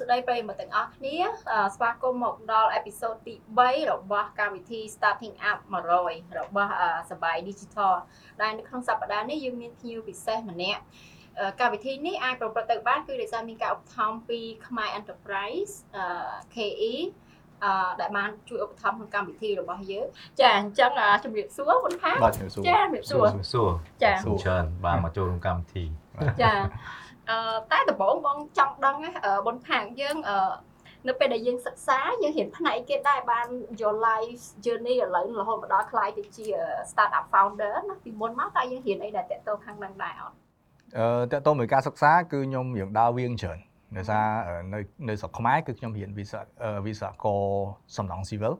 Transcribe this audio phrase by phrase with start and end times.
[0.00, 1.16] ស្តីប្រិយមិត្តទាំងអស់គ្នា
[1.52, 5.58] អឺស្វាគមន៍មកដល់អេពីសូតទី3របស់កម្មវិធី Starting Up
[5.98, 7.94] 100របស់អឺសបាយ Digital
[8.40, 10.82] ដែលនៅក្នុងសប្តាហ៍នេះយើងមានភ្ញៀវពិសេសម្នាក់
[11.38, 16.04] អឺកម្មវិធីនេះអាចប្រព្រឹត្តទៅបានគឺដោយសារមានការឧបត្ថម្ភពីខ្មែរ Enterprise អឺ
[16.54, 16.94] KE
[17.64, 20.06] អឺដែលបានជួយឧបត្ថម្ភក្នុងកម្មវិធីរបស់យើង
[20.40, 23.70] ចាអញ្ចឹងអឺជំរាបសួរបុនផាបាទជំរាបសួរចាជំរាបសួរសួរ
[24.02, 25.84] ចាសួរច្រើនបានមកចូលក្នុងកម្មវិធី
[26.42, 27.09] ចាអឺ
[27.72, 30.36] តែដំបូងបងចង់ដឹងណាអឺបុនផាងយើងអឺ
[31.08, 33.46] នៅពេលដែលយើងសិក្សាយើងរៀនផ្នែកគេដែរបាន
[33.80, 36.46] your life journey ឥឡូវរហូតមកដល់ខ្លាយទៅជា
[36.90, 40.34] startup founder ណាពីមុនមកតើយើងរៀនអីដែលតកតខាងហ្នឹងដែរអត់
[40.98, 43.58] អឺតើតទៅមួយការសិក្សាគឺខ្ញុំរៀងដើរវៀងច្រើន
[43.96, 47.42] ដោយសារអឺនៅនៅស្រុកខ្មែរគឺខ្ញុំរៀនវិស្វអឺវិស្វករ
[47.96, 48.52] សំណង់ស៊ីវិល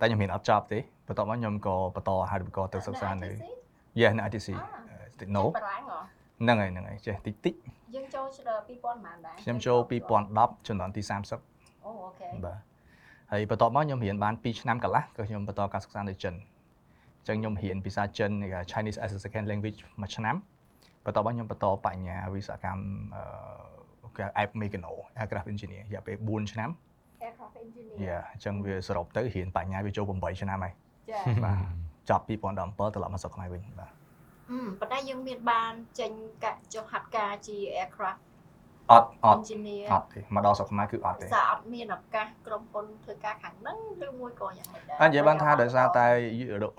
[0.00, 3.30] តែខ្ញុំរៀនអត់ចប់ទេបន្ទាប់មកខ្ញុំក៏បន្តហៅវិកទៅសិក្សានៅ
[4.00, 4.48] Yeah នៅ ITC
[5.20, 7.54] តិច no បារាំងហ៎ហ្នឹងហើយហ្នឹងហើយចេះតិចតិច
[7.94, 9.78] យើងចូល2000ប៉ុន្មានដែរខ្ញុំចូល
[10.22, 12.58] 2010ចំនួនទី30អូអូខេបាទ
[13.32, 18.30] ហើយបន្ទាប់មកខ្ញុំរៀនបាន2ឆ្នាំកន្លះក៏ខ្ញុំបន្តការសិក្សានៅចិនអញ្ចឹងខ្ញុំរៀនភាសាចិន
[18.70, 20.36] Chinese as a second language មួយឆ្នាំ
[21.04, 22.82] បន្ទាប់មកខ្ញុំបន្តបញ្ញាវិស្វកម្ម
[23.16, 26.70] អឺគេ app Mechano aircraft engineer រយៈពេល4ឆ្នាំ
[27.26, 30.74] aircraft engineer យ៉ាអញ្ចឹងវាសរុបទៅរៀនបញ្ញាវាចូល8ឆ្នាំហើយ
[31.10, 31.58] ចាបាទ
[32.10, 33.93] ចប់2017ត្រឡប់មកស្រុកខ្មែរវិញបាទអឺ
[34.80, 36.12] ប៉ុន្តែយើងមានបានចេញ
[36.44, 38.20] កាក់ចុះហាត់ការជា aircraft
[38.92, 46.06] អត់អត់ engineer អត់ទេមកដល់ស្រុកខ្មែរគឺអត់ទេសារអត់មានឱកាសក្រុមហ៊ុនធ្វើការខាងហ្នឹងឬមួយក៏យ៉ាងម៉េចដែរអញ្ចឹងបានថាដោយសារតែ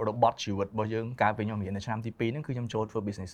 [0.07, 3.31] របត់ជីវិតរបស់យើងកាលពីខ្ញុំរៀននៅឆ្នាំទី2ហ្នឹងគឺខ្ញុំចូលធ្វើ business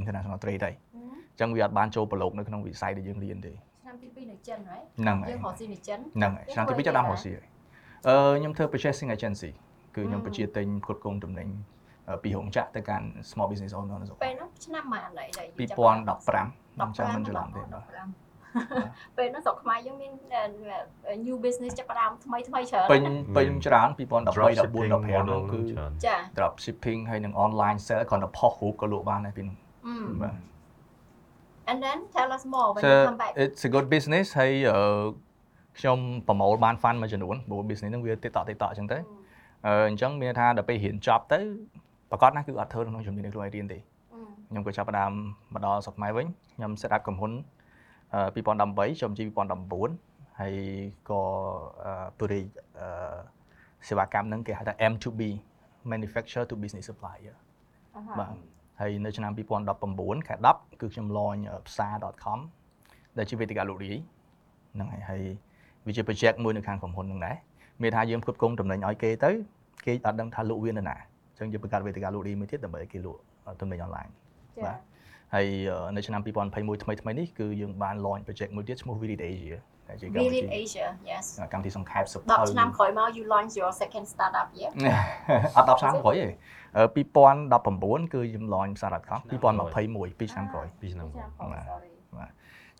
[0.00, 7.46] international trade ហើយអញ្ចឹងវាអត់បានចូលប្រឡូកនៅក្នុងវិស័យដែលយើងរៀនទេឆ្នាំទី2នៅចិនហើយហ្នឹងហើយយើងរកស៊ីនៅចិនហ្នឹងហើយឆ្នាំទី2ចាប់ដើមរកស៊ីហើយ
[8.08, 9.50] អឺខ្ញុំធ្វើ purchasing agency
[9.94, 11.48] គឺខ្ញុំបញ្ជាទិញគ្រប់គ្រងទំនិញ
[12.22, 18.08] ពីរោងចក្រទៅកាន់ small business owner នៅស្រុកពេលហ្នឹងឆ្នាំម៉ានដែរដែល2015ខ្ញុំចាំមិនច្រឡំទេបាទ
[19.18, 20.12] ពេលហ្នឹងស្រុកខ្មែរយើងមាន
[21.26, 23.02] new business ចាប់ផ្ដើមថ្មីថ្មីច្រើនពេញ
[23.36, 24.00] ពេញច្រើន2013 14
[25.08, 29.56] 15 model គឺច្រើនចា drop shipping ហើយនឹង online sale គ្រាន់តែផុសរូបក៏លក់បានដែរពីនោះ
[29.86, 30.36] អឺបាទ
[31.70, 34.80] and then tell us more when so you come back it's a good business ហើយអឺ
[35.78, 38.98] ខ្ញុំប្រមូលបាន fund មួយចំនួនព្រោះ business ហ្នឹងវាតិតតតិតអញ្ចឹងទៅ
[39.66, 41.40] អឺអញ្ចឹងមានថាដល់ពេលរៀនចប់ទៅ
[42.12, 43.78] ប្រកាសណាគឺអត់ធ្វើក្នុងជំនាញខ្លួនឯងរៀនទេ
[44.48, 45.12] ខ្ញុំក៏ចាប់ផ្ដើម
[45.54, 47.32] មកដល់ស្រុកខ្មែរវិញខ្ញុំ set up ក្រុមហ៊ុន
[48.14, 49.24] អឺ2018ចូលជី
[49.82, 50.54] 2019ហើយ
[51.10, 51.20] ក៏
[51.84, 52.44] អឺពរិយ
[52.78, 53.18] អឺ
[53.88, 55.20] សេវាកម្មហ្នឹងគេហៅថា M2B
[55.92, 57.36] manufacturer to business supplier
[58.18, 58.34] បាទ
[58.80, 59.32] ហើយនៅឆ្នាំ
[59.78, 62.38] 2019ខែ10គឺខ្ញុំ launch ផ្សារ .com
[63.18, 63.96] ដែលជាវេទិកាលក់រាយ
[64.74, 65.22] ហ្នឹងហើយហើយ
[65.86, 67.36] វាជា project មួយនៅខាងក្រុមហ៊ុនហ្នឹងដែរ
[67.82, 69.30] មានថាយើងផ្គត់ផ្គង់តំណែងឲ្យគេទៅ
[69.86, 70.96] គេអត់ដឹងថាលក់វានៅណា
[71.32, 73.20] អញ្ចឹងយើងបង្កើតវេទិកាលក់រាយមួយទៀតដើម្បីឲ្យគេលក់
[73.60, 74.10] តំណែង online
[74.64, 74.72] ចា
[75.34, 75.46] ហើយ
[75.96, 79.56] នៅឆ្នាំ2021ថ្មីថ្មីនេះគឺយើងបាន launch project មួយទៀតឈ្មោះ Visit Asia
[79.88, 84.72] ដែលជាកម្មវិ Visit ធី Asia yes កម្មវិធីសង្ខេបសុភ10ឆ្នាំក្រោយមក you launch your second startup yeah
[85.56, 86.26] អត់10ឆ្នាំក្រោយទេ
[86.96, 91.88] 2019គឺខ្ញុំ launch ផ្សារ .com 2021 2ឆ្នាំក្រោយពីឆ្នាំឆ្នាំក្រោយ sorry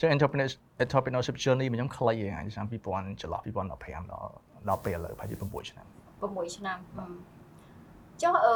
[0.00, 4.30] ចឹង entrepreneurship entrepreneurship journey របស់ខ្ញុំខ្លីហ្នឹងឆ្នាំ2000ចន្លោះ2015ដល់
[4.68, 5.86] ដល់ពេលឥឡូវប្រហែលជា6ឆ្នាំ
[6.20, 6.78] 6ឆ្នាំ
[8.22, 8.54] ចុះអឺ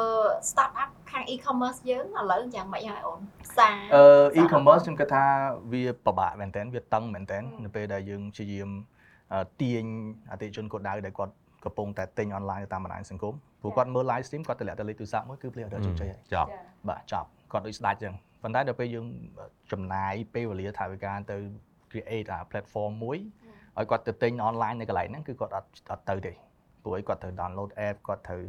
[0.51, 5.25] startup ខាង e-commerce យើងឥឡូវយ៉ាងម៉េចហើយអូនផ្សារអឺ e-commerce ខ្ញុំគិតថា
[5.73, 8.69] វាពិបាកមែនតើវាតឹងមែនតើនៅពេលដែលយើងព្យាយាម
[9.61, 9.85] ទាញ
[10.31, 11.35] អតិថិជនគាត់ដៅដែលគាត់
[11.65, 16.49] កំពុងតែទិញ online តាមបណ្ដាញសង្គមព្រោះគាត់មើល live stream គាត់តម្លាក់ទៅលេខទូរស័ព្ទមួយគឺ play order ជោគជ័យហើយចប់
[16.89, 19.07] បាទចប់គាត់ដូចស្ដាច់ចឹងប៉ុន្តែដល់ពេលយើង
[19.73, 21.37] ចំណាយពេលវេលាថវិកាទៅ
[21.91, 23.19] create អា platform មួយ
[23.79, 26.33] ឲ្យគាត់ទៅទិញ online នៅកន្លែងហ្នឹងគឺគាត់អត់អត់ទៅទេ
[26.83, 28.43] ព្រោះឲ្យគាត់ត្រូវ download app គាត់ត្រូវ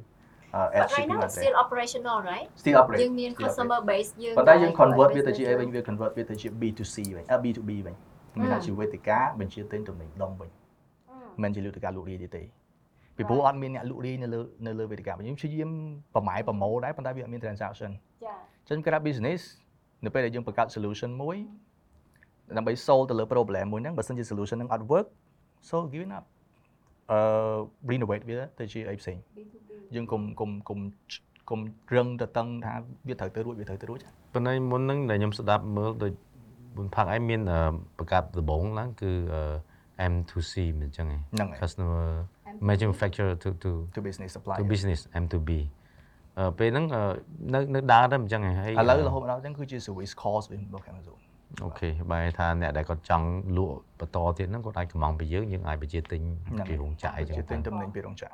[0.57, 3.41] But add right shipping now អ it's ត់ទេ still operational right still operate យើងមាន still
[3.43, 7.95] customer base យើងប៉ុន្តែយើង convert វាទៅជាអី business វិញវា convert វាទៅជា B2C វិញអ B2B វិញ
[8.39, 12.43] មានថាជាវេទិកាបញ្ជាទិញទំនិញដុំវិញមិនមែនជាវេទិកាលក់រាយទេទេ
[13.17, 15.69] ពីព្រោះអត់មានអ្នកលក់រាយនៅលើនៅលើវេទិកាយើងព្យាយាម
[16.13, 17.91] ប្រម៉ែប្រម៉ូដែរប៉ុន្តែវាអត់មាន transaction
[18.25, 18.35] ចា
[18.69, 19.41] ចឹងគេថា business
[20.05, 21.37] នៅពេលដែលយើងបង្កើត solution មួយ
[22.57, 25.07] ដើម្បី solve ទៅលើ problem មួយហ្នឹងបើសិនជា solution ហ្នឹងអត់ work
[25.69, 26.25] so give it up
[27.11, 27.19] អឺ
[27.91, 30.79] renovate វាទៅជាអីផ្សេង B2B យើងកុំកុំកុំ
[31.49, 31.59] កុំ
[31.95, 32.73] រឹងទៅតឹងថា
[33.07, 33.99] វាត្រូវទៅរួចវាត្រូវទៅរួច
[34.33, 36.13] ប៉ុន្តែមុនហ្នឹងដែលខ្ញុំស្ដាប់មើលដូច
[36.77, 37.59] បុនផាក់ឯងមានអឺ
[37.97, 39.43] បង្កើតដំបងឡើងគឺអឺ
[40.13, 42.05] M2C មិនអញ្ចឹងឯងហ្នឹងហើយ customer
[42.69, 45.49] manufacturer to to to business supply to business M2B
[46.37, 47.01] អឺពេលហ្នឹងអឺ
[47.53, 51.17] នៅនៅដើរទៅអញ្ចឹងឯងហើយឥឡូវរហូតមកដល់អញ្ចឹងគឺជា service cost វិញរបស់ Amazon
[51.63, 56.21] អូខេបែរថាអ្នកដែលគាត់ចង់លក់បន្តទៀតហ្នឹងគាត់អាចកម្មង់ពីយើងយើងអាចបញ្ជាទិញ
[56.67, 58.31] ពីរោងចក្រអីចឹងជាទិញទៅទំនិញពីរោងចក្រ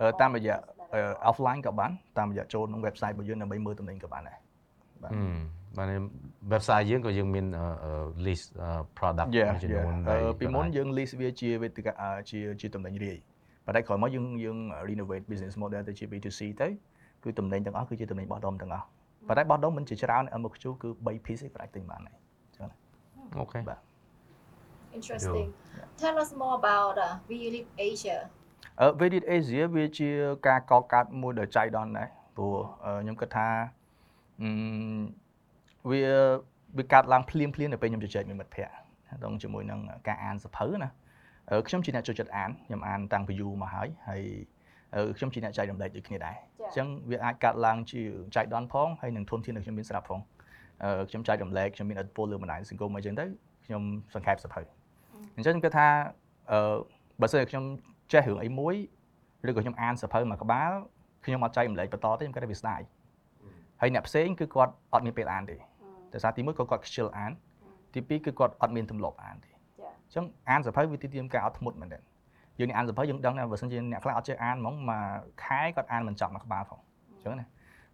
[0.00, 0.56] អឺតាមរយៈ
[1.28, 5.44] offline ក៏បានតាមរយៈចូលក្នុង website របស់យើងដើម្បីមើលទំនិញក៏បានដែរហឹម
[5.78, 5.92] បាទ
[6.52, 7.46] website យើងក៏យើងមាន
[8.26, 8.46] list
[8.98, 13.18] product យ៉ាមួយចំនួនអឺពីមុនយើង list វាជាវេទិកាអឺជាជាតំណែងរាយ
[13.66, 14.58] ប៉ុន្តែក្រោយមកយើងយើង
[14.88, 16.68] renovate business model ទៅជា B2C ទៅ
[17.24, 18.86] គឺតំណែងទាំងអស់គឺជាតំណែងបោះដុំទាំងអស់
[19.28, 22.18] ប៉ុន្តែបោះដុំមិនជាច្រើន MOQ គឺ3 piece ឯងប្រាច់ទិញបានហើយ
[23.38, 23.78] អូខេបាទ
[24.96, 25.48] interesting
[26.02, 28.43] tell us more about uh, we live asia អឺ
[29.00, 30.08] Vedit Asia វាជា
[30.46, 33.48] ការកកើតមួយដ៏ចៃដន្យដែរព្រោះអឺខ្ញុំគិតថា
[34.40, 34.50] អឺ
[35.90, 36.02] វា
[36.78, 38.74] វាកើតឡើងភ្លាមភ្លាមនៅពេលខ្ញុំជជែកមួយមិត្តភ័ក្តិ
[39.24, 40.90] ដងជាមួយនឹងការអានសភៅណា
[41.50, 44.22] អឺខ្ញុំជាអ្នកចូលចិត្តអានខ្ញុំអានតាំងពីយូរមកហើយហើយ
[44.94, 48.02] អឺខ្ញុំជាអ្នកចែករំលែកដូចគ្នាដែរអញ្ចឹងវាអាចកើតឡើងជា
[48.36, 50.20] ចៃដន្យផងហើយនឹងធនធានដែលខ្ញុំមានស្រាប់ផង
[50.84, 53.24] អឺខ្ញុំចែករំលែកខ្ញុំមានអត្តពលលើបណ្ដាញសង្គមអីចឹងទៅ
[53.66, 53.82] ខ្ញុំ
[54.14, 54.60] សង្ខេបសភៅ
[55.36, 55.86] អញ្ចឹងខ្ញុំគិតថា
[56.52, 56.76] អឺ
[57.20, 57.64] បើសិនជាខ្ញុំ
[58.12, 58.74] ចេះរឿងអីមួយ
[59.48, 60.72] ឬក៏ខ្ញុំអានសភៅមួយក្បាល
[61.24, 62.80] ខ្ញុំអត់ចែករំលែកបន្តទេខ្ញុំគិតថាវាស្ដាយ
[63.80, 65.56] ហើយអ្នកផ្សេងគឺគាត់អត់មានពេលអានទេ
[66.12, 67.32] តែសារទីមួយក៏គាត់ខ្ជិលអាន
[67.94, 71.98] ទីពីរគឺគាត់អត់មានទម្លាប់អានទេចា៎អញ្ចឹងអានសភៅវាទីទាមការអត់ធ្មត់មែនទេ
[72.58, 75.06] យើងនេះអានសភៅយើងដឹងថាបើសិនជាអ្នកខ្លះអត់ចេះអានហ្មងមួយ
[75.44, 76.80] ខែគាត់អានមិនចប់មួយក្បាលផង
[77.12, 77.46] អញ្ចឹងណា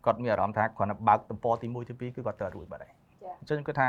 [0.04, 3.88] គាត់មានអារម្មណ៍ថាគ្រាន់តែបើកទំព័រទី1ទី2គឺគាត់ទៅរួចបាត់ហើយចា៎អញ្ចឹងខ្ញុំគិតថា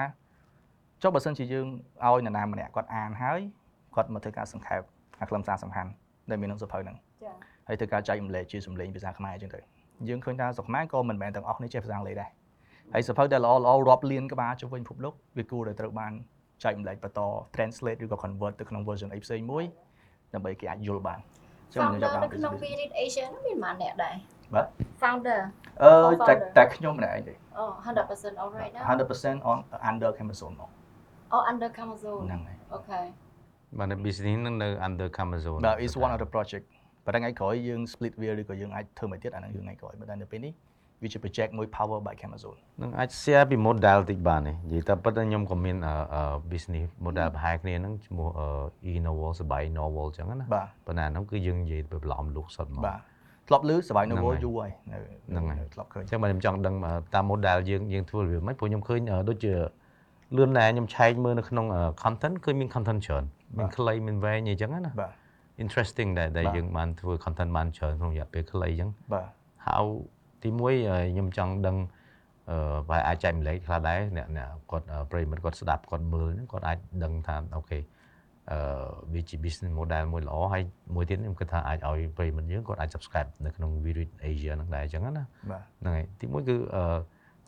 [1.02, 1.68] ចុះបើសិនជាយើង
[2.06, 3.42] ឲ្យនរណាម្នាក់គាត់អានហើយ
[3.96, 4.82] គាត់មកធ្វើការសង្ខេប
[5.22, 5.92] អាខ្លឹមសារសំខាន់
[6.32, 7.36] ដែលមានក្នុងសភៅហ្នឹងចា៎
[7.68, 9.60] ហើយធ្វើការចែករំលែកជាសំឡេងភាសាខ្មែរអញ្ចឹងទៅ
[10.10, 12.30] យើងឃើញថាស្រុកខ្មែរក៏មិនមែនទាំងអស់នេះចេះភាសាអង់គ្លេសដែរ
[12.94, 16.12] ហើយសភៅដែលល្អល្អរាប់លានក្បាលជុំវិញពិភពលោកវាគួរតែត្រូវបាន
[16.64, 17.20] ចែករំលែកបន្ត
[17.56, 19.64] translate ឬក៏ convert ទៅក្នុង version អីផ្សេងមួយ
[20.34, 24.16] ដើម្បីគេអាចយល់បានអញ្ចឹងខ្ញុំ founder ចាប់នៅបានក្នុង we live asia នោះមានប៉ុន្មានអ្នកដែរ
[24.54, 24.66] បាទ
[25.02, 25.40] founder
[25.84, 27.72] អឺតែតែខ្ញុំម្នាក់ឯងទេ oh
[28.08, 29.58] 100% alright now 100% on
[29.90, 30.70] under Amazon មក
[31.36, 33.06] oh under Amazon ហ្នឹងហើយ okay
[33.80, 36.66] បាទនៅ business ហ្នឹងនៅ under Amazon បាទ is one of the project
[37.06, 40.54] ប៉ុន្តែថ្ងៃក្រោយយើង split វាឬក៏យើងអាចធ្វើមួយទៀតអាហ្នឹងគឺថ្ងៃក្រោយប៉ុន្តែនៅពេលនេះ
[41.04, 48.48] វាជា project មួយ power by Amazon នឹងអាច share ពី model តិចបានទេនិយាយតែពិតខ្ញុំក៏មានអឺអឺ business model ប្រហែលគ្នាហ្នឹងឈ្មោះអឺ
[48.92, 53.00] e-novel សបាយ novel អញ្ចឹងណាបាទប៉ុន្តែអាហ្នឹងគឺយើងនិយាយទៅបន្លំលូកសុទ្ធមកបាទ
[53.48, 54.98] ធ្លាប់ឮសបាយហ្នឹង novel ហើយយូរហើយនៅ
[55.30, 59.54] ហ្នឹងហើយនៅធ្លាប់ឃើញអញ្ចឹងបាទខ្ញុំចង់ដឹងអឺតាម model យើងយើងធ្វើរបៀបម៉េចព្រោះខ្ញុំឃើញអឺដូចជា
[60.36, 63.24] លឿនដែរខ្ញុំឆែកមើលនៅក្នុងអឺ content គឺមាន content ច្រើន
[63.58, 65.12] មានខ្លីមានវែងអីចឹងណាបាទ
[65.64, 69.28] interesting ដែរដែលបាទយើងបានធ្វើ content បានច្រើនក្នុងរយៈពេលខ្លីចឹងបាទ
[69.68, 69.86] how
[70.44, 71.78] ទីមួយអឺខ្ញុំចង់ដឹង
[72.50, 77.80] អឺបើអាចចែកម្លែកខ្លះដែរអ្នកអ្នកគាត់អឺប្រិយមិត្តគាត់ស្ដាប់គាត់មើលហ្នឹងគាត់អាចដឹងថាអូខេ
[78.52, 78.60] អឺ
[79.14, 80.64] វាជា business model មួយល្អហើយ
[80.96, 86.84] មួយទៀតខ្ញុំគិតថាអាចឲ្យប្រិយមិត្តយើងគាត់អាច subscribe នៅក្នុង Virid Asia ហ្នឹងដែរអញ្ចឹងណាបាទហ្នឹងហើយទីមួយគឺអឺ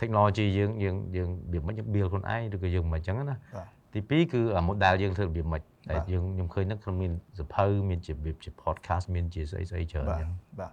[0.01, 10.71] technology យើងយើងយើងរបៀបម៉េចយើង build ខ្លួនឯងឬក៏យើងមិនអញ្ចឹងណាបាទទីពីរគឺអា model យើងធ្វើរបៀបម៉េចតែបាទយើងខ្ញុំឃើញហ្នឹងគឺមានសភៅមានជារបៀបជា podcast មានជាស្អីស្អីច្រើនបាទអញ្ចឹងបាទ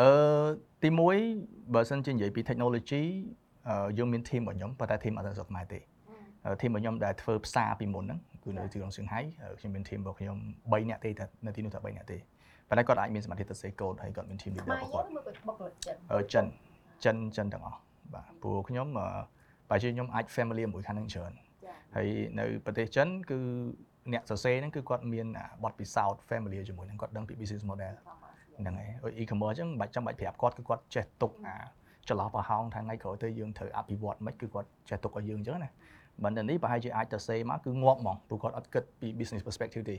[0.00, 0.10] អឺ
[0.84, 1.16] ទីមួយ
[1.74, 3.04] បើសិនជានិយាយពី technology
[3.68, 5.78] អឺយើងមាន team របស់ខ្ញុំប៉ុន្តែ team អត់ទៅស្រុកខ្មែរទេ
[6.44, 12.18] អឺ team របស់ខ្ញុំដែលធ្វើផ្សារពីមុនហ្នឹងគឺនៅទីក្រុងសៀងហៃអឺខ្ញុំមាន team របស់ខ្ញុំ3នាក់ទេតែនៅទីនោះតែ3នាក់ទេ
[12.68, 16.44] ប៉ុន្តែគាត់អាចមានសមត្ថភាពទៅសេកូដហើយគាត់មាន team ខ្មែរ leader របស់យើគាត់ងមើលបុគ្គលិកចិនអឺចិន
[17.04, 17.78] ចិនចិនទាំងអស់
[18.14, 19.06] បាទព្រោះខ្ញុំអឺ
[19.70, 22.08] បើជាខ្ញុំអាច family មួយខាងហ្នឹងច្រើនចា៎ហើយ
[22.38, 23.38] នៅប្រទេសចិនគឺ
[24.12, 27.94] អ្នកសរសេរហ្នឹងគឺគាត់មានអាបទពិសោធន៍ family ជាមួយហ្នឹងគាត់ដឹងពី business model
[28.58, 31.56] ហ្នឹងហើយដូច e-commerce អញ្ចឹងមិនបាច់ចាំបាច់ប្រាប់គាត់គឺគាត់ចេះទុកអា
[32.08, 35.70] ចន្លោះប្រហោងថ្ងៃក្រោយទៅយើងត្រូវអភិវឌ្ឍមិនគឺគាត់ចេះទុកឲ្យយើងអញ្ចឹងណា
[36.22, 39.96] បើនៅនេះប្រហែលជាអាចទៅសេមកគឺងាប់ហ្មងព្រោះគាត់អត់គិតពី business perspective ទេ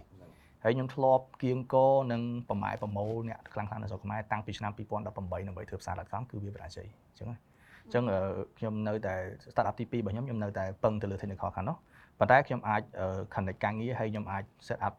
[0.64, 1.76] ហើយខ្ញុំធ្លាប់គៀងក
[2.12, 7.38] នឹងប្រម៉ែប្រមូលអ្នកខ្លាំងខ្លាំងនៅស្រុកខ្មែរតាំងពីឆ្នាំ2018ដើម្បីធ្វើផ្សារ .com គឺវាបរាជ័យអញ្ចឹងណា
[7.84, 8.20] អញ្ចឹងអឺ
[8.58, 9.16] ខ្ញុំនៅតែ
[9.52, 11.78] start up ទី2របស់ខ្ញុំខ្ញុំនៅតែពឹងទៅលើ technical ខាងនោះ
[12.20, 14.94] ប៉ុន្តែខ្ញុំអាចអឺ connect ការងារហើយខ្ញុំអាច set up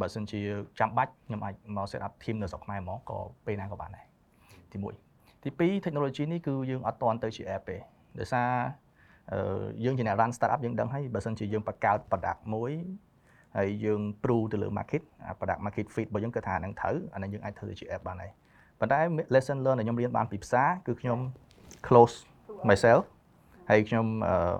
[0.00, 0.40] បើសិនជា
[0.80, 4.06] ចាំបាច់ខ្ញុំអាចមក set up team នៅស្រុកខ្មែរហ្មងក៏ពេលណាក៏បានដែរ
[4.72, 4.76] ទី
[5.10, 7.76] 1ទី2 technology នេះគឺយើងអត់តន់ទៅជា app ទេ
[8.18, 8.50] ដោយសារ
[9.32, 12.72] អឺយើងជាអ្នក run startup យើងដឹងហើយបើសិនជាយើងបង្កើត product មួយ
[13.56, 18.32] ហើយយើង prove ទៅលើ market អា product market fit របស់យើងគឺថាអានឹងត្រូវអានឹងយើងអាចធ្វើទៅជា app បានហើយ
[18.80, 18.98] ប៉ុន្តែ
[19.34, 21.18] lesson learn ដែលខ្ញុំរៀនបានពីផ្សារគឺខ្ញុំ
[21.86, 22.14] close
[22.68, 23.02] myself
[23.70, 24.54] ហើយខ្ញុំអឺ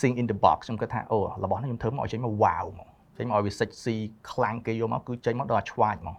[0.00, 3.96] think in the box ខ្ញុំគិតថាអូរបស់នេះខ្ញុំធ្វើមកឲ្យចេញមក wow ហ្មងចេញមកឲ្យវាសិចស៊ី
[4.32, 6.16] ខ្លាំងគេយកមកគឺចេញមកដល់អាឆ្វាចហ្មង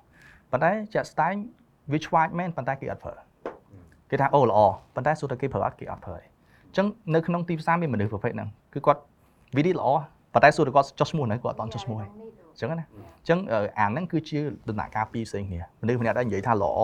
[0.52, 1.36] ប៉ុន្តែចាក់ស្ដែង
[1.94, 3.16] វាឆ្វាចមែនប៉ុន្តែគេអត់ប្រើ
[4.10, 4.60] គេថាអូល្អ
[4.96, 9.02] ប៉ុន្តែសួរតែគេប្រើអត់គេអត់ប្រើទេអញ្ចឹងនៅក្នុងទីផ្សារមានមនុស្សប្រភេទហ្នឹងគឺគាត់
[9.58, 9.88] វីដេល្អ
[10.34, 16.80] ប៉ុន្តែសួរតែគាត់ចុះឈ្មោះហ្នឹងគាត់អត់តន់ចុះឈ្មោះទេអញ្ចឹងណាអញ្ចឹងអឺអាហ្នឹងគឺជាដំណាក់កាលពីរផ្សេងគ្នាមនុស្សម្នាក់ដែលនិយាយថាល្អ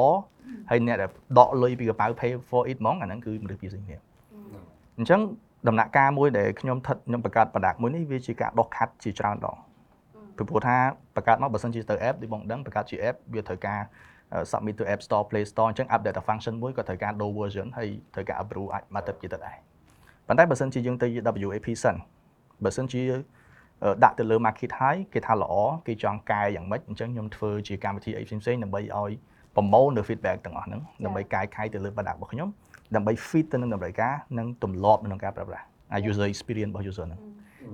[0.69, 3.97] ហើយអ្នកដែលដកលុយពីកប៉ៅ pay for it ហ្មងអាហ្នឹងគឺមនុស្សពីរផ្សេងគ្នា
[4.97, 5.19] អញ្ចឹង
[5.67, 9.57] ដំណាក់កាលមួយដែលខ្ញុំថិតខ្ញុំបង្កើត product មួយនេះវាជាការដោះខាត់ជាច្រើនដង
[10.37, 10.77] ពីព្រោះថា
[11.15, 13.81] បង្កើតមកបើសិនជាទៅ app ដូចបងដឹងបង្កើតជា app វាត្រូវការ
[14.33, 18.69] អឺ submit ទៅ App Store Play Store អញ្ចឹង update តែ function មួយក៏ត្រូវការ low version ហើយត្រូវការ approve
[18.73, 21.07] អាចមកទឹកជាទឹកដែរអប៉ុន្តែបើសិនជាយើងទៅ
[21.47, 21.95] WAP សិន
[22.63, 23.17] បើសិនជាអឺ
[24.03, 25.53] ដាក់ទៅលើ market ហើយគេថាល្អ
[25.87, 29.11] គេចង់កែយ៉ាងម៉េចអញ្ចឹងខ្ញុំធ្វើជាកម្មវិធីអីផ្សេងៗដើម្បីឲ្យ
[29.55, 32.49] ប្រមូលនៅ feedback ទាំងអស់ហ្នឹងដើម្បីកែខៃទៅលើ product របស់ខ្ញុំ
[32.95, 37.19] ដើម្បី fit ទៅនឹងតម្រូវការនិងទម្លាប់នៅក្នុងការប្រើប្រាស់អា user experience របស់ user ហ្នឹង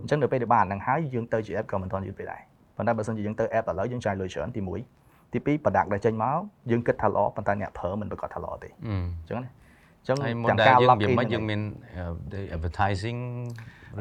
[0.01, 2.41] អញ្ចឹងនៅពេលដែលបានហ្នឹងហើយយើងទៅជា app ក៏មិនទាន់យឺតពេកដែរ
[2.75, 4.61] ប៉ុន្តែបើសិនជាយើងទៅ app ឥឡូវយើងចាយលុយច្រើនទី
[4.97, 6.39] 1ទី2 product ដែលចេញមក
[6.71, 8.91] យើងគិតថាល្អប៉ុន្តែអ្នកប្រើមិនប្រកាសថាល្អទេអឺអ
[9.25, 11.61] ញ្ចឹងណាអញ្ចឹងហើយទាំង model ការយើង lock វា in មិនហ្នឹងយើងមាន
[11.97, 13.19] អឺ advertising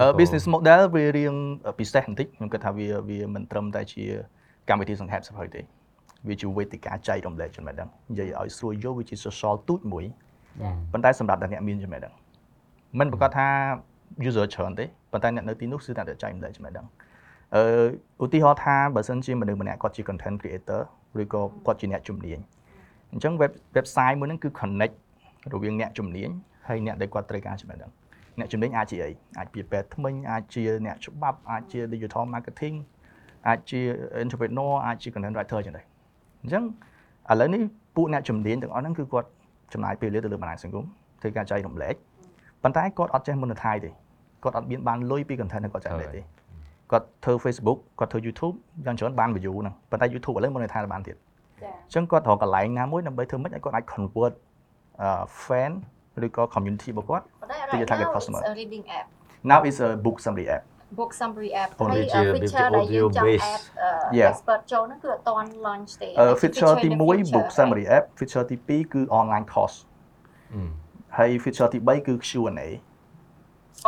[0.01, 1.35] អឺ business model វារៀង
[1.79, 4.05] ពិសេសបន្តិចខ្ញុំគិតថាវាវាមិនត្រឹមតែជា
[4.69, 5.61] កម្មវិធីសង្ហេបសភៅទេ
[6.29, 10.05] វាជាវេទិកាចែករំលែកចំណេះដឹងនិយាយឲ្យស្រួលយល់វាជា social ទូចមួយ
[10.93, 12.15] ប៉ុន្តែសម្រាប់តែអ្នកមានចំណេះដឹង
[12.99, 13.47] មិនប្រកាសថា
[14.29, 16.87] user ច្រើនទេប៉ុន្តែអ្នកនៅទីនោះគឺតែតែចែករំលែកចំណេះដឹង
[17.57, 20.81] អឺឧទាហរណ៍ថាបើសិនជាមនុស្សម្នាក់គាត់ជា content creator
[21.21, 22.39] ឬក៏គាត់ជាអ្នកជំនាញ
[23.13, 24.95] អញ្ចឹង web website មួយហ្នឹងគឺ connect
[25.55, 26.31] រវាងអ្នកជំនាញ
[26.69, 27.93] ហើយអ្នកដែលគាត់ត្រូវការចំណេះដឹង
[28.39, 32.77] អ្នកជំនាញអាចជាអីអាចជាពេទ្យថ្មិញអាចជាអ្នកច្បាប់អាចជា digital marketing
[33.49, 33.81] អាចជា
[34.25, 35.85] entrepreneur អាចជា content writer ចឹងដែរ
[36.43, 36.65] អញ្ចឹង
[37.31, 37.63] ឥឡូវនេះ
[37.97, 39.29] ពួកអ្នកជំនាញទាំងអស់ហ្នឹងគឺគាត់
[39.73, 40.85] ចំណាយពេលវេលាទៅលើបណ្ដាញសង្គម
[41.21, 41.95] ធ្វើការចែករំលែក
[42.63, 43.91] ប៉ុន្តែគាត់អត់ចេះ monetize ទេ
[44.43, 46.23] គាត់អត់មានបានលុយពី content ដែលគាត់ចែករំលែកទេ
[46.93, 48.55] គាត់ធ្វើ Facebook គាត់ធ្វើ YouTube
[48.87, 54.48] យ៉ាងច្រើនបាន view ហ្នឹងប៉ុន្តែ YouTube ឥឡូវ monetize បានទៀតចាអញ្ចឹងគាត់ត្រូវកន្លែងណាមួយដើម្បីធ្វើម៉េចឲ្យគាត់អាច convert អឺ
[55.45, 55.73] fan
[56.27, 58.41] ឬក៏ community របស់គាត់ប៉ុន្តែទៅជា right target now customer.
[58.43, 59.07] it's a reading app
[59.51, 60.63] now is a book summary app
[60.99, 64.31] book summary app អូហើយវាជា feature វាជាដែលយើងចង់ audio base add អឺ Yeah.
[64.33, 67.57] expert ចូលហ្នឹងគឺអត់ទាន់ launch ទេអឺហើយជា feature ទី in the 1 future, book right?
[67.59, 69.77] summary app feature ទី2គឺ online course
[70.55, 70.61] អឺ
[71.19, 72.69] ហើយ feature ទី3គឺ Q&A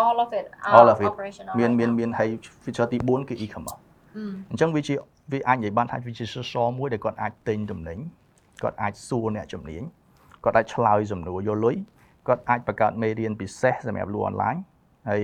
[0.04, 1.10] all of it are All of it.
[1.12, 1.98] operational មាន right មាន now.
[1.98, 2.30] មានហើយ
[2.64, 3.80] feature ទី4គឺ e-commerce
[4.16, 4.94] អឺអញ្ចឹងវាជា
[5.32, 7.98] វាអាចនិយាយបានថាវាជា social មួយដែលគាត់អាចទិញទំនិញ
[8.62, 9.82] គាត់អាចសួរអ្នកជំនាញ
[10.44, 11.76] គាត់អាចឆ្លើយសំណួរយកលុយ
[12.26, 14.56] គាត់អាចបង្កើតមេរៀនពិសេសសម្រាប់លក់អនឡាញ
[15.08, 15.22] ហើយ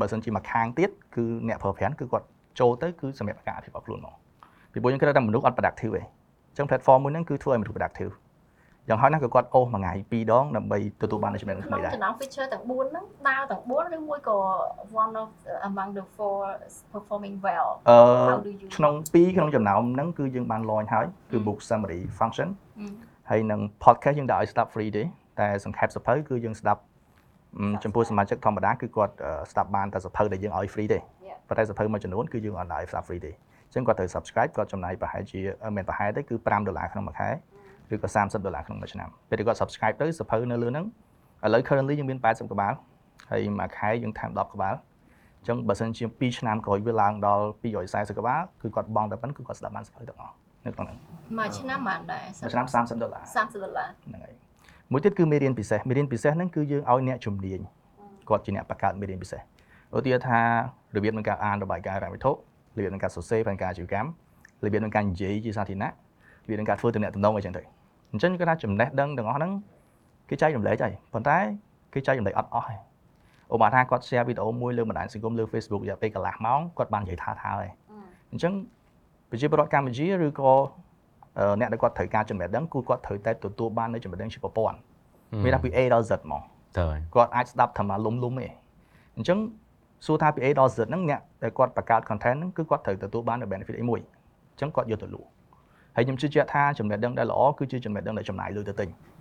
[0.00, 2.26] បើសិនជាមួយខាងទៀតគឺអ្នកប្រើប្រាស់គឺគាត់
[2.60, 4.14] ចូលទៅគឺសម្រាប់ការអភិវឌ្ឍខ្លួនមក
[4.72, 8.14] ពីព្រោះយើងគិតថាមនុស្សអត់ productive ទេអញ្ចឹង platform មួយហ្នឹងគឺធ្វើឲ្យមនុស្ស productive
[8.88, 14.36] យ៉ាងហោចណាស់ក៏គាត់អូសមួយថ្ងៃពីរដងដើម្បីទទួលបាននូវចំណេះដឹងក្នុងថ្មីដែរចំណោម feature ទាំង4ហ្នឹងដើរទាំង4ឬមួយក៏
[15.02, 17.98] one of uh, among the four is performing well អឺ
[18.30, 22.48] How do you- ក្នុង2ក្នុងចំណោមហ្នឹងគឺយើងបាន launch ហើយគឺ book summary function
[22.78, 22.86] អឺ
[23.30, 25.02] ហើយនឹង podcast យើងដាក់ឲ្យស្ដាប់ free ទេ
[25.40, 26.80] តែសង្ខេបសភៅគឺយើងស្ដាប់
[27.58, 31.38] អឺចំពោះសមាជិកធម្មតាគឺគាត់អឺស្ដាប់បានតែសភៅដែលយើងឲ្យ free ទេ Yeah.
[31.48, 37.28] ប៉ុន្តែសភៅមួយចំនួនគឺយើងអត់ឲ្យស្ដាប់ free ទេអញ្ចឹងគាត់ត្រូវ subscribe គាត់ចំណាយប្រហែលជាអឺមិនប្រហែលទេគឺ5ដុល្លារក្នុងមួយខែ
[37.92, 40.86] ឬក៏30ដុល្លារក្នុងមួយឆ្នាំពេលដែលគាត់ subscribe ទៅសភៅនៅលើហ្នឹង
[41.44, 42.72] ឥឡូវ currently យើងមាន80ក្បាល
[43.30, 44.74] ហើយមួយខែយើងថែម10ក្បាល
[45.38, 47.44] អញ្ចឹងបើសិនជា2ឆ្នាំក្រោយវាឡើងដល់
[47.80, 50.34] 240ក្បាលគឺគាត់បង់តែប៉ុណ្្នឹងគឺគាត់ស្ដាប់បានសភៅទាំងអស់
[50.68, 50.98] នៅក្នុងហ្នឹង
[51.38, 54.34] មួយឆ្នាំបានដែរមួយឆ្នាំ30ដុល្លារ30ដុល្លារហ្នឹងហើយ
[54.92, 57.60] មួយទៀតគឺមេរៀនពិសេសមេរៀនពិសេសហ្នឹងគឺយើងឲ្យអ្នកជំនាញ
[58.28, 59.40] គាត់ជាអ្នកបង្កើតមេរៀនពិសេស
[59.96, 60.38] ឧទាហរណ៍ថា
[60.96, 62.34] របៀបនៃការអានរបាយការណ៍រ៉ាវត្ថុរ
[62.76, 64.08] បៀបនៃការសរសេរផែនការអាជីវកម្ម
[64.64, 65.90] របៀបនៃការនិយាយជាសាធារណៈ
[66.44, 67.62] របៀបនៃការធ្វើទំនាក់ទំនងអីចឹងទៅ
[68.12, 69.52] អញ្ចឹងគាត់ថាចំណេះដឹងទាំងអស់ហ្នឹង
[70.30, 71.38] គេចែករំលែកហើយប៉ុន្តែ
[71.94, 72.78] គេចែករំលែកអត់អស់ហើយ
[73.54, 77.70] ឧបមាថាគាត់ share វីដេអូមួយលើបណ្ដាញសង្គមលើ Facebook រយៈពេលកន្លះម៉ោងគាត់បាននិយាយថាថាហើយ
[78.32, 78.52] អញ្ចឹង
[79.30, 80.52] ប្រជាពលរដ្ឋកម្ពុជាឬក៏
[81.38, 84.76] អឺអ្នកដែលគាត់ត្រូវការចំណេះដឹងគឺគាត់ត្រូវតែទទួលបាននៅចំណេះដឹងជាប្រព័ន្ធ
[85.44, 86.42] មានថាពី A ដល់ Z ហ្មង
[86.78, 88.48] ទៅគាត់អាចស្ដាប់ថាមកលុំលុំទេ
[89.16, 89.38] អញ្ចឹង
[90.06, 95.28] សួរថាពី A ដល់ Z ហ្នឹងអ្នកដែលគាត់បង្កើត content ហ្នឹងគឺគាត់ត្រូវទទួលបាននូវ benefit អីមួយអញ្ចឹងគាត់យកទៅលក់
[95.96, 99.17] ហើយខ្ញុំជឿជាក់ថាចំណេះដឹងដែលល្អគឺជាចំណេះដឹងដែលចំណាយលុយទៅទិញអឺ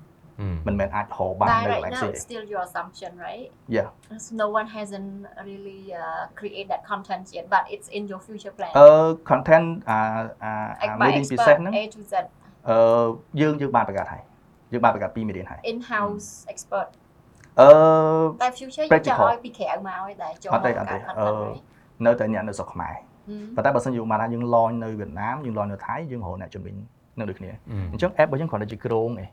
[0.67, 3.87] មិនមែនអាចរកបានតែនៅកន្ right លែង now ផ្សេង it's still your assumption right Yeah
[4.25, 5.11] So no one hasn't
[5.49, 8.87] really uh, create that content yet but it's in your future plan អឺ
[9.31, 9.99] content អា
[10.43, 10.51] អា
[10.81, 12.13] អា by មេរៀនពិសេស expert ហ្នឹង A to Z
[12.69, 12.77] អឺ
[13.41, 14.23] យើងយើងបានបង្កើតហើយ
[14.73, 16.89] យើងបានបង្កើតពីរមេរៀនហើយ in house expert
[17.59, 17.69] អឺ
[18.43, 21.55] តែ future យើងចង់ Practical ឲ្យពីក្រៅមកឲ្យតែចូលអត់ទេមកអត់ទេកើតអឺ content
[22.05, 23.03] នៅតែអ្នកនៅស្រុកខ្មែរ right
[23.55, 26.75] ប៉ុន្តែបើសិនជាមកថាយើង launch នៅវៀតណាមយើង launch នៅថៃយើងរកអ្នកជំនាញ
[27.19, 27.51] នៅដូចគ្នា
[27.91, 29.27] អញ្ចឹង app របស់យើងគ្រាន់តែជាក្រុងឯង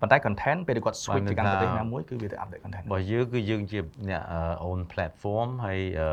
[0.00, 3.78] ប៉ុន្តែ content ពេលដែលគាត់ switch បានទៅកាន់ន័ប្រយទេសថាណាមួយគឺវាទៅ update content របស់យើងគឺយើងជា
[4.08, 6.08] អ្នកអឺ own platform ហើយអឺ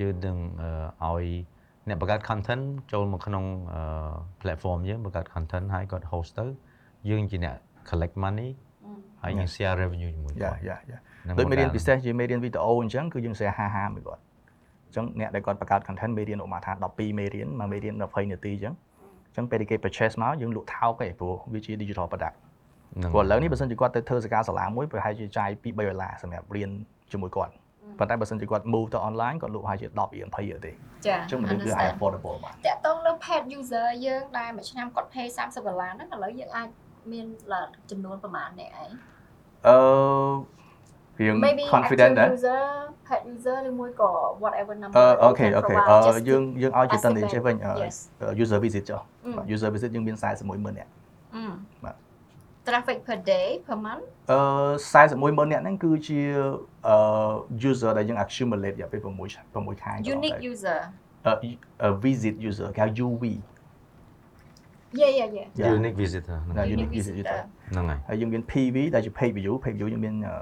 [0.00, 0.36] យើងនឹង
[1.02, 1.28] អឺឲ្យ
[1.88, 3.44] អ្នកបង្កើត content ចូលមកក្នុង
[3.74, 3.82] អឺ
[4.42, 6.46] platform យើងបង្កើត content ហើយគាត់ host ទៅ
[7.10, 7.56] យើងជាអ្នក
[7.90, 8.50] collect money
[9.22, 14.22] ហើយយើង share revenue ជាមួយយ៉ាគាត់យ៉ាយ៉ាហ្នឹងដូចមេរៀន model ពិសេសជាមេរៀនវីដេអូអញ្ចឹងគឺយើង share 50 50មួយគាត់
[14.86, 18.74] អញ្ចឹងអ្នកដែលគាត់បង្កើត content មេរៀនឧបមាថា12មេរៀនមួយមេរៀន20នាទីអញ្ចឹង
[19.28, 22.47] អញ្ចឹងពេលដែលគេ purchase មកយើងលក់ថោកឯងព្រោះវាជា digital product ហ្នឹង
[23.12, 26.70] ព្រោះឥឡូវនេះបើសិនជាគាត់ទៅធ្វើសកម្មសាលាមួយប្រហែលជាចាយ2 3ដុល្លារសម្រាប់រៀន
[27.12, 27.52] ជាមួយគាត់
[27.98, 30.72] ប៉ុន្តែបើសិនជាគាត់ move ទៅ online គាត់លក់ប្រហែលជា10រៀល20រៀលទេ
[31.06, 36.68] ចាអញ្ចឹងមនុស្សគឺអាច affordable បាទតាក់ទងលើ paid user យើងដែលមួយឆ្នាំគាត់ pay 30ដុល្លារហ្នឹងឥឡូវយើងអាច
[37.12, 37.26] មាន
[37.90, 38.86] ចំនួនប្រហែលអ្នកអី
[39.66, 39.78] អឺ
[41.20, 42.62] រៀង maybe confident active ដែរ user
[43.08, 44.10] pet user ឬមួយក៏
[44.42, 47.96] whatever number អឺ you អូខេ can អូខេ provide អឺ just យើងយើងឲ្យជាតនចេះវិញអឺ Yes
[48.42, 50.90] user visit ចុះអឺបាទ user visit យើងមាន410,000នាក់
[51.36, 51.44] អឺ
[51.84, 51.96] បាទ
[52.68, 54.38] traffic per day per month អឺ
[54.92, 56.20] 410,000នាក់ហ្នឹងគឺជា
[56.88, 56.96] អឺ
[57.70, 60.78] user ដែលយើង accumulate រយៈពេល6 6ខែកន្លងទៅ unique user
[61.26, 63.24] អឺ visit user គេហៅ UV
[65.00, 65.72] yeah yeah yeah Yeah.
[65.80, 69.88] unique visitor ហ្នឹង Yeah, ហើយ unique visitor visitor ហ្នឹងហើយហើយយើងមាន PV ដែលជា page view page view
[69.92, 70.34] យើងមានអឺ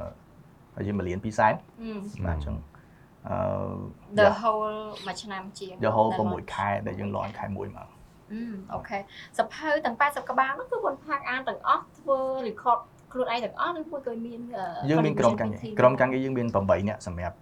[0.77, 2.57] ហើយយើង1លាន2សែនអឺបាទអញ្ចឹង
[3.29, 3.37] អឺ
[4.21, 7.89] the whole មួយឆ្នាំជាង the whole ដែល6ខែដែលយើង launch ខែ1មក
[8.33, 8.41] អឺ
[8.75, 8.99] អូខេ
[9.39, 12.19] សភៅទាំង80ក្បាលនោះគឺគាត់ផាកអានទាំងអស់ធ្វើ
[12.49, 12.81] record
[13.13, 17.37] ខ្លួនឯងទាំងអស់ឬមួយក៏មានអឺយើងមានក្រុមការងារ team ក្រុមការងារយើងមាន8នាក់សម្រាប់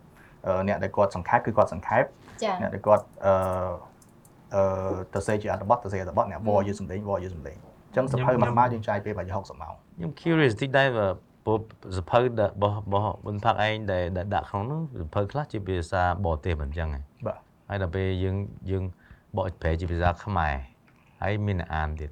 [0.47, 2.05] អឺអ្នកដែលគាត់សង្ខេបគឺគាត់សង្ខេប
[2.45, 3.35] ចាអ្នកដែលគាត់អឺ
[4.55, 11.07] អឺទៅសេជាអត្ថបទទៅសេអត្ថបទអ្នកវល់យើងសម្លេងវល់យើងសម្លេងអញ្ចឹងសភៅមួយក្បាលយើងចាយពេលប្រហែល60ម៉ោងខ្ញុំ curious តិចដែរបើ
[11.45, 11.59] ព្រោះ
[11.99, 17.39] សភៅដែលរបស់របស់បុនផាក់ឯងដែលដែលដាក់ក្នុងនោះសភៅខ្លះជាភាសាបរទេសមិនអញ្ចឹងហ៎បាទ
[17.69, 18.37] ហើយដល់ពេលយើង
[18.71, 18.85] យើង
[19.37, 20.55] បកប្រែជាភាសាខ្មែរ
[21.25, 22.11] ហើយមានអ្នកអានទៀត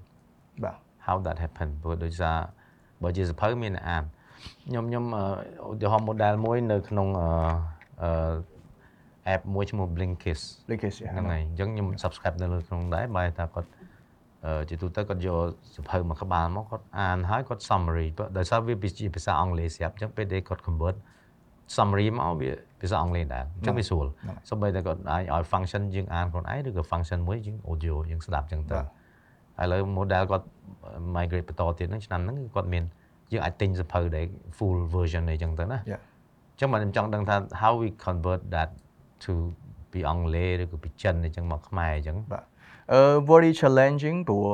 [0.64, 0.76] បាទ
[1.07, 2.37] how that happen ព្រោះដោយសារ
[3.02, 4.04] បើជាសភៅមានអ្នកអាន
[4.66, 5.25] ខ្ញុំខ្ញុំអឺ
[5.71, 7.28] ឧទាហរណ៍ model មួយនៅក្នុងអឺ
[8.02, 13.69] អឺ app មួយឈ្មោះ Blinkist linkage ហ្នឹងហើយអញ្ចឹងខ្ញុំ subscribe នៅលើក្នុងដែរបែរថាគាត់
[14.45, 15.38] អឺជាទូទៅគាត់យក
[15.76, 20.97] សភៅមួយក្បាលមកគាត់អានហើយគាត់ summary ព្រោះដោយសារវាជាភាសាអង់គ្លេសស្រាប់អញ្ចឹងពេលដែលគាត់ convert
[21.76, 22.50] summary មកវា
[22.81, 24.07] ភាសាអង់គ្លេសដែរអញ្ចឹងវាស្រួល
[24.49, 29.01] សូម្បីតែគាត់អាចឲ្យ function យើងអានខ្លួនឯងឬក៏ function មួយយើង audio យើងស្ដាប់អញ្ចឹងទៅបាទ
[29.62, 30.47] ឥឡូវ model គាត់
[31.16, 32.85] migrate បន្តទៀតហ្នឹងឆ្នាំហ្នឹងគឺគាត់មាន
[33.33, 34.26] យើងអាចទិញសភៅដែល
[34.57, 36.00] full version អីចឹងទៅណា Yeah.
[36.52, 38.71] អញ្ចឹងមកខ្ញុំចង់ដឹងថា how we convert that
[39.25, 39.33] to
[39.92, 42.45] ពីអង់គ្លេសឬក៏ពីចិនអីចឹងមកខ្មែរអញ្ចឹងបាទ
[42.92, 43.00] អឺ
[43.31, 44.47] very challenging ព្រោះ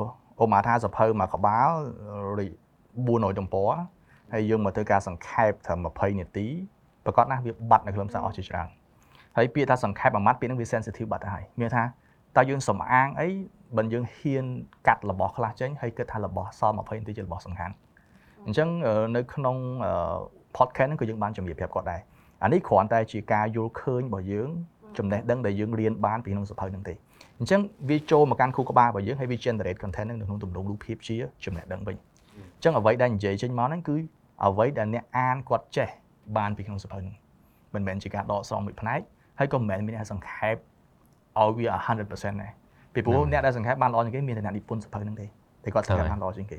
[0.42, 1.70] ឧបមាថាសភៅមួយក្បាល
[2.38, 2.46] រី
[2.96, 3.70] 400ទំព័រ
[4.32, 6.46] ហើយយើងមកធ្វើការសង្ខេបត្រឹម20នាទី
[7.04, 8.68] ប្រកាសណាស់វាបាត់នៅក្នុងសារអស់ជាច្រើន
[9.36, 11.82] ហើយពាក្យថាសង្ខេបមួយម៉ាត់ពាក្យហ្នឹងវា sensitive បាត់ទៅហើយមានថា
[12.38, 13.28] តើយើងសំអាងអី
[13.76, 14.44] បើយើងហ៊ាន
[14.86, 17.74] កាត់របស់ខ្លះចេញហើយគិតថារបស់សល់20នាទីជារបស់សំខាន់
[18.46, 19.92] អញ្ចឹងអឺនៅក្នុងអឺ
[20.56, 22.00] podcast ហ្នឹងគឺយើងបានជំរាបប្រាប់គាត់ដែរ
[22.42, 24.48] អានេះគ្រាន់តែជាការយល់ឃើញរបស់យើង
[24.98, 26.94] ចំណេះដឹងដែលយើងរៀនបានពីក្នុងសភៅហ្នឹងទេ
[27.38, 31.96] អញ្ចឹងវាចូលមកកាន់ខួរក្បាលរបស់យើងហើយវា generate content ហ្នឹងនៅក្នុងទម្រង់រូបភាពជាចំណេះដឹងវិញ
[32.36, 33.96] អញ្ចឹងអ្វីដែលនិយាយចេញមកហ្នឹងគឺ
[34.46, 35.88] អ្វីដែលអ្នកអានគាត់ចេះ
[36.36, 37.14] បានពីក្នុងសភៅហ្នឹង
[37.74, 39.00] មិនមែនជាការដកស្រង់មួយផ្នែក
[39.38, 40.56] ហើយក៏មិនមែនមានអ្នកសង្ខេប
[41.40, 42.52] ឲ្យវា100%ដែរ
[42.94, 45.26] ពីព្រោះអ្នកដែលសង្ខេបបានល្អជាងគេមានតែអ្នកនិពន្ធសភៅហ្នឹងទេ
[45.64, 46.58] តែគាត់សង្ខេបបានល្អជាងគេ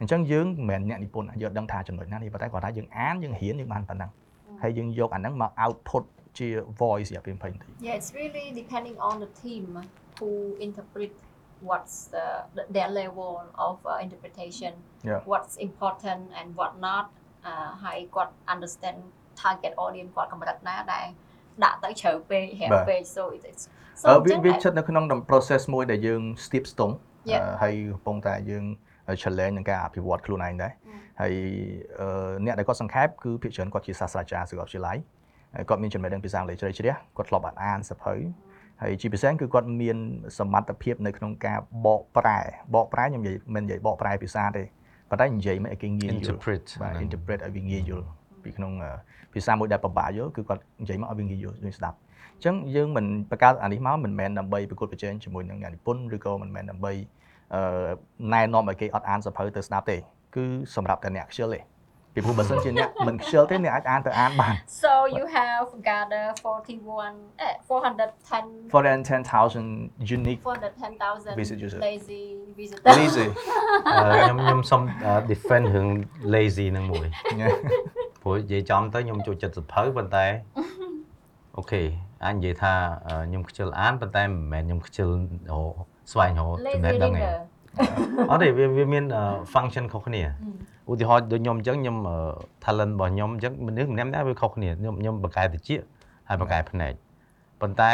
[0.00, 4.10] អញ្ចឹងយើងមិនមែនអ្នកនិពន្ធយើងដឹងថាចំណុចណានេះប៉ុន្តែគាត់ថាយើងអានយើងរៀនយើងបានប៉ុណ្ណឹង
[4.62, 6.04] ហើយយើងយកអាហ្នឹងមក output
[6.38, 6.48] ជា
[6.80, 9.64] voice រយៈពេល20នាទី Yeah, it's really depending on the team
[10.18, 10.30] who
[10.66, 11.12] interpret
[11.68, 13.32] what's the, the their level
[13.66, 14.72] of uh, interpretation,
[15.08, 15.20] Yeah.
[15.30, 17.06] what's important and what not.
[17.46, 18.98] អឺហើយគាត់ understand
[19.42, 21.06] target audience គាត់កម្រិតណាដែល
[21.64, 23.62] ដាក់ទៅជ្រៅពេករាវបាទពេក so it's
[24.06, 26.94] អឺ so វាវាចឹងស្ថិតនៅក្នុង process មួយដែលយើង steep ស្ទង់
[27.32, 27.42] Yeah.
[27.44, 28.64] អឺហើយកំពុងតែយើង
[29.22, 30.98] challenge នឹងការអភិវឌ្ឍខ្លួនឯងដែរ Mm.
[31.20, 31.34] ហើយ
[32.00, 34.96] អឺអ្នកដែលគាត់សង្ខេបគឺភាគច្រើនគាត់ជាសាស្ត្រាចារ្យសាកលវិទ្យាល័យ
[35.54, 38.14] ហើយគាត់មានចំណេះដឹងភាសាអង់គ្លេសជ្រៅជ្រះគាត់ធ្លាប់បានអានសភៅ
[38.82, 39.96] ហើយជាពិសេសគឺគាត់មាន
[40.38, 42.40] សមត្ថភាពនៅក្នុងការបកប្រែ
[42.74, 44.64] បកប្រែខ្ញុំនិយាយមិននិយាយបកប្រែភាសាទេ
[45.10, 48.06] ប៉ុន្តែនិយាយមកឲ្យគេងាយយល់ interpret បាទហ្នឹង interpret ឲ្យវាងាយយល់
[48.44, 48.90] ពីក្នុងអឺ
[49.32, 56.92] ភាសាមួយដែលពិបាកយល់គឺគាត់និយាយមកឲ្យវាងាយយល់យើងស្ដាប់អញ្ចឹងយើងមិនបង្កើតអានេះមកមិនមែនដើម្បីប្រកួតប្រជែងជាមួយនឹងអ្នកនិពន្ធឬក៏មិនមែនដើម្បី
[57.54, 57.60] អឺ
[58.32, 59.96] ណែនាំឲ្យគេអត់អានសភៅទៅស្ដាប់ទេ
[60.36, 61.60] គឺសម្រាប់តែអ្នកខ្ជិលទេ
[62.14, 67.14] ពីព្រោះបើសិនជាអ្នកមិនខ្ជិលទេអ្នកអាចអានទៅអានបាន So you have gather 41
[67.46, 71.78] eh, 410 410,000 unique 410,000 Visit user.
[71.88, 72.22] lazy
[72.60, 72.96] visitors.
[72.98, 73.26] lazy
[73.86, 74.82] អឺខ្ញុំខ្ញុំសុំ
[75.30, 75.88] defend រឿង
[76.34, 77.06] lazy ហ្នឹងមួយ
[78.22, 80.26] ព្រោះនិយាយចំទៅខ្ញុំចូលចិត្តសភៅប៉ុន្តែ
[81.56, 81.82] អូខេ
[82.24, 82.72] អាចនិយាយថា
[83.06, 85.08] អឺខ្ញុំខ្ជិលអានប៉ុន្តែមិនមែនខ្ញុំខ្ជិល
[85.50, 85.74] រក
[86.12, 87.38] ស្វែងរកចំណេះ lazy ដឹងឯង reader.
[88.30, 90.56] អត់ទេវាវាមានអឺ function ខុសគ្នាอืม
[90.90, 92.16] ឧទាហរណ៍ដូចខ្ញុំអញ្ចឹងខ្ញុំអឺ
[92.64, 95.70] talent របស់ខ្ញុំអញ្ចឹងមនុស្សម្នាក់ម្នាក់វាខុសគ្នាខ្ញុំខ្ញុំបកកែតិច
[96.28, 96.92] ហើយបកកែភ្នែក
[97.60, 97.92] ប៉ុន្តែ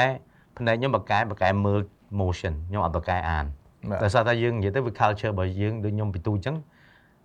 [0.58, 1.80] ភ្នែកខ្ញុំបកកែបកកែមើល
[2.20, 3.44] motion ខ្ញុំអត់បកកែអាន
[3.90, 6.56] បាទដោយសារតែយើងនិយាយទៅវា culture របស់យើងដូចខ្ញុំពីទូអញ្ចឹង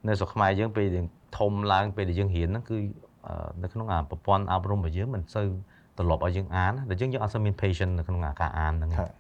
[0.08, 1.06] នៅស្រុកខ្មែរយើងពេលយើង
[1.38, 2.78] ធំឡើងពេលដែលយើងរៀនហ្នឹងគឺ
[3.28, 5.48] អឺនៅក្នុងអាប្រព័ន្ធអប់រំរបស់យើងមិនសូវ
[5.98, 9.12] ត្រឡប់ឲ្យយើងអានតែយើងយើងអត់សូវមាន patience នៅក្នុងអាការអានហ្នឹងហើយ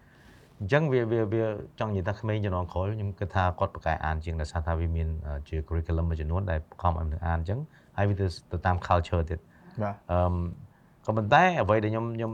[0.59, 1.43] អញ្ចឹងវាវាវា
[1.79, 7.59] ចង់និយាយថាក្មេងជំនាន់ក្រោយខ្ញុំគិតថាគាត់ប្រកែកអានជាងដោយសារថាវាមានអឺជា curriculum មួយចំនួនដែលបង្ខំឲ្យមនុស្សអានអញ្ចឹង
[7.97, 9.39] ហើយវាទៅទៅតាម culture ទៀត
[9.83, 10.33] បាទអឺម
[11.05, 12.31] ក៏ប៉ុន្តែអ្វីដែលខ្ញុំខ្ញុំ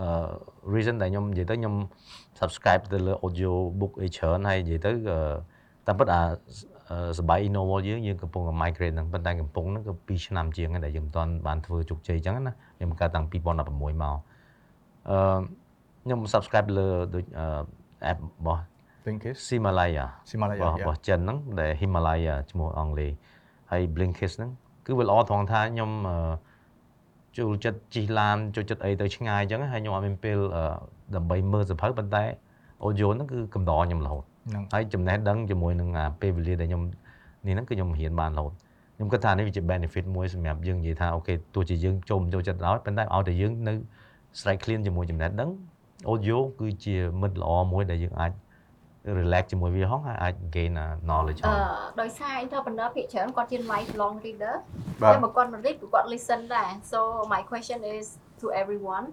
[0.00, 0.08] អឺ
[0.74, 1.74] reason ដែលខ្ញុំនិយាយទៅខ្ញុំ
[2.40, 5.18] subscribe ទៅលើ audio book អីច្រើនហើយនិយាយទៅអឺ
[5.86, 6.28] តាមពិតអាអអឺ
[7.18, 13.32] សបាយ Innova យើងយើងកំពុងតែ migrate ហ្នឹងប៉ុន្តែកំពុងហ្នឹងក៏2ឆ្នាំជាងហើយដែលយើងមិនទាន់បានធ្វើជោគជ័យអញ្ចឹងណាខ្ញុំកើតតាំង2016
[14.02, 14.18] មក
[15.10, 15.38] អឺ
[16.04, 17.46] ខ្ញុំ subscribe លើដូចអឺ
[18.12, 18.62] app របស់
[19.04, 23.12] Blinkist Himalaya Himalaya របស់របស់ចិនហ្នឹងដែល Himalaya ឈ្មោះអង់គ្លេស
[23.70, 24.50] ហើយ Blinkist ហ្នឹង
[24.86, 26.16] គឺវាល្អត្រង់ថាខ្ញុំអឺ
[27.38, 30.64] ចូលចិត្តជិះឡានចូលចិត្តអីទៅឆ្ងាយអញ្ចឹងហើយខ្ញុំអត់មានពេលអឺ
[31.16, 32.24] ដើម្បីមើលសភៅប៉ុន្តែ
[32.86, 36.82] audio ហ្នឹងគឺកំដរខ្ញុំរហូត ហ្នឹងហើយចំណេះដឹងជាមួយនឹងអាពេលវេលាដែលខ្ញុំ
[37.46, 38.52] នេះហ្នឹងគឺខ្ញុំរៀនបានរហូត
[38.96, 43.72] ខ្ញុំគិតថានេះវាជា benefit មួយសម្រាប់យើងនិយាយថាអូខេទោះជាយើងចូលមិនចូលចិត្តដល់ប៉ុន្តែឲ្យតែយើងនៅ
[44.40, 45.50] ស្រែក clean ជាមួយចំណេះដឹង
[46.12, 48.32] audio គឺជាមិត្តល្អមួយដែលយើងអាច
[49.18, 51.58] relax ជាមួយវាហងហើយអាច gain a knowledge ហអឺង
[52.00, 54.54] ដោយសារ entrepreneur ភាគច្រើនគាត់ជា lifelong reader
[55.02, 56.98] បាទតែមកគាត់មក read គឺគាត់ listen ដែរ so
[57.32, 58.06] my question is
[58.40, 59.06] to everyone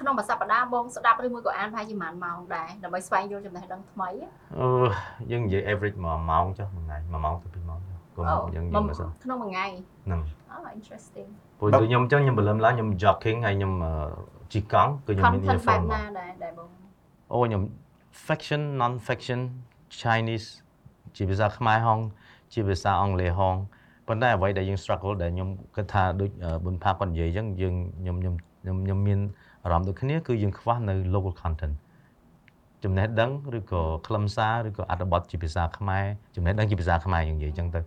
[0.00, 4.08] ក្នុងមួយសប្តាហ៍បងស្ដាប់ឬមួយក៏អានប្រហែលជាប៉ុន្មានម៉ោងដែរដើម្បីស្វែងយល់ចំណេះដឹងថ្មី
[4.58, 4.68] អឺ
[5.30, 9.66] យើងនិយាយ average មួយម៉ោងចុះមួយថ្ងៃមួយម៉ោងទៅពីរម៉ោងចុះកុំអូយើងមយើងមិនសិនក្នុងមួយថ្ងៃ
[10.06, 10.20] ហ្នឹង
[10.52, 13.92] អូ interesting ព្រោះដូចខ្ញុំអញ្ចឹងខ្ញុំបលឹមឡើងខ្ញុំ jogging ហើយខ្ញុំអឺ
[14.52, 16.68] ជិះកង់គឺខ្ញុំមាន content បែប earphone មកណាដែរដែលបង
[17.32, 17.62] អូខ្ញុំ
[18.26, 19.40] fiction non fiction
[20.00, 20.48] Chinese
[21.16, 22.00] ជាភាសាខ្មែរហង
[22.52, 23.56] ជាភាសាអង់គ្លេសហង
[24.08, 29.20] ប៉ុន្តែអ្វីដែលយើង struggle ដែលខ្ញុំគិតថាដូចអឺប៊ុនផាគាត់និយាយអញ្ចឹងយើងខ្ញុំខ្ញុំខ្ញុំខ្ញុំមាន
[29.64, 31.74] អារម្មណ៍ដូចគ្នាគឺយើងខ្វះនៅ local content
[32.84, 36.04] ចំណេះដឹងឬក៏ខ្លឹមសារឬក៏អត្ថបទជាភាសាខ្មែរ
[36.36, 37.80] ចំណេះដឹងជាភាសាខ្មែរយើងនិយាយអញ្ចឹងទៅ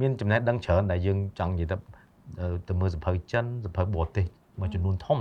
[0.00, 1.76] មានចំណេះដឹងច្រើនដែលយើងចង់និយាយទៅ
[2.40, 4.24] អឺទៅមើលសភៅចិនសភៅបរទេស
[4.60, 5.18] មួយចំនួនធំ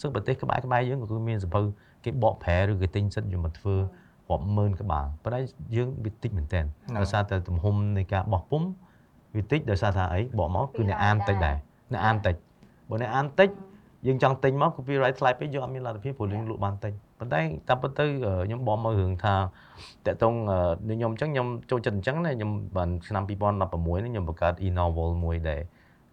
[0.00, 1.60] ซึ่งប្រទេសក្បែរក្បែរយើងក៏គឺមានសភៅ
[2.04, 5.40] គេបកប្រែឬគេទិញសិតយកមកធ្វើរាប់ម៉ឺនក្បាលប៉ុន្តែ
[5.76, 6.60] យើងវាតិចមែនតើ
[6.98, 8.62] ដោយសារតែទំហំនៃការបោះពុំ
[9.36, 11.56] វាតិចដោយសារថាអីបកមកគឺអ្នកអានតិចដែរ
[11.92, 12.34] អ្នកអានតិច
[12.88, 13.48] បើអ្នកអានតិច
[14.06, 19.34] យើងចង់ទិញមក copyright ថ្លៃពេកយើងអត់មានលទ្ធភាពព្រោះយើងលក់បានតិចប៉ុន្តែតាមពិតទៅអឺខ្ញុំបកមករឿងថា
[20.06, 20.34] តកតង
[20.88, 25.60] ដូចខ្ញុំអញ្ចឹងខ្ញុំចូលចិត្តអញ្ចឹងណាខ្ញុំបានឆ្នាំ2016នេះខ្ញុំបង្កើត e-novel មួយដែល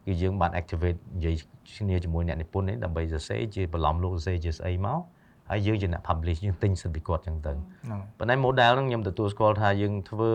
[0.05, 1.35] គឺយើងបាន activate និយាយ
[1.77, 4.99] គ្នាជាមួយអ្នកនិពន្ធនេះដើម្បីសរសេរជាបន្លំលោកសរសេរជាស្អីមក
[5.49, 10.31] ហើយយើងជាអ្នក publish យើងទិញសិទ្ធិពីគាត់អញ្ចឹងទៅហ្នឹងប៉ុន្តែ model ហ្នឹងខ្ញុំទទួលស្គាល់ថាយើងធ្វើ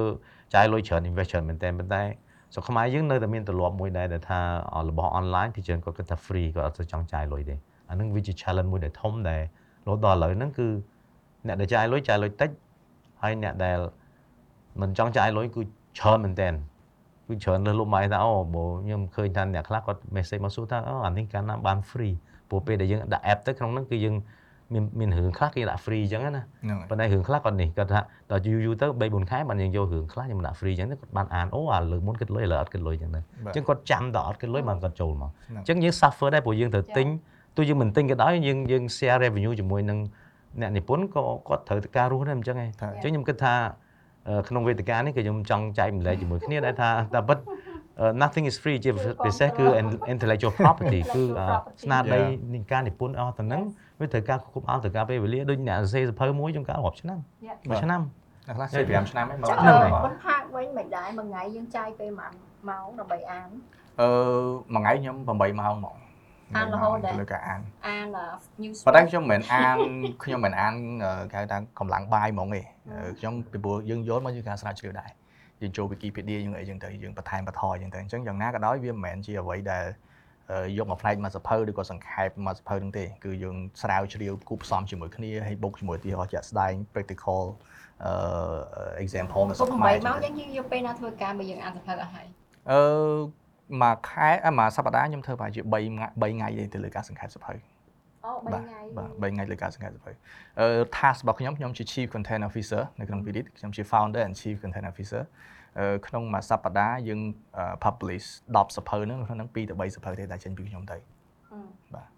[0.55, 2.03] ចាយលុយច្រើន invest ច្រើនមែនតើប៉ុន្តែ
[2.53, 4.41] ស្រុកខ្មែរយើងនៅតែមានទម្លាប់មួយដែរដែលថា
[4.89, 7.55] របស់ online ពីច្រើនគាត់គិតថា free គាត់អត់ទៅចង់ចាយលុយទេ
[7.89, 9.43] អាហ្នឹងវាជា challenge មួយដែលធំដែល
[9.87, 10.69] រហូតដល់ឥឡូវហ្នឹងគឺ
[11.47, 12.51] អ្នកដែលចាយលុយចាយលុយតិច
[13.23, 13.79] ហើយអ្នកដែល
[14.81, 15.63] មិនចង់ចាយលុយគឺ
[15.99, 16.49] ច្រើនមែនតើ
[17.29, 22.15] គឺច្រើនលើសលប់ម៉ៃថាអូបើខ្ញុំឃើញថាអ្នកខ្លះគាត់ message មកសួរថាអូអានេះកាលណាបាន free
[22.49, 24.15] ព្រោះពេលដែលយើងដាក់ app ទៅក្នុងហ្នឹងគឺយើង
[24.75, 28.01] មានមានរឿងខ្លះគេដាក់ free អញ្ចឹងណាហ្នឹងហើយប៉ុន្តែរឿងខ្លះគាត់នេះគាត់ថា
[28.31, 37.07] ដល់យូរយូរទៅ3 4ខែបានយើងយករឿងខ្លះខ្ញុំដាក់ free អញ្ចឹងទៅគាត់បានអានអូអាលើកមុនគិតលុយឥឡូវអត់គិតលុយអញ្ចឹងទៅអញ្ចឹងគាត់ចាំដល់អត់គិតលុយបានគាត់ចូលមកអញ្ចឹងយើង suffer ដែរព្រោះយើងត្រូវទិញ
[37.57, 39.99] ទោះយើងមិនទិញក៏ដោយយើងយើង share revenue ជាមួយនឹង
[40.61, 43.55] អ្នកនិពន្ធក៏គាត់ត្រូវតែការរស់ដែរអញ្ចឹងឯងថាអញ្ចឹងខ្ញុំគិតថា
[44.29, 47.39] អឺក្នុងវេទិកានេះក៏ខ្ញុំចង់ចែកម្លែកជាមួយគ្នាដែរថាតែពិត
[48.01, 48.91] អឺ nothing is free ជា
[49.27, 49.65] ពិសេសគឺ
[50.13, 51.47] intellectual property គឺអឺ
[51.83, 52.19] ស្នាដៃ
[52.55, 53.63] នៃការនិពន្ធអស់ទៅហ្នឹង
[53.99, 57.57] វាត្រូវការគ្រប់អស់ត្រូវការពេលវេលាដូចអ្នកសរសេរសភៅមួយចំការរាប់ឆ្នាំ Yeah.
[57.69, 58.01] មួយឆ្នាំ
[58.47, 63.49] អ្នកខ្លះ45ឆ្នាំហ្នឹងមកចឹងហ្នឹងហើយបងផាកវិញមិនដែរមួយថ្ងៃយើងចាយពេលប៉ុន្មានម៉ោងដើម្បីអាន
[64.01, 64.11] អឺ
[64.75, 65.97] មួយថ្ងៃខ្ញុំ8ម៉ោងហ្មង
[66.57, 68.07] អានរហូតដែរលើការអានអាន
[68.63, 69.77] news ប៉ុន្តែខ្ញុំមិនមែនអាន
[70.25, 75.11] ខ្ញុំមិនមែនអានអឺគេហៅថាកម្លាំងបាយហ្មងទេអឺខ្ញុំពីព្រោះយើងយល់មកយើងការស្រាវជ្រាវដែរ
[75.63, 80.08] យើងចូល Wikipedia យើងអីចឹងទៅយើងបន្ថែមបន្ថយចឹងទៅអញ្ចឹងយ៉ាងណាក៏ដោយវាមិនមែនជាអ្វីដែលអឺ
[80.79, 87.43] យកមកផ្នែកមកសភៅឬក៏សង្ខេបមកសភៅហ្នឹងទេគឺយើងស្រាវជ្រាវគូផ្សំជាមួយគ្នាហើយបុកជាមួយទីហោះជាក់ស្ដែង practical
[88.05, 92.27] អឺ example នៅស្រុកពុកខ្មែរ8ម៉ោងយើងយើងយកពេលណាធ្វើការបើយើងអានសភៅអស់ហើយ
[92.71, 92.83] អឺ
[93.83, 97.55] មួយខែអ่ะមួយសប្តាហ៍ខ្ញុំធ្វើប្រហែលជា3 3ថ្ងៃទេទៅលើការសង្ខេបសភៅ
[98.25, 100.13] អូ3បាទថ្ងៃបាទ3ថ្ងៃលើការសង្កេតសភៅ
[100.61, 105.58] អឺ task របស់ខ្ញុំខ្ញុំជា chief content officer នៅក្នុង Vidit ខ្ញុំជា founder and chief content officer អឺ
[106.07, 107.21] ក្នុងមួយសប្តាហ៍យើង
[107.57, 108.27] អឺ publish
[108.57, 110.97] 10សភៅហ្នឹងក្នុងហ្នឹង2ទៅ3សភៅទេដែលចេញពីខ្ញុំទៅ
[111.95, 112.09] បាទ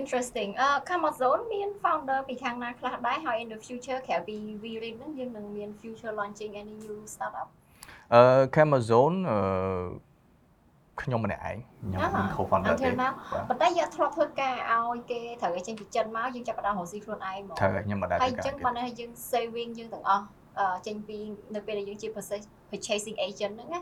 [0.00, 6.74] interesting អឺ Amazon មាន founder ពីខាងណាខ្លះដែរហើយ in the future ក្រៅពី VRead ហ្នឹងយើងនឹងមាន future launching any
[6.84, 7.48] new startup
[8.14, 9.38] អឺ Amazon អឺ
[11.02, 13.12] ខ្ញុំម្នាក់ឯងខ្ញុំមិន co-founder ទេ until now
[13.48, 20.41] ប៉ុន្តែយើងធ្លាប់ធ្វើការឲ្យគេត្រូវឲ្យចេញពីចិនមកយើងចាប់ផ្ដើមរកស៊ីខ្លួនឯងមកត្រូវហើយខ្ញុំមិនដែរហើយធ្វើអញ្ការចឹងបានន័យថាយើង saving យើងទាំងអស់អឺ
[20.86, 21.18] ចេញពី
[21.54, 23.80] នៅពេលដែលយើងជា purchase- purchasing agent ហ្នឹងណា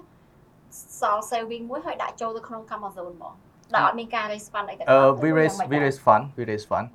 [1.00, 3.35] សល់ saving មួយហើយដាក់ចូលទៅក្នុង Amazon ហ្មង
[3.74, 6.87] ដែលអត់មានការ raise fund អីទាំងអឺអស់ we raise we raise fund we raise fund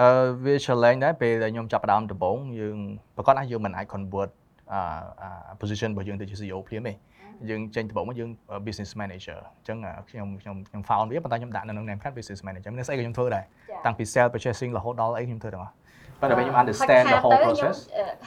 [0.00, 0.08] អឺ
[0.44, 2.78] វា challenge ដែរពេលដែលខ្ញុំចាប់ផ្ដើមដំបូងយើង
[3.16, 4.30] ប្រកាសថាយើងមិនអាច convert
[4.72, 4.80] អា
[5.22, 6.94] អា position របស់យើងទៅជា CEO ភ្លាមទេ
[7.50, 8.30] យើងចេញដំបូងមកយើង
[8.66, 13.44] business manager អញ្ចឹងអាខ្ញុំខ្ញុំខ្ញុំ found វាប៉ុន្តែខ្ញុំដាក់នៅក្នុង name card business manager មានស្អីក៏ខ្ញុំធ្វើដែរ
[13.86, 15.74] តាំងពី sales purchasing រហូតដល់អីខ្ញុំធ្វើទាំងអស់
[16.30, 17.76] ប៉ុប៉ុន្តែពេលខ្ញុំ understand the whole process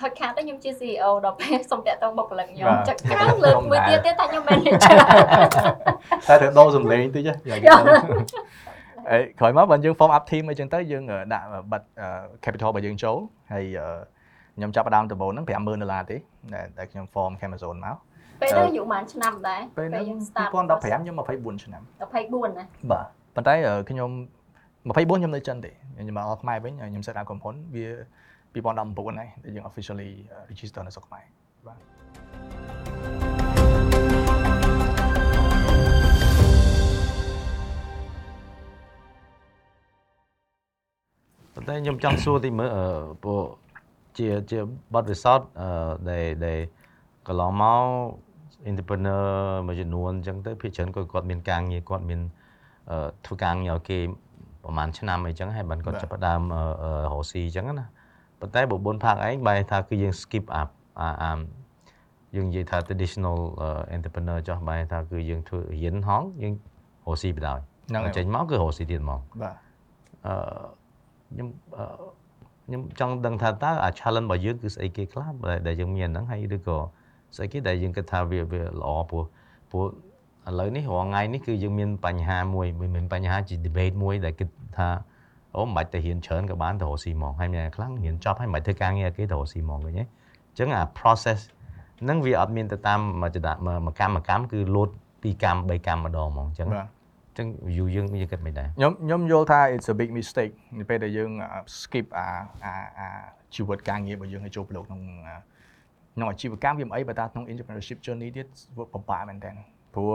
[0.01, 4.97] ហើយខាតទៅខ្ញុំជា CEO ដល់ពេលសុំតាក់ទងបុគ្គលិកខ្ញុំបាទចឹងក្រោយលើកមួយទៀតទៀតថាខ្ញុំ manager
[6.27, 7.71] តែត្រូវដូរសំឡេងតិចហ៎យ៉ាងគេទៅ
[9.11, 11.81] អេក្រោយមកបើយើង form up team អីចឹងទៅយើងដាក់បិទ
[12.43, 13.17] capital របស់យើងចូល
[13.53, 13.65] ហើយ
[14.55, 16.17] ខ្ញុំចាប់ផ្ដើមដំបូងហ្នឹង50000ដុល្លារទេ
[16.53, 17.97] ដែលដែលខ្ញុំ form Amazon មក
[18.41, 23.05] ពេលហ្នឹងអាយុប៉ុន្មានឆ្នាំដែរពេលហ្នឹងយើង start 2015ខ្ញុំ24ឆ្នាំ24ណាបាទ
[23.35, 23.53] ប៉ុន្តែ
[23.89, 24.09] ខ្ញុំ
[24.87, 27.87] 24ខ្ញុំនៅចិនទេ ខ្ញុំមកដល់ខ្មែរវិញខ្ញុំ set up ក្រុមហ៊ុនវា
[28.53, 30.11] 2019ហើយដែលយើង officially
[30.49, 31.23] register នៅស្រុកខ្មែរ
[31.67, 31.77] បាទ
[41.53, 42.83] ប៉ុន្តែខ្ញុំចង់សួរតិចមើលអឺ
[43.23, 43.43] ពួក
[44.17, 44.59] ជាជា
[44.93, 45.69] បទពិសោធន៍អឺ
[46.09, 46.59] ដែលដែល
[47.27, 47.85] កន្លងមក
[48.69, 49.25] entrepreneur
[49.67, 52.21] មួយចំនួនអញ្ចឹងទៅភាគច្រើនគាត់គាត់មានការងារគាត់មាន
[52.91, 53.99] អឺធ្វើការងារឲ្យគេ
[54.67, 57.85] ប្រហែលឆ្នាំអីចឹងហើយបានគាត់ចាប់ផ្ដើមអឺអឺរកស៊ីអញ្ចឹងណា
[58.39, 61.31] ប៉ុន្តែបុបុនផាកឯងបែរថាគឺយើង skip up អាអា
[62.35, 63.37] យើងនិយាយថា traditional
[63.95, 66.53] entrepreneur ចុះបែរថាគឺយើងធ្វើរៀនហងយើង
[67.05, 69.55] រកស៊ីបណ្ដោយហ្នឹងហើយចេញមកគឺរកស៊ីទៀតហ្មងបាទ
[70.25, 70.35] អឺ
[71.29, 71.85] ខ្ញុំអឺ
[72.65, 76.77] ខ្ញុំចង់ដឹងថាតើអា challenge របស់យើងគឺស្អីគេខ្លះដែលដែលយើងមានហ្នឹងហើយឬក៏
[77.35, 79.23] ស្អីគេដែលយើងគិតថាវាវាល្អព្រោះ
[79.71, 79.85] ព្រោះ
[80.47, 84.87] ឥឡូវនេះរាល់ថ្ងៃនេះគឺយើងមានបញ្ហាមួយមិនមែនបញ្ហាជា debate មួយដែលគិតថា
[85.55, 91.39] អូមិនបាច់ទៅរៀនច្រើនក៏បានទៅរកស៊ីហ្មងហើយមានអ្នកខ្លះរៀនចប់ហើយមិនបាច់ធ្វើការងារឲ្យគេទៅរកស៊ីហ្មងឃើញទេអញ្ចឹងអា process
[92.01, 94.89] ហ្នឹងវាអត់មានទៅតាមមួយចដមួយកម្មកម្មគឺលោត
[95.23, 96.87] ពីកម្ម3កម្មម្ដងហ្មងអញ្ចឹងបាទ
[97.27, 101.31] អញ្ចឹង view យើងយើងគិតមិនដែរខ្ញុំខ្ញុំយល់ថា it's a big mistake នៅពេលដែលយើង
[101.79, 102.27] skip អា
[102.63, 103.07] អាអា
[103.55, 105.01] ជីវិតការងាររបស់យើងឲ្យចូលប្រឡូកក្នុង
[106.15, 109.51] ក្នុងអាជីវកម្មវាមិនអីបើថាក្នុង entrepreneurship journey ទៀតវាពិបាកមែនតើ
[109.93, 110.11] ព្រោះ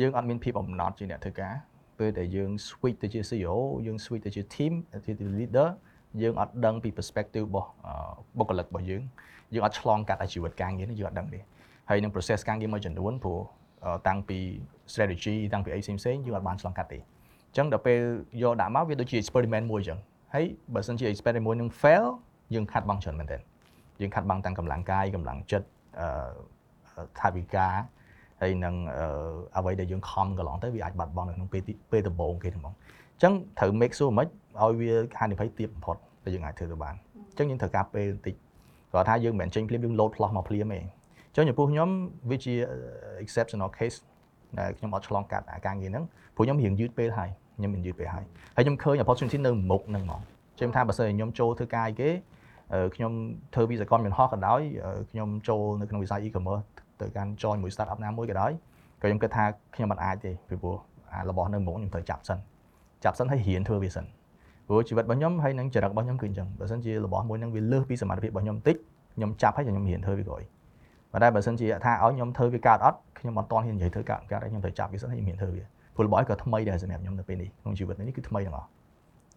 [0.00, 1.54] យើងអត់មានភាពអំណត់ជាអ្នកធ្វើការ
[1.98, 5.68] ពេលដែលយើង switch ទៅជា CEO យើង switch ទៅជា team ទៅជា leader
[6.22, 7.68] យើងអត់ដឹងពី perspective របស់
[8.38, 9.02] បុគ្គលិករបស់យើង
[9.54, 11.40] យើងអត់ឆ្លងកាត់អាជីវិតការងារនេះយើងអត់ដឹងទេ
[11.88, 13.40] ហើយនឹង process ការងារមួយចំនួនព្រោះ
[14.08, 14.38] តាំងពី
[14.92, 17.02] strategy តាំងពីអីផ្សេងផ្សេងយើងអត់បានឆ្លងកាត់ទេអ
[17.52, 18.00] ញ្ចឹងដល់ពេល
[18.42, 19.98] យកដាក់មកវាដូចជា experiment មួយអញ្ចឹង
[20.34, 22.06] ហើយបើសិនជា experiment មួយនឹង fail
[22.54, 23.40] យើងខាត់បង់ច្រើនមែនទែន
[24.00, 25.66] យើងខាត់បង់ទាំងកម្លាំងកាយកម្លាំងចិត្ត
[26.00, 27.74] អឺថាវិការ
[28.44, 29.06] ហើយនឹងអឺ
[29.56, 32.74] អ្វីដែលយើងខំកន្លងទៅវាអាចបាត់បង់នៅក្នុងពេលទីពេលដំបូងគេហ្នឹងហ្មង
[33.14, 34.26] អញ្ចឹងត្រូវ make sure មិន
[34.62, 36.94] ឲ្យវាហានិភ័យទាបបំផុតដែលយើងអាចធ្វើទៅបាន
[37.30, 38.34] អញ្ចឹងយើងត្រូវការពេលបន្តិច
[38.92, 41.88] គាត់ថាយើងមិនមែនចេញភ្លាមយើង load ផ្លោះមកភ្លាមទេអញ្ចឹងចំពោះខ្ញុំ
[42.30, 42.54] វាជា
[43.24, 43.98] exceptional case
[44.58, 46.04] ដែលខ្ញុំអត់ឆ្លងកាត់អាការងារហ្នឹង
[46.36, 48.24] ព្រោះខ្ញុំរៀងយឺតពេលហើយខ្ញុំមានយឺតពេលហើយ
[48.56, 50.20] ហើយខ្ញុំឃើញ opportunity នៅមុខហ្នឹងហ្មង
[50.58, 52.10] ខ្ញុំថាបើសិនជាខ្ញុំចូលធ្វើការអីគេ
[52.74, 53.12] អឺខ្ញុំ
[53.54, 56.64] ធ្វើវិស្វករមានហោះក៏ដោយអឺខ្ញុំចូលនៅក្នុងវិស័យ e-commerce
[57.00, 58.52] ទៅកាន់ join មួយ startup ណាមួយក៏ដោយ
[59.00, 60.76] ក៏ខ្ញុំគិតថាខ្ញុំមិនអាចទេពីព្រោះ
[61.12, 62.38] អារបស់នៅមុខខ្ញុំត្រូវចាប់សិន
[63.04, 64.04] ចាប់សិនហើយរៀនធ្វើវាសិន
[64.66, 68.76] ព្រោះជីវិតរបស់ខ្ញុំហើយនឹងចរិតរបស់ខ្ញុំគឺអញ្ចឹងបើសិនជារបស់មួយហ្នឹងវាលើសពីសមត្ថភាពរបស់ខ្ញុំតិច
[69.16, 70.42] ខ្ញុំចាប់ហើយខ្ញុំរៀនធ្វើវាក្រោយ
[71.12, 75.64] ប៉ុន្តែបើសិនជាថាឲ្យខ្ញុំធ្វើវាកើតអត់ខ្ញុំអត់តហ៊ាននិយាយធ្វើកើតកើតហើយខ្ញុំត្រូវចាប់វាសិនហើយខ្ញុំរៀនធ្វើវា
[75.96, 78.68] ព្រោះរបស់ឯងក៏ថ្មីដែរសម្រាប់ខ្ញុំនៅពេលនេះក្នុងជីវិតនេះគឺថ្មីទាំងអស់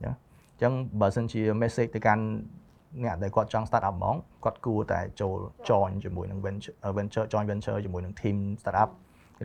[0.02, 2.24] អញ្ចឹងបើសិនជា message ទៅកាន់
[3.04, 5.38] អ្នកដែលគាត់ចង់ start up ហ្មងគាត់គួរតែចូល
[5.70, 8.90] join ជាមួយនឹង venture venture join venture ជាមួយនឹង team startup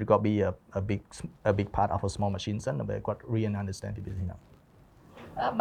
[0.02, 1.02] ឬក៏ be a, a big
[1.50, 4.40] a big part of a small machine សិនដើម្បីគាត់ really understand the business ហ្នឹង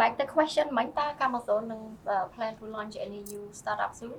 [0.00, 1.80] back to question មិញតើ Amazon នឹង
[2.34, 4.14] plan to launch any new startup soon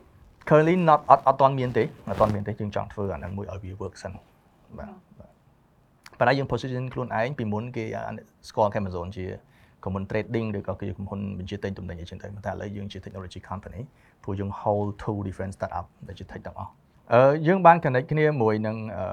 [0.48, 4.12] currently not អត់អត់ទាន់មានទេអត់ទាន់មានទេយើងចង់ធ្វើអាហ្នឹងមួយឲ្យវា work សិន
[4.78, 5.32] បាទបាទ
[6.20, 7.86] ប៉ុន្តែយើង position ខ្លួនឯងពីមុនគេ
[8.50, 9.26] ស្គាល់ Amazon ជា
[9.84, 13.82] ក្រុមហ៊ុន trading ឬក៏គេក្រុមហ៊ុនបញ្ជាទិញទំនិញអីចឹងទៅតែឥឡូវយើងជា technology company
[14.24, 16.72] ព្រោះយើង hold two different startup ដែលជា tech ទាំងអស់
[17.14, 19.06] អឺយើងបាន connect គ្នាមួយនឹងអឺ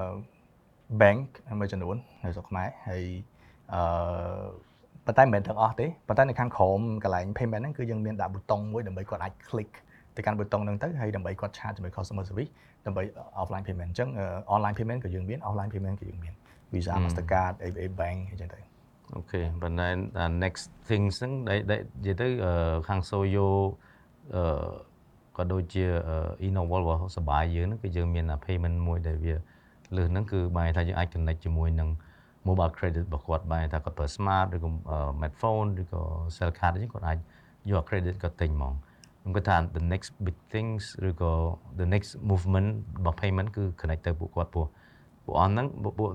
[1.01, 1.25] bank
[1.59, 3.03] មួយចំនួននៅស្រុកខ្មែរហើយ
[3.73, 3.81] អឺ
[5.05, 9.71] ប៉ុន្តែមិនមែនទាំងអស់ទេប៉ុន្តែនៅខាងក្រោមកន្លែង payment ហ្នឹងគឺយើងមានដាក់ប៊ូតុងមួយដើម្បីគាត់អាច click
[10.15, 12.51] ទៅកាន់ប៊ូតុងហ្នឹងទៅហើយដើម្បីគាត់ charge ជាមួយ customer service
[12.85, 13.03] ដើម្បី
[13.41, 14.09] offline payment អញ្ចឹង
[14.55, 16.33] online payment ក៏យើងមាន offline payment ក៏យើងមាន
[16.73, 18.70] Visa Mastercard ABA Bank អីចឹងទៅ
[19.15, 19.87] អូខេប៉ុន្តែ
[20.19, 23.49] អា next things ហ្នឹងដែលដែលនិយាយទៅអឺខាង Soyo
[24.35, 24.43] អឺ
[25.37, 25.85] ក៏ដូចជា
[26.47, 29.35] Innoval របស់សបាយយើងហ្នឹងគឺយើងមាន payment មួយដែលវា
[29.95, 31.89] លើសហ្នឹងគឺបែរថាយើងអាច connect ជាមួយនឹង
[32.47, 34.69] mobile credit របស់គាត់បែរថាគាត់ប្រើ smart ឬក៏
[35.17, 36.01] smartphone ឬក៏
[36.35, 37.17] cell card អញ្ចឹងគាត់អាច
[37.71, 38.73] យក credit គាត់ទិញហ្មង
[39.21, 41.31] ខ្ញុំគិតថា the next big things ឬក៏
[41.79, 44.67] the next movement របស់ payment គឺ connect ទៅពួកគាត់ព្រោះ
[45.25, 45.67] ពួកអស់ហ្នឹង
[45.99, 46.09] ពួក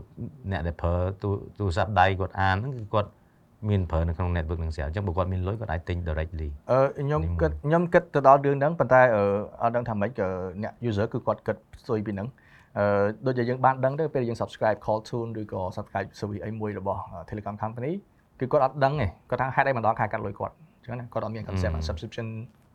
[0.51, 3.11] អ្នកដែលប្រើទូទូរស័ព្ទដៃគាត់អានហ្នឹងគឺគាត់
[3.69, 9.23] មានប្រើនៅក្នុង network នឹងស្រាប់អញ្ចឹងបើគាត់មានលុយគាត់អាចទិញ directly អឺខ្ញុំគិតខ្ញុំគិតទៅដល់រឿងហ្នឹងប៉ុន្តែអឺ
[9.63, 10.27] អត់ដឹងថាម៉េចក៏
[10.63, 12.29] អ្នក user គឺគាត់គិតស្ទុយពីហ្នឹង
[12.79, 17.93] អឺដូចជាយើងបានដឹងទៅពេលយើង subscribe call tune ឬក៏ subscribe service អីមួយរបស់ Telecom company
[18.41, 22.27] គឺគាត់អត់ដឹងទេគាត់ថាហេតុអីមិនដល់ខែកាត់លុយគាត់អញ្ចឹងណាគាត់អត់មាន concept subscription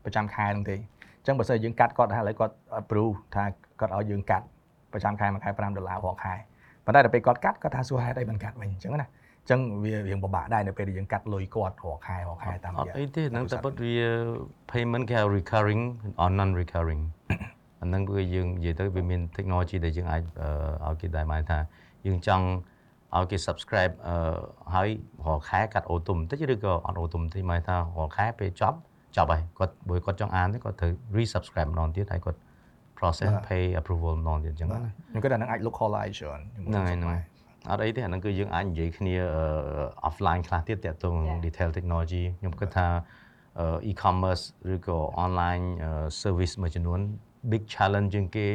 [0.03, 0.75] ប្រចាំខែហ្នឹងទេ
[1.19, 3.43] អញ្ចឹងបើសិនជាយើងកាត់គាត់ថាឥឡូវគាត់ approve ថា
[3.79, 4.45] គាត់ឲ្យយើងកាត់
[4.93, 6.33] ប្រចាំខែមួយខែ5ដុល្លាររាល់ខែ
[6.85, 9.07] ប៉ុន្តែដល់ពេលគាត់កាត់គាត់ថាសួរហេតុអីមិនកាត់វិញអញ្ចឹងណា
[9.41, 13.95] អញ្ចឹងវារៀងពិបាកដែរនៅពេលដែលយើងកាត់លុយគាត់រាល់ខែរាល់ខែតាមអរត់យៈអីទេហ្នឹងតែប៉ុតវា
[14.71, 15.83] payment គេហៅ recurring
[16.21, 17.03] or non recurring
[17.81, 21.59] អាហ្នឹងគឺយើងនិយាយទៅវាមាន technology ដែលយើងអាចអឺឲ្យគេដែរបានថា
[22.07, 22.45] យើងចង់
[23.17, 24.15] ឲ្យគេ subscribe អឺ
[24.73, 24.89] ហើយ
[25.25, 28.77] រាល់ខែកាត់អូតូបន្តិចឬក៏អត់អូតូបន្តិចមកថារាល់ខែពេលចប់
[29.15, 32.39] ចប់ហើយគាត់បើគាត់ចង់អានទេគាត់ត្រូវ resubscribe ម្ដងទៀតហើយគាត់
[33.01, 37.21] process pay approval ម្ដងទៀតអញ្ចឹងណាខ្ញុំគិតថាហ្នឹងអាច localize ច្រើនហ្នឹងហើយហ្នឹងហើយ
[37.69, 42.87] អត់អីទេអាហ្នឹងគឺយើងអាចនិយាយគ្នាអឺ offline ខ្លះទៀតតាក់ទងចា៎ detail technology ខ្ញុំគិតថា
[43.59, 46.99] អឺ e-commerce ឬក៏ online អឺ service មួយចំនួន
[47.51, 48.47] big challenge ជាងគេ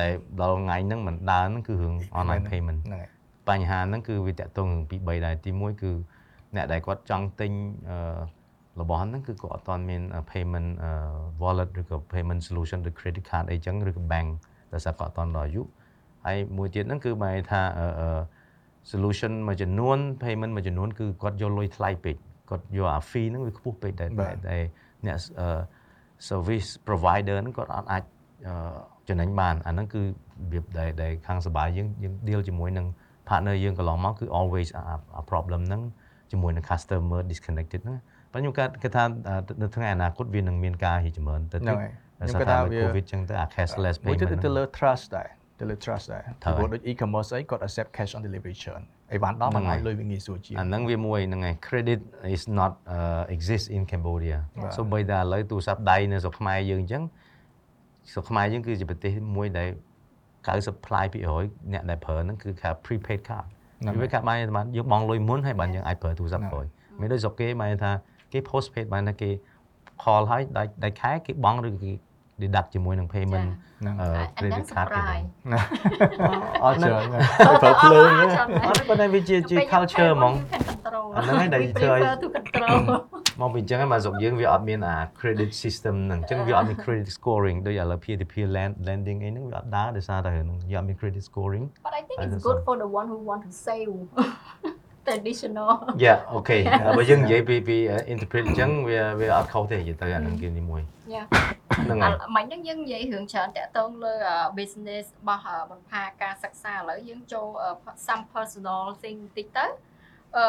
[0.00, 3.10] ដែលដល់ថ្ងៃហ្នឹងមិនដើរហ្នឹងគឺរឿង online payment ហ្នឹងហើយ
[3.48, 5.92] បញ្ហាហ្នឹងគឺវាតាក់ទងរឿងពី3ដែរទី1គឺ
[6.56, 7.52] អ្នកដែលគាត់ចង់ទិញ
[7.90, 7.96] អឺ
[8.80, 10.90] របស់ហ្នឹងគឺគាត់អត់ទាន់មាន payment អឺ
[11.42, 14.28] wallet ឬក៏ payment solution ឬ credit card អីចឹងឬក៏ bank
[14.72, 15.62] ដោយសារគាត់អត់ទាន់ដល់អាយុ
[16.26, 18.08] ហើយមួយទៀតហ្នឹងគឺបែរថាអឺអឺ
[18.90, 22.16] solution មួយចំនួន payment មួយចំនួនគឺគាត់យកលុយថ្លៃពេក
[22.50, 24.62] គាត់យកអា fee ហ្នឹងវាខ្ពស់ពេកដែលបាទដែល
[25.06, 25.48] អ្នកអឺ
[26.28, 28.02] service provider ហ្នឹងគាត់អត់អាច
[28.48, 28.76] អឺ
[29.08, 30.06] ចំណេញបានអាហ្នឹងគឺរ
[30.52, 32.86] បៀបដែលដែលខាងសបាយយើងយើង deal ជាមួយនឹង
[33.28, 34.82] partner យើងកន្លងមកគឺ always អា
[35.16, 35.82] អា problem ហ្នឹង
[36.32, 37.98] ជាមួយនឹង customer disconnected ហ្នឹង
[38.34, 45.28] ប៉ុន្តែខ្ញុំគាត់គិតថាអឺនៅថ្ងៃអនាគតវានឹងមានការរីកចម្រើនទៅហ្នឹងទៀតហើយដោយខ្ញុំសារគិតថាថាវា COVID ចឹងទៅអា cashless មួយទៀត payment ទៅហ្នឹងលើ trust ដែរ
[45.60, 52.00] ទៅលើ trust ដែរត្រូវពីព្រោះហើយដូច e-commerce អីគាត់ accept cash on delivery ច្រើនអីវ៉ាន់ដល់ហ្នឹមិនងហើឲ្យយលុយវាងាយស្រួលជាងអាហ្នឹងវាមួយហ្នឹងឯង credit
[52.36, 57.02] is not uh, exist in Cambodia បាទ so បីតែឥឡូវទូរស័ព្ទដៃនៅស្រុកខ្មែរយើងអញ្ចឹង
[58.12, 59.68] ស្រុកខ្មែរយើងគឺជាប្រទេសមួយដែល
[60.46, 63.46] 90%អ្នកដែលប្រើហ្នឹងគឺថា prepaid card
[63.80, 66.66] ហ្នឹង prepaid card បានបានយើងបង់លុយមុនហើយបានយើងអាចប្រើទូរស័ព្ទក្រោយ
[67.00, 67.92] មិនដូចស្រុកគេបានថា
[68.34, 69.30] គេ postpaid បានថាគេ
[70.02, 71.92] call ហើយដាច់ដាច់ខែគេបង់ឬគេ
[72.42, 73.48] deduct ជាមួយនឹង payment
[73.80, 75.26] ហ្នឹងអឺអាហ្នឹង credit card គេ surprise
[76.64, 77.28] អត់ច្រើនណាស់
[77.62, 78.32] ប្រើភ្លើងអណាត់
[78.66, 80.34] អត់ប៉ុន្តែវាជាជា culture ហ្មង
[81.16, 82.78] អាអាហ្នឹងហើយដែលធ្វើឲ្យ to control
[83.40, 91.64] មកពីអញ្ចឹងហើយមកស្រុកយើងវាអត់មានអា credit system ហ្នឹងអញ្ចឹងវាអត់មាន credit scoring ដូចឥឡូវ peer to peer land lending អីហ្នឹងវាអត់ដើរដោយសារតែហ្នឹងវាអត់មាន credit scoring
[91.86, 92.66] but I think I it's don't good know.
[92.66, 93.92] for the one who want to save
[95.06, 95.72] traditional
[96.04, 96.60] Yeah okay
[96.98, 97.76] បើយើងនិយាយពីពី
[98.12, 100.82] interpret អញ្ចឹងវាវាអត់ខុសទេនិយាយទៅអាហ្នឹងគេទីមួយ
[101.14, 101.26] Yeah
[101.84, 104.14] ហ្នឹងអហើយ่ะមិញហ្នឹងយើងនិយាយរឿងច្រើនតាក់ទងលើ
[104.58, 107.46] business របស់បន្ផាការសិក្សាឥឡូវយើងចូល
[108.06, 109.66] some personal thing បន្តិចទៅ
[110.36, 110.46] អឺ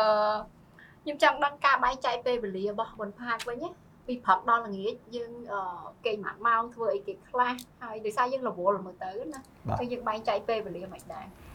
[1.03, 3.69] ខ្ញុំចង់ដឹងការបែងចែកពេលវេលារបស់បន្ផាវិញណា
[4.07, 5.61] ពីព្រឹកដល់ល្ងាចយើងអឺ
[6.05, 11.54] គេងមួយម៉ោងធ្វើអីគេខ្លះហើយដោយសារយើងរវល់មើលទៅណាបាទហើយយើងបែងចែកពេលវេលាមិនដែរអ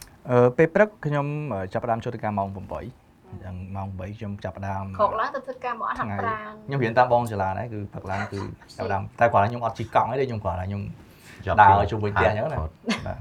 [0.57, 1.25] ពេលព្រឹកខ្ញុំ
[1.73, 8.39] ចាប់ផ្ដើមចូលទៅការម៉ោង8អញ្ចឹងម៉ោង8ខ្ញុំចាប់ផ្ដើមក្រោកឡើងទៅធ្វើការមកអត់ហាត់ប្រាណខ្ញុំរៀនតាមបងចលាដែរគឺព្រឹកឡើងគឺ
[8.77, 10.81] ចាប់ផ្ដើមតែគាត់ថាខ្ញុំអត់ជិះកង់អីទេខ្ញុំគាត់ថាខ្ញុំ
[11.45, 12.73] Job ដើរពីជុំវិញផ្ទះអញ្ចឹងណាអត់
[13.05, 13.17] បាទ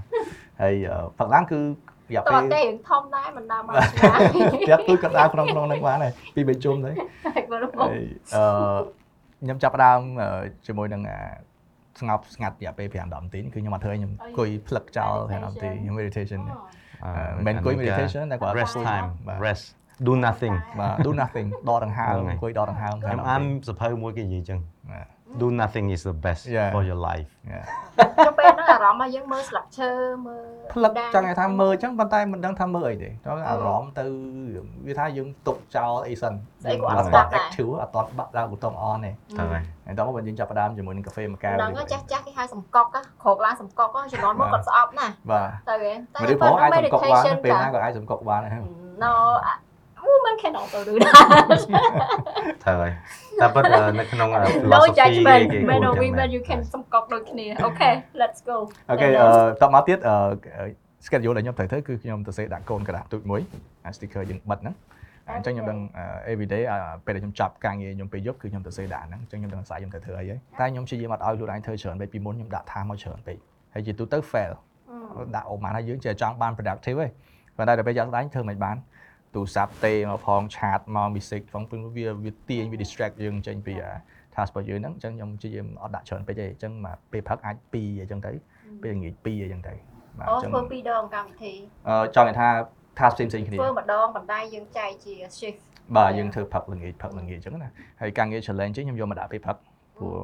[0.60, 4.20] ហើយអឺព្រឹកឡើងគឺរយៈតពេលើទេរឿងធំដែរមិនដើរមកឆ្ងាយ
[4.52, 6.92] ផ្ទះគឺគាត់ដើរក្នុងក្នុងហ្នឹងបានហើយពីរបីជុំទៅ
[7.34, 8.44] ហើយបងប្អូនហើយអឺ
[9.42, 10.28] ខ្ញុំចាប់ផ្ដើមអឺ
[10.66, 11.18] ជាមួយនឹងអា
[12.00, 16.58] ស្ងប់ស្ងាត់រយៈពេល5 10នាទីនេះគឺខ្ញុំអត់ធ្វើឲ្យខ្ញុំអង្គុយផ្លឹកចោល5 10នាទីខ្ញុំ meditation ទេអឺ
[17.46, 19.64] មិនអង្គុយ meditation តែគាត់ rest time បាទ rest
[20.06, 24.60] do nothing បាទ do nothing ដកដង្ហើមហ្នឹងហើយអង្គុយដកដង្ហើមខ្ញុំអានសភៅមួយគេនិយាយអញ្ចឹង
[24.90, 25.06] បាទ
[25.40, 26.70] do nothing is the best Yeah.
[26.74, 27.30] for your life
[28.26, 29.90] ចុះពេលហ្នឹងអារម្មណ៍របស់យើងមើលស្លឹកឈើ
[30.26, 34.04] មើលផ្លឹកចង់និយាយថាមើលអញ្ចឹងប៉ុន្តែមិនដឹងថាមើលអីទេដល់អារម្មណ៍ទៅ
[34.86, 48.52] វាថាយើងទុកចោលអីសិនស្អីក៏អត់អត់ស្ដាប់ដែរ active អត់តន់បាក់ដើរប៊ូតុង on ទេទៅហើយហើយដល់មកបើយើងចាប់ផ្ដើមជាមួយនឹងកាហ្វេមួយកែវដល់ហ្នឹងចាស់ចាស់គេហៅសំកក់ណាក្រោកឡើងសំកក់ហ្នឹងជំនាន់មកគាត់ស្អប់ណាស់បាទទៅហ៎មនុស្សផងអាចសំកក់បានពេលណាក៏អាចសំកក់បានដែរ
[49.04, 49.12] No
[50.08, 51.16] woman can also do that
[52.64, 52.92] ត្រូវហើយ
[53.40, 54.28] តែប៉ុន្តែនៅក្នុង
[54.62, 58.56] philosophy គេគេ men or women you can សំកប់ដូចគ្នា okay let's go
[58.92, 59.10] okay
[59.62, 59.98] តមកទៀត
[61.06, 63.40] schedule ដែលខ្ញុំត្រូវធ្វើគឺខ្ញុំទៅសេដាក់កូនក្រដាស់ទូចមួយ
[63.84, 64.74] អា sticker យើងបិទហ្នឹង
[65.36, 65.78] អញ្ចឹងខ្ញុំដឹង
[66.32, 66.62] everyday
[67.06, 73.36] ពេលដែលខ្ញុំចាប់ការងារខ្ញុំពេលយប់គឺខ្ញុំទៅសេដាក់ហ្នឹងអញ្ចឹងខ្ញុំដឹងអាស្រ័យខ្ញុំត្រូវធ្វើអីហើយតែខ្ញុំព្យាយាមអត់ឲ្យខ្លួនឯងធ្វើច្រើនពេកពីមុនខ្ញុំដាក់ថាមកច្រើនពេក
[73.74, 74.53] ហើយជាទូទៅ fail
[75.36, 77.07] ដាក់អូម៉ានហើយយើងចេះចង់បាន productive ទេ
[77.57, 78.76] ប៉ុន្តែដល់ពេលយ៉ាងស្ដែងធ្វើមិនបាន
[79.35, 83.74] ទូរស័ព្ទទេមកផងឆាតមក music ផងព្រោះវាវាទាញវា distract យើងចេញពី
[84.35, 88.33] task របស់យើងហ្នឹងអញ្ចឹងខ្ញុំព្យាយាមអត់ដាក់ច្រើនពេកទេអញ្ចឹងមកពេលផឹកអាច2អញ្ចឹងទៅ
[88.83, 89.74] ពេលល្ងាច2អញ្ចឹងទៅ
[90.18, 91.55] បាទអូអញ្ចឹងធ្វើពីរដងកម្មវិធី
[91.89, 92.49] អឺចង់និយាយថា
[92.99, 95.61] task ផ្សេងផ្សេងៗគ្នាធ្វើម្ដងប៉ុន្តែយើងចែកជា shift
[95.97, 97.70] បាទយើងធ្វើផឹកល្ងាចផឹកល្ងាចអញ្ចឹងណា
[98.01, 99.57] ហើយការងារ challenge ខ្ញុំយកមកដាក់ពេលផឹក
[99.99, 100.14] ព្រោះ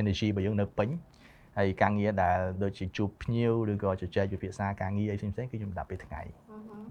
[0.00, 0.88] energy របស់យើងនៅពេញ
[1.58, 6.20] ហើយការងារដែលដូចជាជួបភ្ញៀវឬក៏ជជែកវិភាសាការងារអីផ្សេងៗគឺខ្ញុំដាក់ពេលថ្ងៃ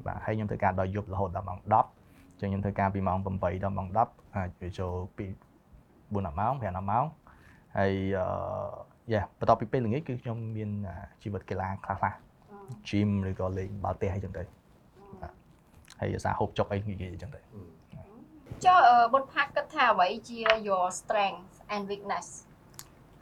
[0.08, 3.26] បាទហើយខ្ញុំធ្វើការដល់យប់រហូតដល់ម៉ោង10អញ្ចឹងខ្ញុំធ្វើការពីម៉ោង8
[3.64, 5.26] ដល់ម៉ោង10អាចវាចូលពី
[6.14, 10.70] 4-10ម៉ោង5-10ម៉ោងហហើយអឺយ៉ាបន្ទាប់ពីពេលល្ងាចគឺខ្ញុំមាន
[11.24, 12.14] ជីវិតកីឡាខ្លះខ្លះ
[12.90, 14.44] gym ឬក៏លេងបាល់ទះអីចឹងទៅ
[15.22, 15.34] បាទ
[16.00, 17.40] ហើយអាសាហូបចុកអីងាយៗអញ្ចឹងទៅ
[18.66, 22.28] ចុះអឺបុនផាក់គិតថាអ្វីជា your strength and weakness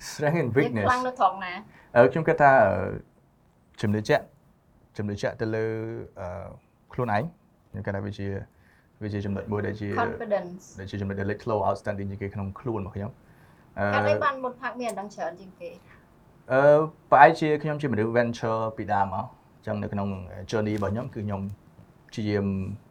[0.10, 1.54] strength and វា weakness ខ្លាំងនៅត្រង់ណា
[1.96, 2.74] អឺខ្ញុំគិតថាអឺ
[3.82, 4.24] ជំនឿជាក់
[4.98, 5.66] ជំនឿជាក់ទៅលើ
[6.20, 6.28] អឺ
[6.94, 7.24] ខ្លួនឯង
[7.70, 8.28] ខ្ញុំគិតថាវាជា
[9.04, 13.12] វាជាចំណុចមួយដែលជា confidence ដែលជាចំណុចដែលលេចធ្លោ outstanding ជាងគេក្នុងខ្លួនរបស់ខ្ញុំ
[13.80, 15.70] អឺហេតុអីបានបុនផាក់មានអាដឹងច្រើនជាងគេ
[16.52, 16.62] អឺ
[17.12, 19.26] ប្រហែលជាខ្ញុំជាមនុស្ស venture ពីដើមមក
[19.58, 20.08] អញ្ចឹងនៅក្នុង
[20.52, 21.42] journey របស់ខ្ញុំគឺខ្ញុំ
[22.10, 22.46] ព្យាយាម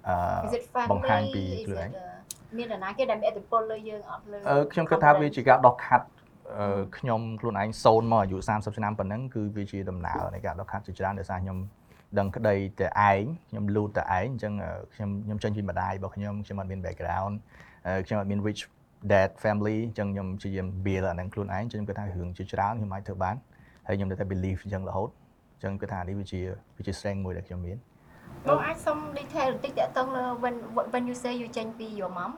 [0.09, 0.11] អ
[0.47, 6.07] Is ឺ it family បង្ហាញពី Is ខ្លួនឯ it, ង uh, មាននរណាគេដែលមានឥទ្ធិពលលើយើងអត់លើអឺខ្ញុំគិតថាវាជាការដោះខាត់
[6.59, 11.59] អឺខ្ញុំខ្លួនឯងសូនមកអាយុ30ឆ្នាំប៉ុណ្ណឹងគឺវាជាដំណើរនៃការដោះខាត់ជាច្រើនដោយសារខ្ញុំ
[12.19, 17.35] ដឹងក្តីតែឯងខ្ញុំលូតតែឯងអញ្ចឹងអឺខ្ញុំខ្ញុំចេញពីម្ដាយរបស់ខ្ញុំខ្ញុំអត់មាន background
[17.87, 18.63] អឺខ្ញុំអត់មាន rich
[19.13, 23.35] dad family អញ្ចឹងខ្ញុំព្យាយាម build អាហ្នឹងខ្លួនឯងអញ្ចឹងខ្ញុំគិតថារឿងជាច្រើនខ្ញុំអាចធ្វើបាន
[23.87, 25.09] ហើយខ្ញុំនៅតែ believe អញ្ចឹងរហូត
[25.55, 26.41] អញ្ចឹងគិតថានេះវាជា
[26.77, 27.77] វាជា strength មួយដែលខ្ញុំមាន
[28.49, 30.55] បងអាចសុំ detail បន្តិចតើតឹងលើ when
[30.93, 32.33] when you say you ចេញពី your mom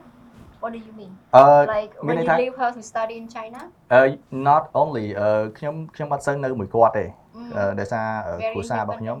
[0.61, 1.43] what do you mean អឺ
[1.75, 3.61] like មាន when ន័យ you ថា leave her to study in China
[3.93, 4.03] អឺ
[4.49, 7.07] not only អឺខ្ញុំខ្ញុំអត់សូវនៅមួយគាត់ទេ
[7.37, 7.49] Mm.
[7.57, 9.17] អឺដោយសារអឺ Very គ្រួសាររបស់ខ្ញុំ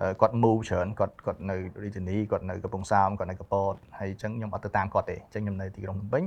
[0.00, 0.14] independent អឺ child.
[0.14, 6.24] អឺគាត់ move ច្រើនគាត់គាត់នៅរាជធានីគាត់នៅកំពង់សោមគាត់នៅកពតហើយអញ្ចឹងខ្ញុំអត់ទៅតាមគាត់ទេអញ្ចឹងខ្ញុំនៅទីក្រុងភ្នំពេញ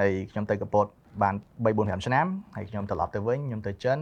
[0.00, 0.86] ហើយខ្ញុំទៅកពត
[1.22, 1.34] បាន
[1.64, 3.98] 3 4 5ឆ្នាំហើយខ្ញុំត្រឡប់ទៅវិញខ្ញុំទៅចិន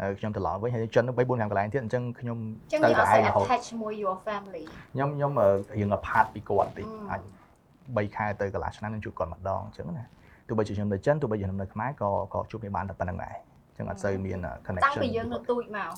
[0.00, 2.38] ហើយខ្ញុំត្រឡប់វិញហើយចិនទៅ3 4 5កន្លែងទៀតអញ្ចឹងខ្ញុំ
[2.72, 7.10] ចឹងទៅយើងអតែត់ឯសូវងរហូត attach មួយ your family ខ្ញុំខ្ញុំអឺរៀង apart ពីគាត់តិច Mm.
[7.10, 7.22] អាច
[8.10, 10.04] 3ខែទៅកន្លះឆ្នាំខ្ញុំជួបគាត់ម្ដងអញ្ចឹងណា
[10.48, 13.34] ទោះបីជាខ្ញុំនៅចិនទោះបីជាខ្ញុំនៅខ្មែរក៏ក៏ជួបគ្នាបានតែប៉ុណ្្នឹងដែរ
[13.68, 15.90] អញ្ចឹងអត់សូវមានតាំង connection ពីយើងនៅទូចមក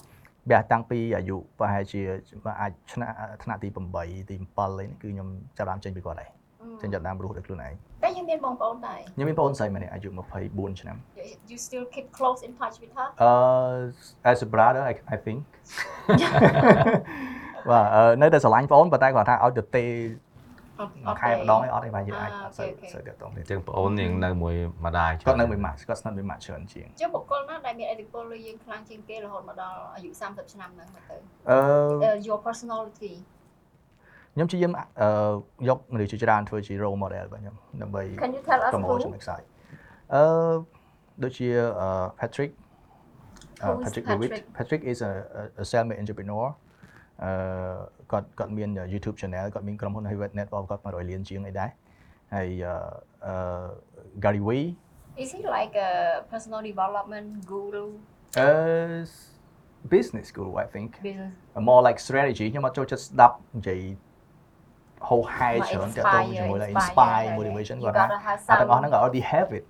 [0.51, 2.01] វាតាំងពីអាយុប្រហែលជា
[2.61, 5.29] អាចថ្នាក់ថ្នាក់ទី8ទី7អីនេះគឺខ្ញុំ
[5.59, 6.31] ចាប់បានចេញពីគាត់ហើយ
[6.83, 7.73] ចេញចាប់បានរស់ដោយខ្លួនឯង
[8.03, 10.09] តែយើងមានបងប្អូនដែរខ្ញុំមានបងប្អូនស្រីម្នាក់អាយុ
[10.45, 10.97] 24ឆ្នាំ
[11.51, 15.39] you still keep close in touch with her អឺ as a brother I I think
[17.71, 20.30] បាទអឺនៅតែស្រឡាញ់បងប៉ុន្តែគាត់ថាឲ្យទៅទេមួយ
[21.21, 24.55] ខែម្ដងឯងអត់ទេបាទយើងអាចអត់សូវសូវទៅតងទេអញ្ចឹងបងអូនយើងនៅមួយ
[24.87, 31.17] ម្ដាយគាត់នៅមួយម៉ាក់គាត់ស្និទ្ធមួយម៉ាក់ច្រើនជាងចុះបុគ្គលណាដែលមានឥទ្ធិពលលើយើងខ្លាំងជាងគេរហូតមកដល់អាយុ30ឆ្នាំហ្នឹងមកទៅ
[31.51, 31.59] អឺ
[32.09, 33.15] Uh, your personality
[34.35, 35.09] ខ្ញុំព្យាយាមអឺ
[35.69, 39.43] យកមនុស្សជាច្រើនធ្វើជា role model របស់ខ្ញុំដើម្បី can you tell us promote who ចំណុចខ្សោយ
[40.15, 40.23] អឺ
[41.23, 41.49] ដូចជា
[41.81, 41.89] អឺ
[42.21, 42.51] Patrick
[43.63, 44.45] អឺ Who is Patrick Dewitt Patrick?
[44.59, 46.70] Patrick is a a- a self-made entrepreneur អឺ
[48.12, 51.70] គាត់គាត់មាន YouTube channel គាត់មានក្រុមហ៊ុន Hayward Network គាត់100លានជាងអីដែរ
[52.36, 52.76] ហើយអឺ
[53.26, 53.36] អឺ
[54.24, 54.68] Gary Vee
[55.24, 55.92] is he like a
[56.32, 57.86] personal development guru
[58.40, 58.50] អឺ
[59.94, 61.32] business guru I think business
[61.70, 63.80] more like strategy ខ្ញុំអត់ចូលចិត្តស្ដាប់និយាយ
[65.10, 69.24] ហោហែ មក ច្រើនតែ inspire ទៅជាមួយនឹង inspire motivation you គាត់ថា gotta have អាទាំងអស់ some ហ្នឹង I already
[69.34, 69.66] have it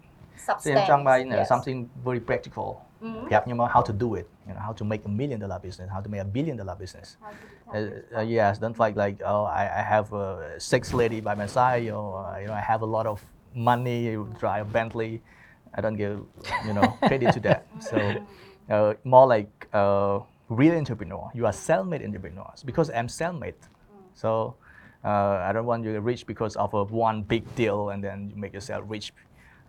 [0.66, 1.48] តែខ្ញុំ substance ចង់បាន yes.
[1.52, 1.78] something
[2.08, 2.70] very practical
[3.03, 3.49] Mm-hmm.
[3.51, 4.29] You know how to do it.
[4.47, 6.75] You know how to make a million dollar business, how to make a billion dollar
[6.75, 7.17] business.
[7.73, 7.87] Uh,
[8.17, 11.85] uh, yes, don't like like oh I, I have a six lady by my side.
[11.85, 13.25] You know, uh, you know I have a lot of
[13.55, 14.17] money.
[14.39, 15.23] Drive a Bentley.
[15.75, 16.21] I don't give
[16.67, 17.67] you know credit to that.
[17.81, 17.97] So
[18.69, 21.31] uh, more like uh, real entrepreneur.
[21.35, 23.55] You are self-made entrepreneurs because I'm self-made.
[24.15, 24.57] So
[25.05, 25.09] uh,
[25.49, 28.37] I don't want you to rich because of a one big deal and then you
[28.37, 29.13] make yourself rich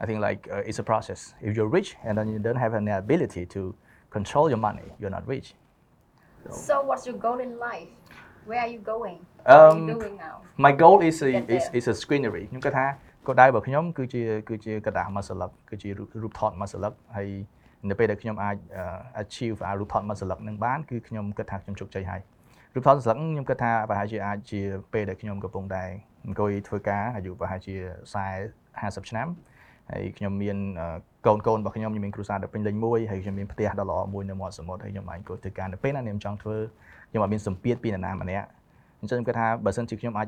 [0.02, 1.20] I think like uh, it's a process.
[1.40, 3.60] If you're rich and then you don't have any ability to
[4.16, 5.48] control your money, you're not rich.
[6.68, 7.90] so what's your goal in life
[8.48, 10.34] where are you going what are you Um, doing now
[10.66, 11.76] My goal is a, Get is, there.
[11.78, 12.86] is a screenery ខ្ញុំគិតថា
[13.26, 17.28] គោលដៅរបស់ខ្ញុំគឺជាគឺជាกระดาษមួយសន្លឹកគឺជារូបរូបថតមួយសន្លឹកហើយ
[17.88, 22.20] នៅពេលដែលខ្ញុំអាចអឺ achieve អារូបថតមួយសន្លឹកនឹងបានគឺខ្ញុំគិតថាខ្ញុំជោគជ័យហើយ
[22.74, 24.60] រូបថតសន្លឹកខ្ញុំគិតថាប្រហែលជាអាចជា
[24.92, 25.84] ពេលដែលខ្ញុំកំពុងតែ
[26.26, 27.74] អង្គុយធ្វើការអាយុប្រហែលជា
[28.34, 29.28] 40 50ឆ្នាំ
[29.91, 30.57] ហើយខ្ញុំមាន
[31.25, 36.57] កូនកូនរបស់ខ្ញុំខ្ញុំមានគ្រួសារដ៏ពេញលេញមួយហើយខ្ញុំមានផ្ទះដ៏ល្អមួយនៅមាត់សមុទ្រហើយខ្ញុំអាចអង្គុយធ្វើការនៅពេលណាខ្ញុំចង់ធ្វើ
[37.09, 38.47] ខ្ញុំអត់មានសម្ពាធពីនរណាម្នាក់
[39.01, 40.27] អញ្ចឹងខ្ញុំគិតថាបើសិនជាខ្ញុំអាច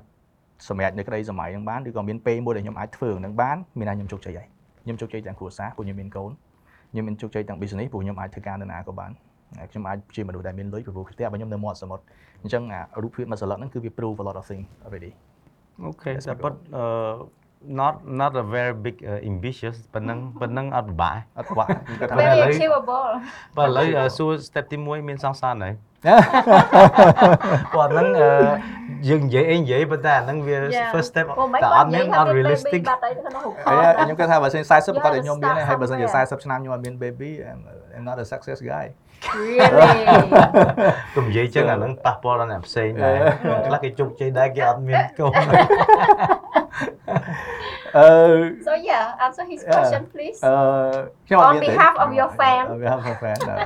[0.69, 4.47] សម្រាប់នៅក្តីសម័យនឹងបានឬក៏មានពេលមួយដែលខ្ញុំអាចធ្វើនឹងបានមានថាខ្ញុំជោគជ័យហើយ
[4.83, 6.31] ខ្ញុំជោគជ័យទាំងគ្រួសារព្រោះខ្ញុំមានកូន
[6.91, 9.11] ខ្ញុំមានជោគជ័យទាំង business ព្រោះខ្ញុំអាចធ្វើការនៅណាក៏បាន
[9.59, 12.03] ហើយខ្ញុំអាចជាមនុស្សដែលមានលុយព្រោះផ្ទះរបស់ខ្ញុំនៅមាត់សមុទ្រ
[12.43, 15.11] អញ្ចឹងអារូបភាពមួយសន្លឹកហ្នឹងគឺវា prove a lot of things already
[15.83, 16.83] អូខេ That's តែ my ប៉ុតអឺ
[17.79, 23.09] not not a very big uh, ambitious ប៉ុណ្ណឹងប៉ុណ្ណឹងអត់ពិបាកអត់បាក់ខ្ញុំគិតថា Very very ឥឡូវ achievable
[23.57, 25.73] បើឥឡូវអឺសួរ step ទី1មានសង្សារហើយ
[27.73, 28.29] គាត់ហ្នឹងអឺ
[29.09, 30.91] យើងនិយាយអីនិយាយប៉ុន្តែអាហ្នឹងវា Yeah.
[30.93, 37.59] first step ពុំមិនតែអត់មានអត់ realistic បាត់អីក្នុងរូបថហើយតខ្ញុំគិតថាបើសិន40ប្រកាសតែខ្ញុំមាន You have to ហើយបើសិនជា start 40ឆ្នាំខ្ញុំអត់មាន baby I'm,
[37.95, 38.85] I'm not a success guy
[39.75, 40.01] really
[41.15, 43.17] កុំនិយាយចឹងអាហ្នឹងប៉ះពាល់ដល់អ្នកផ្សេងដែរ
[43.67, 45.31] ខ្លះគេជោគជ័យដែរគេអត់មានកូន
[47.97, 48.07] អឺ
[48.67, 49.75] So yeah answer his Yeah.
[49.75, 50.53] question please អឺ
[51.27, 52.63] ខ្ញុំអត់ On មានទេ behalf of your fan.
[52.73, 53.65] On behalf of your fan អឺ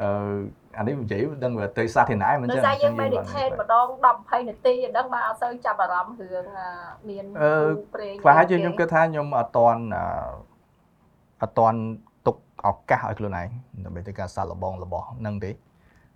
[0.00, 6.68] អឺអានេះនិយាយដឹងថាទៅសាធារណៈមិនដោយចឹងសារយើងអត់ meditate ម្ដង10 20នាទីអញ្ចឹងបើអត់សូវចាប់អារម្មណ៍រឿងអា
[7.08, 10.04] មានអឺគូព្រេងខ្លះហើយខ្ញុំគិតថាខ្ញុំអត់តន់អឺ
[11.42, 11.78] អត់តន់
[12.26, 12.36] ទុក
[12.66, 13.48] ឱកាសឲ្យខ្លួនឯង
[13.84, 15.50] ដើម្បីទៅការសាកល្បងរបស់នឹងទេ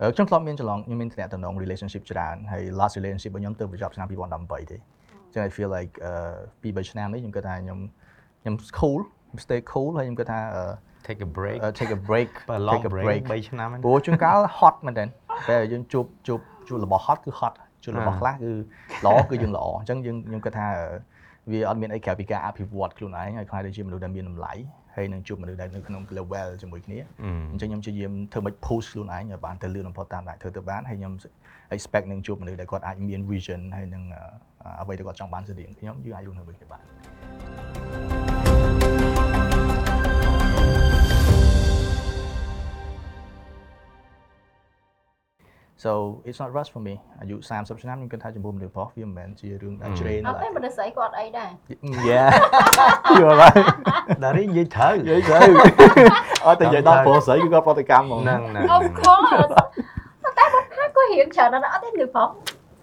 [0.00, 4.78] អឺខ្ញុំធ្លាប់មានចន្លងខ្ញុំមានតំណង relationship ច្រើនហើយ last relationship របស់ខ្ញុំទៅបញ្ចប់ឆ្នាំ2018ទេ
[5.34, 7.78] ចឹង I feel like អឺ2 3ឆ្នាំនេះខ្ញុំគិតថាខ្ញុំ
[8.42, 10.64] ខ្ញុំ cool ខ្ញុំ stay cool ហើយខ្ញុំគិតថាអឺ
[11.06, 14.74] take a break uh, take a break បើ long take a break break 3ឆ្នាំហ្នឹងព្រោះជួនកាល hot
[14.86, 15.04] មែនតើ
[15.48, 17.54] ពេលយើងជួបជួបជួបរបស់ hot គឺ hot
[17.84, 18.50] ជួបរបស់អាខ្លះគឺ
[19.06, 20.68] ល្អគឺយើងល្អអញ្ចឹងយើងខ្ញុំគិតថា
[21.50, 24.52] វាអត់មានអីក្រៅពីការអភិវឌ្ឍខ្លួនឯងហើយខ្លាចទៅជាមនុស្សដែលមានតម្លៃ
[24.96, 31.12] ហើយនឹងជួបមនុស្សដែលនៅក្នុង level ជាមួយគ្នាអឺអញ្ចឹងខ្ញុំព្យាយាមធ្វើមិន push ខ្លួនឯងឲ្យបានទៅលឿនបំផុតតាមដែលធ្វើទៅបានហើយខ្ញុំ
[31.74, 34.22] expect នឹងជួបមនុស្សដែលគាត់អាចមាន vision ហើយនឹងអឺ
[34.80, 36.84] អ្វីដែលគាត់ចង់បានស្តីងខ្ញុំយើងអាចរស់នៅជាមួយគ្នាបាន
[45.84, 51.50] so it's not rush for me អាយុ30ឆ្នាំខ្ញុំគិតថាចំពោះមនុស្សប្រុសវាមិនមែនជារឿងដែលជ្រេនអត់ទេមនុស្សស្រីគាត់អីដែរ
[52.08, 52.28] Yeah
[53.18, 53.64] you're right
[54.24, 55.38] ដារីនិយាយត្រូវនិយាយទៅ
[56.46, 59.64] អត់តែនិយាយដល់ប្រុសស្រីគឺគាត់ប្រតិកម្មហ្មងហ្នឹងហ្នឹង Of course តែមកថាគាត់
[61.12, 62.28] រៀងច្រើនណាស់អត់ទេមនុស្សប្រុស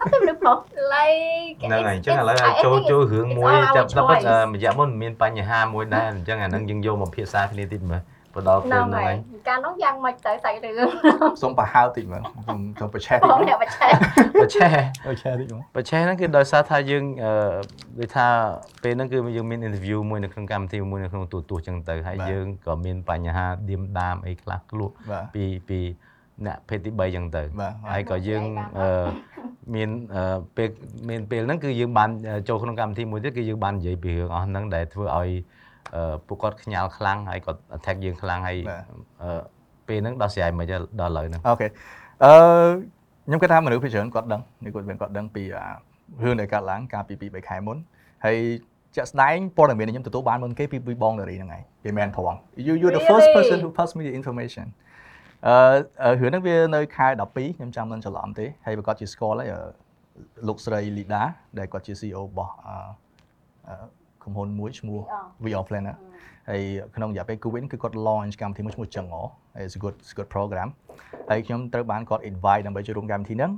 [0.02, 0.58] អត់ទេមនុស្សប្រុស
[0.94, 4.26] like ហ្នឹងហើយអញ្ចឹងឥឡូវ it's- I ចូល think ចូល it's- រឿង it's មួយ all our ចាប់ដល់ពិត choice
[4.30, 8.02] អឺរយៈមុនមានបញ្ហាមួយដែរអញ្ចឹងអាហ្នឹងយើងយកមកភាសាគ្នាតិចមើល
[8.36, 10.90] ទៅដល់ពេលហ្នឹងហ្នឹងហើហើយយកាលនោះយ៉ាងម៉េចទៅសាច់រឿង
[11.42, 13.92] សុំប្រហៅតិចមើលខ្ញុំខ្ញុំប្រឆេះតិចបងមើលអ្នកបច្ចេក
[14.42, 14.74] ប្រឆេះ
[15.06, 17.32] ប្រឆេះតិចមើលប្រឆេះហ្នឹងគឺដោយសារថាយើងអឺ
[18.00, 18.28] ដូចថា
[18.84, 25.80] ពេលហ្នឹងគឺយើងមាន interview មួយនៅក្នុងកម្មវិធីមួយនៅក្នុងទូរទស្សន៍ចឹងទៅហើយយើងក៏មានបញ្ហាឌៀមដាមអីខ្លះខ្លះបាទពីពី
[26.48, 28.44] អ្នកភេទទី3ចឹងទៅបាទហើយក៏យើង
[28.80, 29.08] អឺ
[29.76, 30.70] មានអឺពេល
[31.10, 32.10] មានពេលហ្នឹងគឺយើងបាន
[32.50, 35.30] ចូលក្នុងកម្មវិធីមួយទៀតគឺយើងបាននិយាយពីរឿងអស់ហ្នឹងដែលធ្វើឲ្យ
[35.96, 38.58] អឺពួកគាត់ខ្ញាល់ខ្លាំងហើយគាត់ attack យើងខ្លាំងហើយ
[39.22, 39.42] អឺ
[39.88, 40.66] ពេលហ្នឹងដោះស្រាយមិន
[41.02, 41.68] ដល់ឥឡូវហ្នឹងអូខេ
[42.24, 42.34] អឺ
[43.28, 45.66] ខ្ញុំគិតថាមនុស្សភាគច្រើនគាត់ដឹងនេះគាត់មានគាត់ដឹងពីអា
[46.24, 47.78] រឿងដែលកើតឡើងកាលពី2 3ខែមុន
[48.26, 48.38] ហើយ
[48.96, 52.36] ជាក់ស្ដែងព័ត៌មានដែលខ្ញុំទទួលបានមុនគេពីពីបងនារីហ្នឹងឯងវាមែនផង
[52.68, 54.66] you you the first person who passed me the information
[55.48, 59.62] អឺរឿងហ្នឹងវានៅខែ12ខ្ញុំចាំមិនច្រឡំទេហើយប្រកាសជាស្គាល់ហើយអឺ
[60.48, 61.24] លោកស្រីលីដា
[61.60, 62.76] ដែលគាត់ជា CEO របស់អឺ
[63.68, 63.76] អឺ
[64.22, 65.00] ក្រុមហ៊ុនមួយឈ្មោះ
[65.46, 65.98] VR Planner
[66.50, 66.62] ហើយ
[66.96, 69.16] ក្នុងរយៈពេល COVID គឺគាត់ launch កម្មវិធីមួយឈ្មោះចង្អ
[69.64, 70.70] it's a good it's a good program
[71.30, 73.52] ហើយខ្ញុំត្រូវបានគាត់ invite ដើម្បីចូលរួមកម្មវិធីហ្នឹង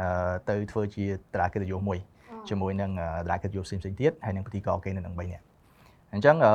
[0.00, 1.98] អឺទៅធ្វើជាតារាកិត្តិយសមួយ
[2.48, 5.44] ជាមួយនឹងអឺតារាកិត្តិយសផ្សេងៗទៀតហើយនឹងពិធីករគេនៅនឹង3នាក់
[6.12, 6.52] អញ្ចឹងអឺ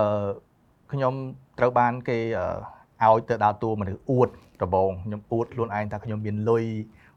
[0.92, 1.14] ខ្ញុំ
[1.60, 2.46] ត្រូវបានគេអឺ
[3.08, 4.30] ឲ្យទៅដើរតួមនុស្សអួត
[4.62, 6.64] ដំបងខ្ញុំអួតខ្លួនឯងថាខ្ញុំមានលុយ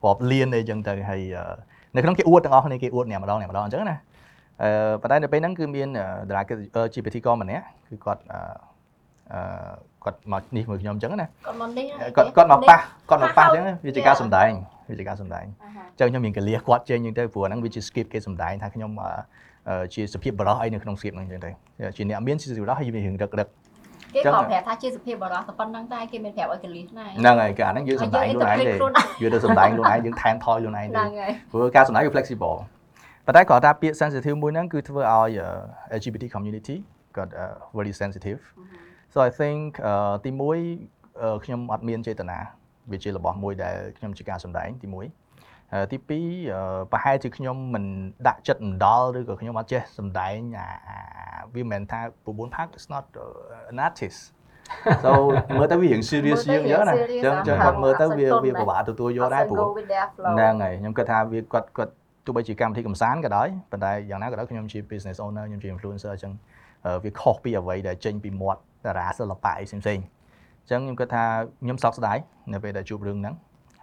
[0.04, 1.54] រាប់លានអីចឹងទៅហើយអឺ
[1.96, 3.96] នៅក្នុងគេអួតទាំងអស់គ្នាគេអួតអ្នកម្ដងអ្នកម្ដងអញ្ចឹងណា
[4.62, 4.70] អឺ
[5.02, 8.40] ប៉ុន្តែនៅពេលហ្នឹងគឺមានអឺតារាកិត្តិយសជាពិធីករម្នាក់គឺគាត់អឺ
[9.32, 9.40] អឺ
[10.04, 12.78] គាត់មកនេះមួយខ្ញុំអញ្ចឹងណាគាត់មកនេះគាត់គាត់មកប៉ះ
[13.10, 14.50] គាត់មកប៉ះអញ្ចឹងវាជាការសម្ដែង
[14.90, 19.10] វាជាការសម្ដែងអាហាអញ្ចឹងខ្ញុំមានកលៀសគាត់ចេញអញ្ចឹងទៅព្រោះហ្នឹងវាជា skip គេសម្ដែងថាខ្ញុំអឺ
[19.68, 21.50] អឺជាសភាពបរោះអីនៅក្នុង skip ហ្នឹងអញ្ចឹងទៅ
[21.96, 23.48] ជាអ្នកមានជាសភាពបរោះហើយមានរឿងរឹករឹក
[24.14, 32.56] គេចឹងក៏ប្រាប់ថាជាសភាពបរោះតែប៉ុណ្្នឹងដែរគេមានប្រាប់ឲ្យកលិះដែរហ្នឹងហើយការហ្នឹងយើងសម្ដែងខ្លួនឯងទេខ្លួនឯងយើងទៅសម្ដែងខ្លួនឯងយើងថែមថយខ្លួនឯងទេហ្នឹងហើយព្រោះការសម្ដែងវា flexible
[33.26, 35.30] ប៉ុន្តែគាត់ថាពាក្យ sensitive មួយហ្នឹងគឺធ្វើឲ្យ
[35.92, 36.76] អឺ LGBT community
[37.16, 37.46] គាត់អឺ
[37.76, 38.40] very sensitive
[39.12, 40.58] so i think អឺទីមួយ
[41.22, 42.38] អឺខ្ញុំអត់មានចេតនា
[42.92, 45.23] វាជារបស់មួយដែលខ្ញុំជាការសម្ដែងទីមួយហើយ
[45.92, 47.84] ទីពីរអឺប្រហែលជាខ្ញុំមិន
[48.28, 50.98] ដាក់ចិត្តមិនដល់ឬក៏ខ្ញុំអត់ចេះសម្ដែងអាអា
[51.54, 54.20] វាមិនមែនថា9ផាក it's not uh, an artist
[55.04, 55.10] so
[55.58, 61.92] មើលទៅវារឿង serious មើលទៅយើងអញ្ចឹងណា serious អញ្ចឹងអញ្ចឹងអាគាត់មើលទៅវាអត់សូវវាទន់ណាពិបាកទទួលយកដែរព្រោះ go with their flow ហ្នឹងហើយខ្ញុំគិតថាវាគាត់គាត់
[62.26, 66.32] ទោះបីជាកម្មវិធីកំសាន្តក៏ដោយប៉ុន្តែយ៉ាងណាក៏ដោយខ្ញុំជា business owner ខ្ញុំជា influencer អញ្ចឹង
[66.86, 71.24] អឺវាខុសពីអ្វីដែលចេញពីមាត់តារាសិល្បៈអីផ្សេងៗអញ្ចឹងខ្ញុំគិតថា
[71.62, 72.18] ខ្ញុំសោកស្ដាយ
[72.52, 73.34] នៅពេលដែលជួបរឿងហ្នឹង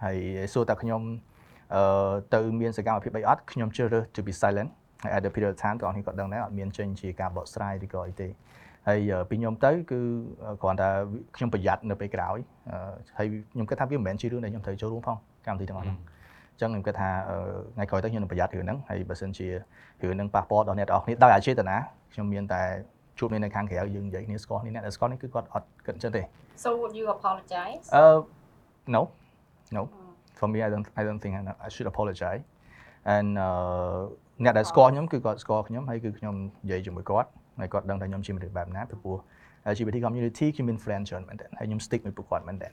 [0.04, 0.16] ហើយ
[0.52, 1.31] សួរតែខ្ញុំអឺ
[2.34, 4.70] ទៅមានសកម្មភាពអីអត់ខ្ញុំជ្រើសរើស to be silent
[5.02, 8.28] ហើយ at the period of time បងប្អូនគាត់ដឹងដែរអត់មានចេញជាការបកស្រាយឬក៏អីទេ
[8.88, 10.00] ហើយអឺពីខ្ញុំទៅគឺ
[10.62, 10.88] គ្រាន់តែ
[11.36, 12.38] ខ្ញុំប្រយ័ត្ននៅពេលក្រោយ
[12.70, 15.16] អឺហើយខ្ញុំគិតថាវាមិនមែនជារឿងដែលខ្ញុំត្រូវចូលរួមផង
[15.46, 17.36] កម្មវិធីទាំងអស់ហ្នឹងអញ្ចឹងខ្ញុំគិតថាអឺ
[17.74, 21.76] ថ្ងៃក្រោយទៅខ្ញុំនឹងប្រយ័ត្នរឿងហ្នឹងហើយបើសិនជារឿងហ្នឹងប៉ះពាល់ដល់អ្នកទាំងអស់គ្នាដោយអចេតនា
[22.12, 22.62] ខ្ញុំមានតែ
[23.18, 26.22] ជួបគ្នានៅខាងក្រៅយើងនិយាយគ្នាស្គាល់គ្នាអ្នកដែលស្គាល់នេះគឺគាត់អត់គិតអញ្ចឹងទេ
[26.64, 28.04] so would you apologize អឺ
[28.94, 29.02] no
[29.76, 29.82] no
[30.42, 32.42] for me I don't I don't think I, I should apologize
[33.14, 34.00] and អឺ
[34.44, 36.34] អ្នកដែលស្គាល់ខ្ញុំគឺគាត់ស្គាល់ខ្ញុំហើយគឺខ្ញុំ
[36.64, 37.28] និយាយជាមួយគាត់
[37.60, 39.18] ហើយគាត់ដឹងថាខ្ញុំជាមនុស្សបែបណាពីព្រោះ
[39.72, 42.72] LGBT community ខ្ញុំមាន friend ច្រើនមែនទែនហើយខ្ញុំ stick មួយពួកគាត់មែនទែន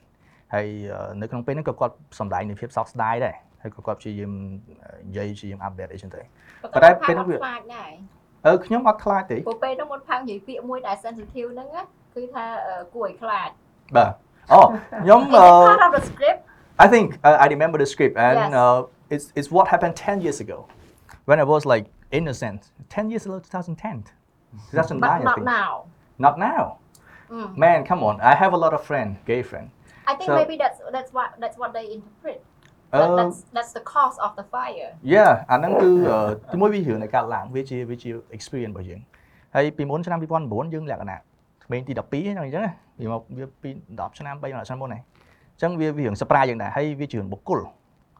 [0.54, 4.32] ហើយអឺនៅក្នុងពេលហ្នឹងក៏គាត់សំដែងនៃភាពសោកស្ដាយដែរហើយក៏គាត់ព្យាយាម
[5.08, 6.20] និយាយព្យាយាម update អីចឹងទៅ
[6.62, 7.90] ប៉ុន្តែពេលហ្នឹងវាខ្លាចដែរ
[8.46, 11.82] អអឺខ្ញុំអត់ខ្លាចទេព្រោះពេលនោះមុនផាំងនិយាយពាក្យមួយដែល sensitive ហ្នឹងណា
[12.14, 13.48] គឺថាអឺគួរឲ្យខ្លាច
[13.96, 14.12] បាទ
[14.52, 14.60] អូ
[15.02, 16.40] ខ្ញុំ Is it អឺ part of the script
[16.79, 18.53] I think uh, I remember the script, and Yes.
[18.61, 20.57] uh, it's it's what happened ten years ago,
[21.29, 21.85] when I was like
[22.19, 22.61] innocent.
[22.95, 24.03] Ten years ago, 2010,
[24.71, 25.45] 2009, but I not think.
[25.45, 25.85] now
[26.25, 26.63] Not now.
[27.31, 27.57] Mm.
[27.63, 28.15] Man, come on.
[28.21, 29.71] I have a lot of friends, gay friends.
[30.07, 32.39] I think So- maybe that's that's what that's what they interpret
[32.91, 38.99] that, Uh, that's that's the cause of the fire yeah អាហ្នឹងគឺអឺទីមួយវារឿងនៃការឡើងវាជាវាជា experience របស់យើង
[39.55, 41.19] ហើយពីមុនឆ្នាំ2009យើងលក្ខណៈ
[41.65, 45.09] ក្មេងទី12ហ្នឹងអញ្ចឹងណាវាមកវាពី10ឆ្នាំ3ឆ្នាំមុនហ្នឹងអញ្
[45.62, 47.60] ចឹងវាវារឿង surprise យ៉ាងដែរហើយវាជារឿងបុគ្គល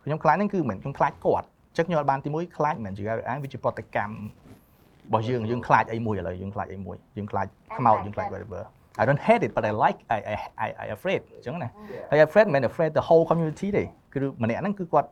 [0.04, 7.46] ខ្ញុំខ្លាចហ្នឹងគឺមិនខ្ញុំខ្លាចគាត់អញ្ចឹងខ្ញុំអត់បានទីមួយខ្លាចមិនមែនជាអាវាជាប្រតិកម្មរបស់យើងយើងខ្លាចអីមួយឥឡូវយើងខ្លាចអីមួយយើងខ្លាច
[7.78, 8.62] ខ្មោចយើងខ្លាច whatever
[9.00, 10.36] I don't hate it but I like I I
[10.66, 11.70] I I afraid អញ្ចឹងណា
[12.10, 15.08] ហើយ afraid មិនមែន afraid the whole community ទេគឺម្នាក់ហ្នឹងគឺគាត់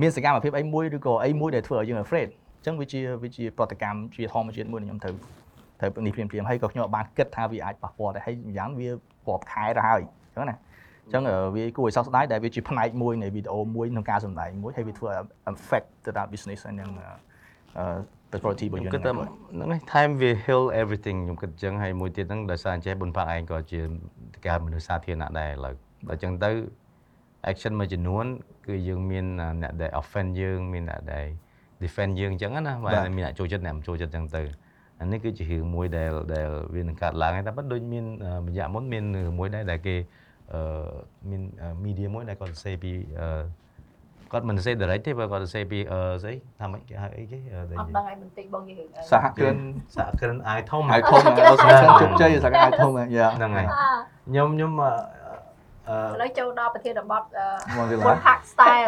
[0.00, 5.14] មានសកម្មភាពអីមួយឬក៏អីមួយដែលធ្វើឲ្យយើង afraid អញ្ចឹងវាជាវាជាប្រតិកម្មជាធម្មជាតិមួយដែលខ្ញុំត្រូវ
[5.80, 10.56] ត្រូវនេះព្រាមព្រាមហើយក៏ខ្ញុំអត់បានគិតថាវាអាចប៉ះពាល់ដែរហើយយ៉ាងវារាប់ខែទៅហើយអញ្ចឹងណា
[11.06, 15.18] អញ្ចឹងអឺវាគួរឲ្យសោកស្ដាយដែលវាជាផ្នែកមួយនៃវីដេអូមួយក្នុងការសម្ដែងមួយហើយវាធ្វើឲ្យ
[15.52, 16.90] affect ទៅដល់ business ហើយនឹង
[17.78, 23.80] អឺ priority របស់ខ្ញុំយើងគិតថាហ្នឹងហ្នឹងឯង time will heal everything ខ្ញុំគិតអញ្ចឹងហើយមួយទៀតហ្នឹងដោយសារអញ្ចេះបុនផាកឯងក៏ជា
[24.46, 25.74] ការមនុស្សសាធារណៈដែរឥឡូវ
[26.08, 26.50] ដល់អញ្ចឹងទៅ
[27.50, 28.24] action មួយចំនួន
[28.66, 29.24] គឺយើងមាន
[29.62, 31.26] អ្នកដែល offend យើងមានអ្នកដែល
[31.82, 34.42] defend យើងអញ្ចឹងណាបាទមានអ្នកចូលចិត្តអ្នកមិនចូលចិត្តអញ្ចឹងទៅ
[35.00, 38.04] អានេះគឺជារឿងមួយដែលដែលវានឹងកាត់ឡើងហើយតែប៉ុន្តែដូចមាន
[38.48, 39.96] រយៈមុនមានរឿងមួយដែរដែលគេ
[40.54, 40.62] អឺ
[41.30, 41.42] មាន
[41.84, 43.28] media មួយដែលគាត់សរសេរពីអឺ
[44.32, 49.56] គាត់មិនសរសេរ direct ទេបើគាត់សរសេរពីអឺស្អីថាម៉េចគេហៅអីគេដែលអត់ដឹងឲ្យបន្តិចបងនិយាយរឿងអីសហគ្រិន
[49.96, 53.90] សហគ្រិនអាយធំហើយធំហើយសហគ្រិនជោគជ័យសហគ្រិនធំហើយយ៉ាហ្នឹងហើយអា
[54.26, 54.90] ខ្ញុំខ្ញុំអឺ
[55.24, 55.25] អឺ
[55.90, 58.86] ឥឡូវចូលដល់ប្រធានបទអឺមកទៀតពុឡាន pack style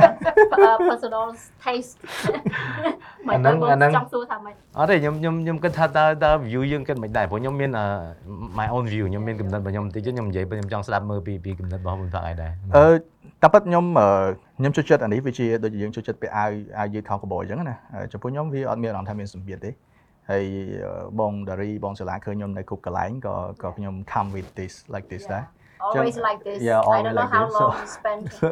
[0.53, 1.27] អឺ personal
[1.65, 1.97] taste
[3.29, 7.87] មិនដឹងបងចង់សួរថាម៉េចអត់ទេខ្ញុំខ្ញុំខ្ញុំគិតថាតើតើ view យើងគិតមិនដែរព្រោះខ្ញុំមានអឺ
[8.59, 12.89] my own view ខ្ញុំមានគំនិតរបស់ខ្ញុំបន្តិចទៀតខ្ញុំនិយាយពេលខ្ញុំចង់ស្ដាប់មើលពីពីគំនិតរបស់បងផាក់ឯដែរអឺ
[13.43, 14.09] តែប៉ិតខ្ញុំអឺ
[14.59, 19.71] ខ្ញុំចូលចិត្តអានេះវាជាដូចជាយើងចូលចិត្តពាក់អាវអាវយឺតខោកបោអញ្ចឹងណាហើយចំពោះខ្ញុំវាអត់មានអារម្មណ៍ថាមានសម្ពាធទេ
[20.31, 20.45] ហើយ
[20.85, 25.45] អឺបងដារីបងសាឡាឃើញខ្ញុំនៅគ្រប់កន្លែងក៏ក៏ខ្ញុំ come with this like this ដែរ
[25.88, 27.56] always like this Yeah, I don't always know like how this.
[27.60, 28.50] So- long you spend so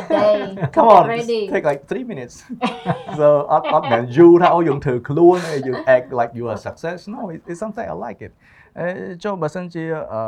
[0.00, 0.34] a day
[0.74, 2.34] come to on get ready just take like 3 minutes
[3.18, 8.32] so អត់អត់មែនយូរថាអូយើងធ្វើខ្លួនហើយយើង act like you are success no it, it's something I like it
[8.80, 8.88] អឺ
[9.24, 10.20] ចូលបើសិនជាអឺ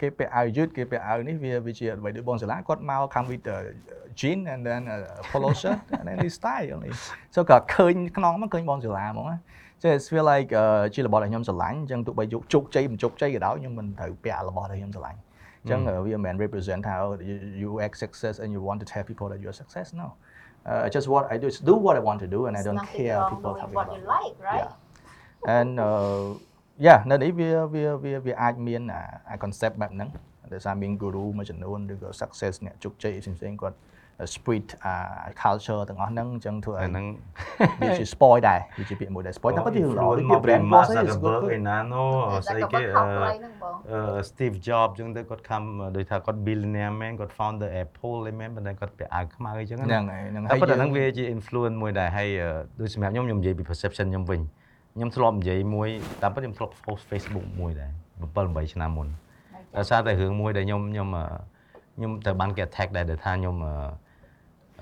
[0.00, 3.58] គេពាក់អាវយឺតគេពាក់អាវនេះវាវាជាអ្វីដូចបងសាឡាគាត់មក come with uh,
[4.20, 4.96] jean and then a
[5.30, 6.90] polo shirt and then his style only
[7.34, 9.38] so ក៏ឃើញខ្នងមកឃើញបងសាឡាហ្មងណា
[9.84, 15.18] ចេះ feel like អឺជារបស់ដែលខ្ញុំស្រឡាញ់អញ្ចឹងទោះបីយកជោគជ័យមិនជោគជ័យក៏ដោយខ្ញុំមិនត្រូវពាក់របស់ដែលខ្ញុំស្រឡាញ់
[15.61, 16.95] អញ្ចឹងអឺវាមិនមែន represent ថា
[17.29, 20.07] you, you act success and you want to tell people that you are success no
[20.69, 22.67] uh, just what I do is do what I want to do and I There's
[22.69, 25.55] don't nothing care wrong people doing talking what about you like right Yeah.
[25.57, 26.23] and uh
[26.87, 30.09] yeah នៅនេះវាវាវាវាអាចមានអាអា concept បែបហ្នឹង
[30.53, 33.77] ដោយសារមាន guru មួយចំនួនឬក៏ success អ្នកជោគជ័យផ្សេងៗគាត់
[34.35, 34.93] spirit អា
[35.43, 37.05] culture ទាំងអស់ហ្នឹងអញ្ចឹងធ្វើអាឲ្យហ្នឹង
[37.81, 45.61] វាជា spoil ដែរវាជាពាក្យមួយដែល spoil តែពិតជាល្អវាជា brand មក voice សាទេក is បឺ good កឯណាណូតែស្អីក៏គេខុសខ្លីហ្នឹងបងអឺ Steve Jobs អញ្ចឹងទៅគាត់ខំ
[45.95, 54.41] ដូចថាគាត់ billionaire មែនគាត់ founder Apple ឯមែនប៉ុន្តែគាត់ពាក់អាវខ្មៅអញ្ចឹងហ្នឹណាងហើយហ្នឹងតែហើយប៉ុន្តែយើងហ្នឹងវាជា influence មួយដែរហើយអឺដូចសម្រាប់ខ្ញុំខ្ញុំនិយាយពី perception ខ្ញុំវិញ
[54.95, 55.89] ខ្ញុំធ្លាប់និយាយមួយ
[56.21, 57.91] តាមពិតខ្ញុំធ្លាប់ post Facebook មួយដែរ
[58.21, 59.07] 7 8ឆ្នាំមុន
[59.77, 61.25] ដោយសារតែរឿងមួយដែលខ្ញុំខ្ញុំអឺ
[61.95, 63.55] ខ្ញុំត្រូវបានគេ attack ដែរដែលថាខ្ញុំ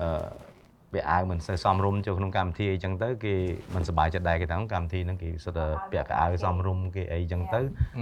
[0.02, 0.50] អឺអឺ
[0.94, 3.34] ពាក់អាវមិនសូវសមរម្យចូលក្នុងកម្មវិធីអីចឹងទៅគេ
[3.76, 7.62] មិនសប្បាយចិត្តដែរគេថាកម្មវិធីហ្នឹងគេសុទ្ធតែពាក់កៅអៅសមរម្យគេអីចឹងទៅ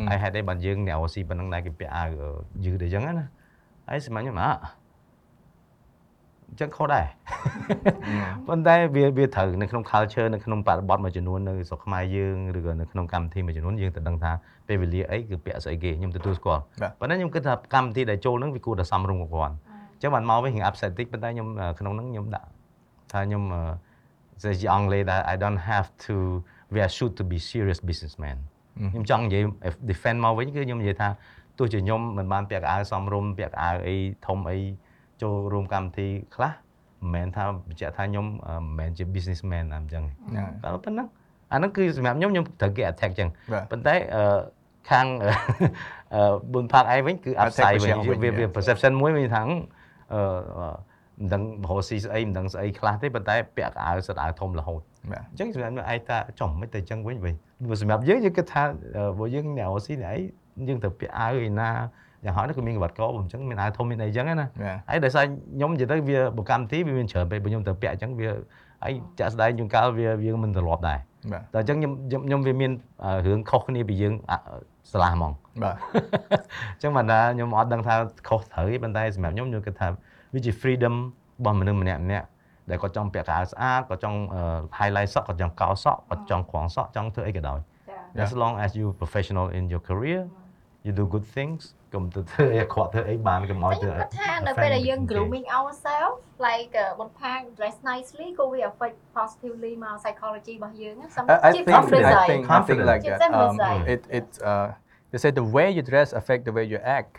[0.09, 2.09] ហើយហេតុអីបានយើងអ្នកអូស៊ីប៉ុណ្ណឹងដែរគេពាក់អាវ
[2.65, 3.25] យឺតអីចឹងណា
[3.89, 4.51] ហើយសម្រាប់ខ្ញុំអ่ะ
[6.49, 7.05] អញ្ចឹងខុសដែរ
[8.47, 14.31] ប៉ុន្តែវាវាត្រូវនៅក្នុង culture នៅក្នុងបរិបទមួយចំនួននៅស្រុកខ្មែរយើងឬក៏នៅក្នុងកម្មវិធីមួយចំនួនយើងទៅដឹងថា
[14.67, 19.55] ពេលវេលាអីគឺពាក់ស្អីគេខ្ញុំទទួលស្គាល់បាទប៉ុន្តែខ្ញុំគិតថាកម្មវិធីដែលចូលហ្នឹងវាគួរតែសមរម្យគ្រប់គ្រាន់
[19.97, 22.47] អញ្ចឹងបានមកវិញរៀង upset តិចប៉ុន្តែខ្ញុំអឺក្នុងហ្នឹងខ្ញុំដាក់
[23.11, 23.61] ថាខ្ញុំអឺ
[24.41, 26.15] ស្អីជាអង់គ្លេសដែរ I don't have to
[26.73, 28.37] wear shoot to be serious businessman
[28.93, 29.43] ខ្ញុំចង់និយាយ
[29.91, 31.09] defend មកវិញគឺខ្ញុំនិយាយថា
[31.57, 33.95] ទោះជាខ្ញុំមិនបានពាក់កៅអៅសមរម្យពាក់កៅអៅអី
[34.27, 34.57] ធំអី
[35.21, 36.51] ចូលរួមកម្មវិធីខ្លះ
[37.01, 41.07] មិនមែនថាបញ្ជាក់ថាខ្ញុំអឺមិនមែនជា businessman អញ្ចឹងហ្នឹងក៏ប៉ុណ្ណឹង
[41.51, 44.39] អាហ្នឹងគឺសម្រាប់ខ្ញុំខ្ញុំត្រូវគេ attack ចឹងបាទប៉ុន្តែអឺ
[44.89, 45.05] ខាង
[46.15, 48.55] អឺបុនផាកឯងវិញគឺ Attack upside វិញប្រឆាំងវិញវាវា yeah.
[48.55, 49.43] perception មួយវិញថា
[50.13, 50.21] អឺ
[50.57, 50.69] អឺ
[51.19, 54.81] មិនដឹងបរស៊ីស្អីមិនដឹងស្អីខ្លះទេប៉ុន្តែពាក់កៅអៅសិតអាវធំរហូត
[55.11, 58.63] បាទអញ្ចឹងសម្រាប់ខ្ញុំឯងថាចំមិនទៅចឹងវិញវិញព្រោះសម្រាប់យើងយើងគិតថា
[58.97, 60.15] អឺបើយើងអ្នករស៊ីនេះ
[60.59, 61.69] ឯងយើងត្រូវពាក់អាវឯណា
[62.25, 64.49] យ៉ាងហោចណាស់ក៏មានក្បាត់កអញ្ចឹងមានអាវធំមានអីចឹងណាបាទ
[64.89, 68.29] ហើយដោយសារខ្ញុំនិយាយទៅវាប្រកម្មទីវាមានច្រើនពេកបើខ្ញុំទៅពាក់អញ្ចឹងវា
[68.83, 70.99] ហើយចាក់ស្ដែងជួនកាលវាវាមិនត្រឡប់ដែរ
[71.33, 72.71] បាទតែអញ្ចឹងខ្ញុំខ្ញុំខ្ញុំវាមាន
[73.03, 74.33] អឺរឿងខុសគ្នាពីយើងអ
[74.91, 75.31] ស្រឡះហ្មង
[75.63, 75.75] បាទ
[76.73, 77.95] អញ្ចឹងបានថាខ្ញុំអត់ដឹងថា
[78.27, 79.87] ខុសត្រូវទេប៉ុន្តែសម្រាប់ខ្ញុំខ្ញុំគិតថា
[80.33, 80.95] វាជា freedom
[81.39, 82.25] របស់មនុស្សម្នាក់ម្នាក់
[82.69, 84.41] ដែលគាត់ចង់ពាក់កៅអៅស្អាតគាត់ចង់អឺ
[84.79, 87.59] highlight សក់គាត់ចង់កោរសក់គាត់ចង់ក្រងសក់ចង់ធ្វើអីក៏ដោយ
[88.17, 90.21] ចា as long as you professional in your career
[90.85, 91.61] you do good things
[91.93, 101.37] កុំទៅធ្វើអីអាក្រក់ធ្វើអីបានកុំឲ្យតែធ្វើខ្ញុំគិតថានៅពេលដែលយើង grooming ourselves like បន្ផាង dress nicely ក៏វា affect positively មក psychology របស់យើងណា some I,
[101.47, 102.89] I ជា think confidence I ហើយ think I think Confidence.
[102.91, 103.19] like that.
[103.21, 103.85] Confidence Um, side.
[103.93, 104.67] it it uh,
[105.11, 107.13] they say the way you dress affect the way you act,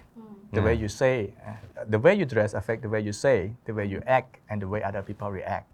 [0.57, 0.83] the way Yeah.
[0.85, 1.16] you say,
[1.49, 1.57] uh,
[1.95, 3.39] the way you dress affect the way you say,
[3.69, 5.69] the way you act, and the way other people react.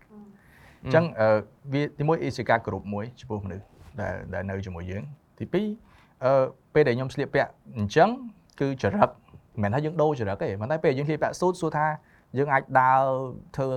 [0.85, 1.29] អញ្ចឹងអឺ
[1.73, 3.65] វាទីមួយជាការគោរពមួយចំពោះមនុស្ស
[4.01, 5.03] ដែលដែលនៅជាមួយយើង
[5.41, 5.67] ទីពីរ
[6.25, 8.09] អឺពេលដែលខ្ញុំស្លៀកពាក់អញ្ចឹង
[8.60, 9.10] គឺចរិត
[9.62, 11.88] មិនមែនថាយើងដូរចរិតទេប៉ុន្តែពេលយើងស្លៀកពាក់ស៊ូតសួរថា
[12.38, 13.02] យើងអាចដើរ
[13.56, 13.70] ធ្វើ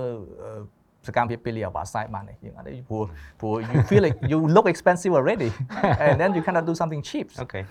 [0.43, 0.61] អឺ
[1.07, 3.03] សកម្មភាពពេលលីអាបាសាយបានទេយើងអត់ទេព្រោះ
[3.41, 5.49] ព្រោះ you feel like you look expensive already
[6.05, 7.61] and then you cannot do something cheap អូខេ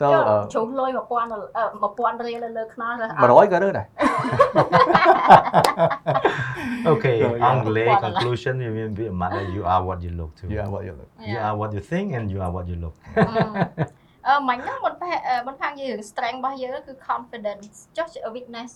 [0.00, 3.86] so ចូល uh, ជ្រុះលុយ1000 1000រៀលលើខ្នល់រើសអត ់ 100ក៏រើសដែរ
[6.88, 7.44] អូខេ So, yeah.
[7.44, 11.08] អង់គ្លេស គាត់ conclusion វាមានវាអាម៉ាត់ you are what you look to you are what you look
[11.30, 12.94] you are what you think and you are what you look
[14.28, 14.58] អឺមិញ
[15.87, 18.71] យើង strength របស់យើងគឺ confidence ចុះ weakness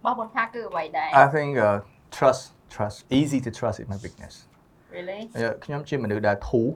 [0.00, 1.76] របស់បន្ផាគឺអ្វីដែរ I think uh,
[2.16, 2.42] trust
[2.74, 4.34] trust easy to trust is my weakness
[4.94, 6.68] really ហើយខ្ញុំជាមនុស្សដែលធូរ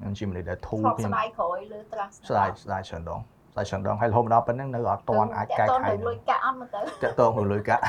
[0.00, 3.20] ខ្ញុំជាមនុស្សដែលធូរធ្លាប់ខ្ញុំស្ដាយក្រោយលើ trust ស្ដាយស្ដាយច្រើនដង
[3.52, 7.82] ស្ដាយច្រើនដងហើយរហូតមកដល់ប៉ុណ្ណឹងនៅអត់ទាន់អាចកែតើខៃតើលុយកាក់អត់មកទៅតាក់ទងមួយលុយកាក់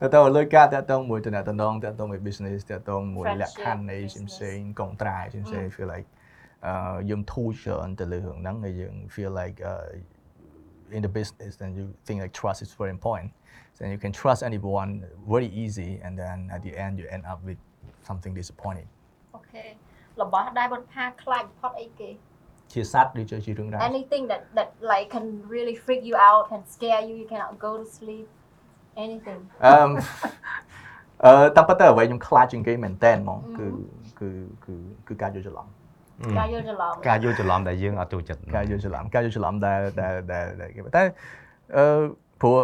[0.00, 5.16] តាក់ទងលុយកាក់តាក់ទងមួយតំណតំណងតាក់ទងមួយ business តាក់ទងមួយលក្ខខណ្ឌនៃផ្សេងៗកុងត្រា
[5.46, 6.15] ផ្សេងៗ feel like អឺ
[7.09, 9.87] យើងធូរច្រើនទៅលើរឿងហ្នឹងហើយយើង feel like uh,
[10.95, 13.29] in the business then you think like trust is very important
[13.75, 14.91] so you can trust anyone
[15.33, 17.59] very easy and then at the end you end up with
[18.07, 18.87] something disappointing
[19.35, 19.63] អូខេ
[20.21, 22.09] របស់ដែលបន្ផាខ្លាចបំផុតអីគេ
[22.71, 27.53] ជាសัตว์ឬជារឿងរ៉ាវ anything that that like can really freak you out can scare you you cannot
[27.65, 28.27] go to sleep
[29.05, 29.73] anything អឺ
[31.25, 33.67] អឺតាមពិតទៅអ្វីខ្ញុំខ្លាចជាងគេមែនតើហ្មងគឺ
[34.19, 34.29] គឺ
[34.65, 34.73] គឺ
[35.07, 35.67] គឺការយល់ច្រឡំ
[36.38, 41.02] ការយល់ច្រឡំការយល់ច្រឡំដែលយើងអត់ចូលចិត្តការយល់ច្រឡំការយល់ច្រឡំដែលដែលដែលដែលគេតែ
[41.76, 41.84] អឺ
[42.40, 42.56] ព្រោះ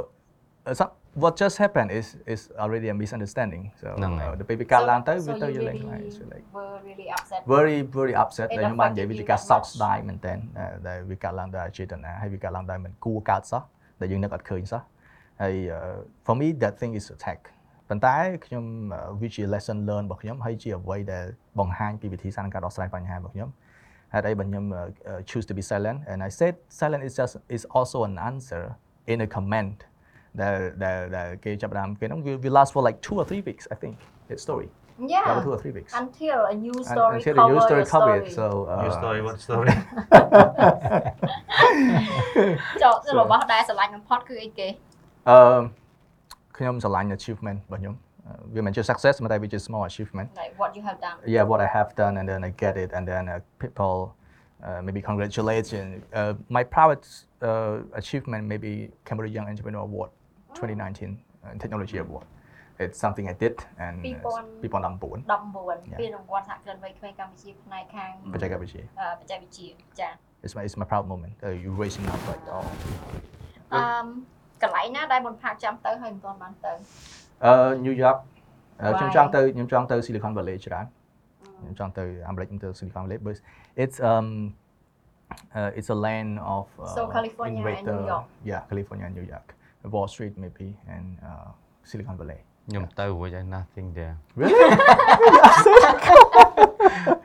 [0.80, 5.14] some- what just happened is is already a misunderstanding so ហ្នឹងហើយ uh, the baby កាត់ឡើងទៅ
[5.24, 8.56] So វាទៅ you យល់លេង really ហើយ so like were really upset very very upset It
[8.58, 9.68] ដែលខ្ញុំបាននិយាយ affected វាជា you ការ that សោក much.
[9.72, 10.34] ស្ដាយមែនតើ
[10.88, 13.62] ដែលវាកាត់ឡើងដោយអចេតនាហើយវាកាត់ឡើងដោយមិនគួរកើតសោះ
[14.00, 14.82] ដែលយើងនឹកអត់ឃើញសោះ
[15.42, 15.96] ហើយ uh,
[16.26, 17.40] for me that thing is attack
[17.88, 18.16] ប៉ុន្តែ
[18.46, 18.64] ខ្ញុំ
[19.20, 21.26] វាជា lesson learn របស់ខ្ញុំហើយជាអ្វីដែល
[21.58, 23.48] បង្ហាញពីវិធីសាស្ត្រនៃការដោះស្រាយបញ្ហារបស់ខ្ញុំ
[24.14, 24.64] ហេតុអីបើខ្ញុំ
[25.30, 28.64] choose to be silent and I said silent is just is also an answer
[29.12, 29.78] in a comment
[30.42, 33.94] ដែលដែលដែលគេចាប់ផ្ដើមគេហ្នឹង will will last for like 2 or 3 weeks I think
[34.28, 34.68] that story
[35.12, 37.60] yeah about 2 or 3 weeks until a new Un- story until cover the new
[37.68, 38.38] story your cover it story.
[38.38, 39.68] so uh, your story what story
[42.82, 44.68] ចូលទៅរបស់ដែលស្រឡាញ់បំផុតគឺអីគេ
[45.28, 45.38] អឺ
[46.57, 47.95] ខ្ញុំស្រឡាញ់ achievement របស់ខ្ញុំ
[48.27, 52.25] អឺវាមិនជា success តែវាជា small achievement like what you have done yeah what I have done and
[52.31, 53.95] then I get it and then uh, people
[54.67, 57.07] uh, maybe congratulations uh, my proudest
[57.49, 58.71] uh, achievement maybe
[59.07, 60.09] Cambodia Young Entrepreneur Award
[60.55, 62.25] 2019 uh, technology award
[62.79, 64.09] it's something I did and uh,
[64.61, 69.67] 2019 19ពានរង្វាន់សហគ្រិនវ័យក្មេងកម្ពុជាផ្នែកខាង បច្ចេកវិទ្យា អឺបច្ចេកវិទ្យា
[69.99, 70.09] ចា
[70.43, 72.65] it's my it's my proud moment uh, you raising up like oh
[73.73, 73.81] អឺ
[74.63, 76.73] កន្លែងណាដែលបំផាកចាំទៅហើយមិនទាន់បានទៅ
[77.45, 77.53] អឺ
[77.85, 78.17] New York
[78.81, 78.97] អឺ Why?
[78.99, 80.85] ខ្ញុំចង់ទៅខ្ញុំចង់ទៅ Silicon Valley ច្រើន
[81.61, 83.35] ខ្ញុំចង់ទៅអាមេរិកខ្ញុំទៅ Silicon Valley but
[83.83, 84.27] it's um
[85.57, 88.25] uh, it's a land of uh, So California and greater- New York.
[88.51, 89.47] yeah California and New York
[89.93, 91.47] Wall Street maybe and uh,
[91.89, 94.61] Silicon Valley ខ្ញុំទៅរួចហើយ nothing there really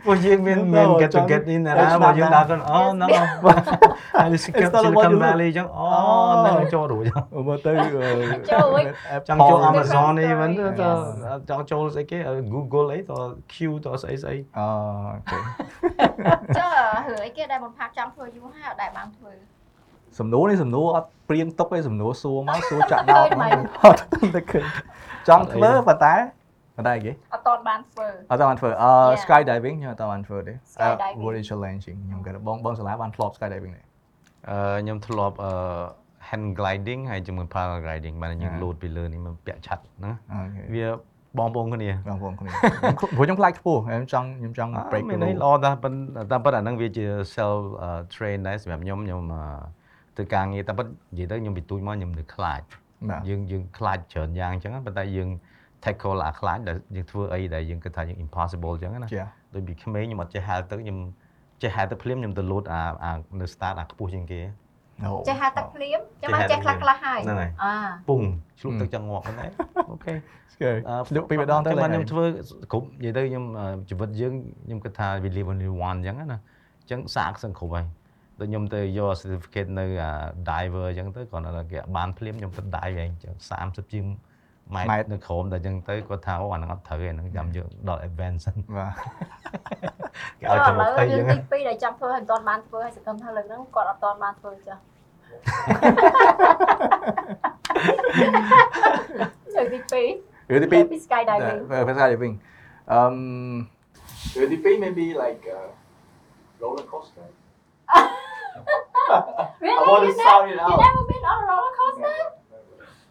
[0.06, 1.72] ពួកយើងមានមាន get to get in ណា
[2.04, 5.24] មកយើងដើរគាត់អូហ្នឹងហើយ Silicon not what you look.
[5.24, 5.86] Valley ចឹងអូ
[6.32, 7.04] ហ្នឹងចូលរួច
[7.48, 7.72] មកទៅ
[8.52, 8.84] ចូលរួច
[9.28, 10.72] ចង់ចូល Different Amazon នេះវិញ story.
[10.80, 11.40] ទៅ Yes.
[11.50, 12.18] ចង់ចូលស្អីគេ
[12.54, 13.12] Google អីត
[13.54, 13.56] Q
[13.86, 14.68] តស្អីស្អីអូ
[15.30, 15.38] ខេ
[16.58, 16.70] ចុះ
[17.08, 19.32] រឿងអីគេដែលបំផាកចង់ធ្វើយូរហើយអត់ដែលបានធ្វើ
[20.20, 24.02] សំណួរនេះសំណួរអត់ព្រៀងទុកទេសំណួរសួរមកសួរចាក់ដោតឃើញមកហ្មងអត់
[24.36, 24.66] ទៅឃើញ
[25.28, 26.16] ចង់ធ្វើប៉ុន្តែ
[26.78, 29.22] ប៉ុន្តែគេអត់ទាន់បានធ្វើអត់បានធ្វើអឺ Yeah.
[29.24, 31.16] skydiving ខ្ញុំអត់បានធ្វើទេ Skydiving.
[31.26, 33.82] very challenging ខ្ញុំគាត់បងបងសាលាបានធ្លាប់ skydiving ទេ
[34.50, 35.52] អឺខ្ញុំធ្លាប់អឺ
[36.30, 38.62] hand gliding ហើយជាមួយ paragliding បានយើង Ah.
[38.62, 40.88] លោតពីលើនេះមកពាក់ឆ័ត្រហ្នឹងអូខេវា
[41.40, 47.06] បងប្អូនគ្នាបងប្អូនគ្នាខ្ញុំព្រោះខ្ញុំខ្លាចខ្ពស់ខ្ញុំចង់ខ្ញុំចង់ break មាន the ន័យ rule ល្អតែប៉ុន្តែតាមពិតអាហ្នឹងវាជា
[47.36, 49.42] self uh, train ដែរសម្រាប់ខ្ញុំខ្ញុំអឺ
[50.16, 52.62] ធ្វើការងារតែពិតនិយាយទៅខ្ញុំពីទូចមកខ្ញុំនៅខ្លាច
[53.10, 55.30] បាទយើងយើងខ្លាចច្រើនយ៉ាងអញ្ចឹងប៉ុន្តែយើង
[55.86, 60.98] tackle អាខ្លាចដែលយើងធ្វើអីដែលយើងគិតថាយើង impossible អញ្ចឹងណាចាដូចពីក្មេងខ្ញុំអត់ចេះហៅទៅខ្ញុំ
[61.62, 64.42] ចេះហៅទៅភ្លាមខ្ញុំទៅលោតអាអានៅ start អាខ្ពស់ជាងគេ
[65.28, 67.74] ចេះហៅទឹកភ្លាមចាំមកចេះខ្លះខ្លះហើយហ្នឹងហើយអា
[68.10, 68.22] ពុង
[68.60, 69.52] ឆ្លុះទឹកចង្ងក់ហ្នឹងឯង
[69.90, 70.14] អូខេ
[70.54, 72.26] ស្គាល់អឺលក់ពីម្ដងទៅទៅលេបានងខ្ញុំធ្វើ
[72.72, 74.34] គ្រប់និយាយទៅខ្ញុំអឺជីវិតយើង
[74.66, 77.86] ខ្ញុំគិតថា we live only one អញ្ចឹងណាអញ្ចឹងសាកសឹងគ្រប់ហើយ
[78.40, 80.12] ដូចខ្ញុំទៅយក certificate នៅអា
[80.50, 84.06] diver អញ្ចឹងទៅគាត់ថាគេបានភ្លាមខ្ញុំទៅ dive ឯងអញ្ចឹង30ជាង
[84.76, 88.94] ម៉ែម៉ែត្រត្រនៅក្រោមតែអញ្ចឹងទៅគាត់ថាអូអាហ្នឹងអត់ត្រូវទេហ្នឹងចាំយកដល់ advance សិនបាទ
[90.40, 94.82] គេឲ្យតែឥឡូវ20អរឿងញ្ចឹងទី2ដែលចង់ធ្វើឲ្យមិនទាន់បានធ្វើហើយសង្ឃឹមថាលើកហ្នឹងគាត់អត់ទាន់បានធ្វើចាស់
[99.56, 102.34] លើកទី2រឿងទីពី2 skydiving ភាសា diving
[102.98, 103.18] um
[104.38, 105.68] រឿងទី2 maybe like uh,
[106.62, 107.28] roller coaster
[109.62, 109.78] Really?
[109.78, 112.37] I want to You sound it never, you out never been on a roller coaster?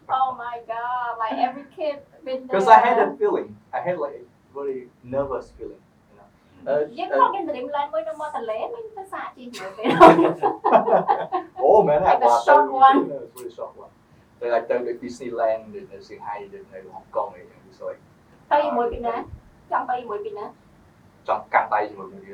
[0.09, 2.47] Oh my god, like every kid been there.
[2.47, 3.47] because I had that feeling
[3.77, 4.23] I had like a
[4.57, 6.27] very nervous feeling you know
[6.71, 9.89] uh, យើង uh, ខក Dreamland មួយនៅមាត់ទន្លេមានភាសាជីមើលពេល
[11.67, 12.97] oh man I Like the was short one.
[13.03, 13.91] it was really short one
[14.39, 16.39] they like the like Disneyland នៅ Shanghai
[16.73, 18.01] នៅ Hong Kong អី it's like
[18.51, 19.15] ទៅជាមួយពីណា
[19.71, 20.45] ចង់ទៅជាមួយពីណា
[21.27, 22.33] ចង់កាន់ដៃជាមួយនឹងរៀ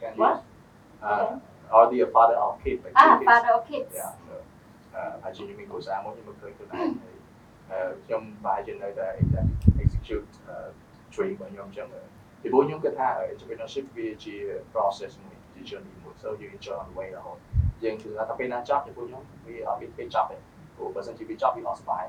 [0.00, 0.20] Can you?
[0.22, 0.44] What?
[1.02, 1.38] Uh,
[1.70, 3.28] already a father of kids, like អា two kids.
[3.30, 4.12] father of kids Yeah.
[4.26, 4.34] So,
[5.00, 7.16] uh, ហើយជាខ្ញុំមានគូសារមួយខ្ញុំមិនឃើញខ្លួនឯងហើយ
[7.70, 9.08] អឺខ្ញុំប្រហែលជានៅតែ
[9.84, 10.68] execute uh,
[11.14, 11.88] dream របស់ខ្ញុំអញ្ចឹង
[12.42, 14.34] ពីព្រោះខ្ញុំគិតថា entrepreneurship វាជា
[14.72, 17.38] process មួយជា journey មួយ so you enjoy on the way រហូត
[17.84, 20.36] យើងគឺថាពេលណាចប់ពីព្រោះខ្ញុំវាអត់មានពេលចប់ទេ
[20.76, 22.04] ព្រោះបើសិនជាវាចប់វាអត់សុបាយ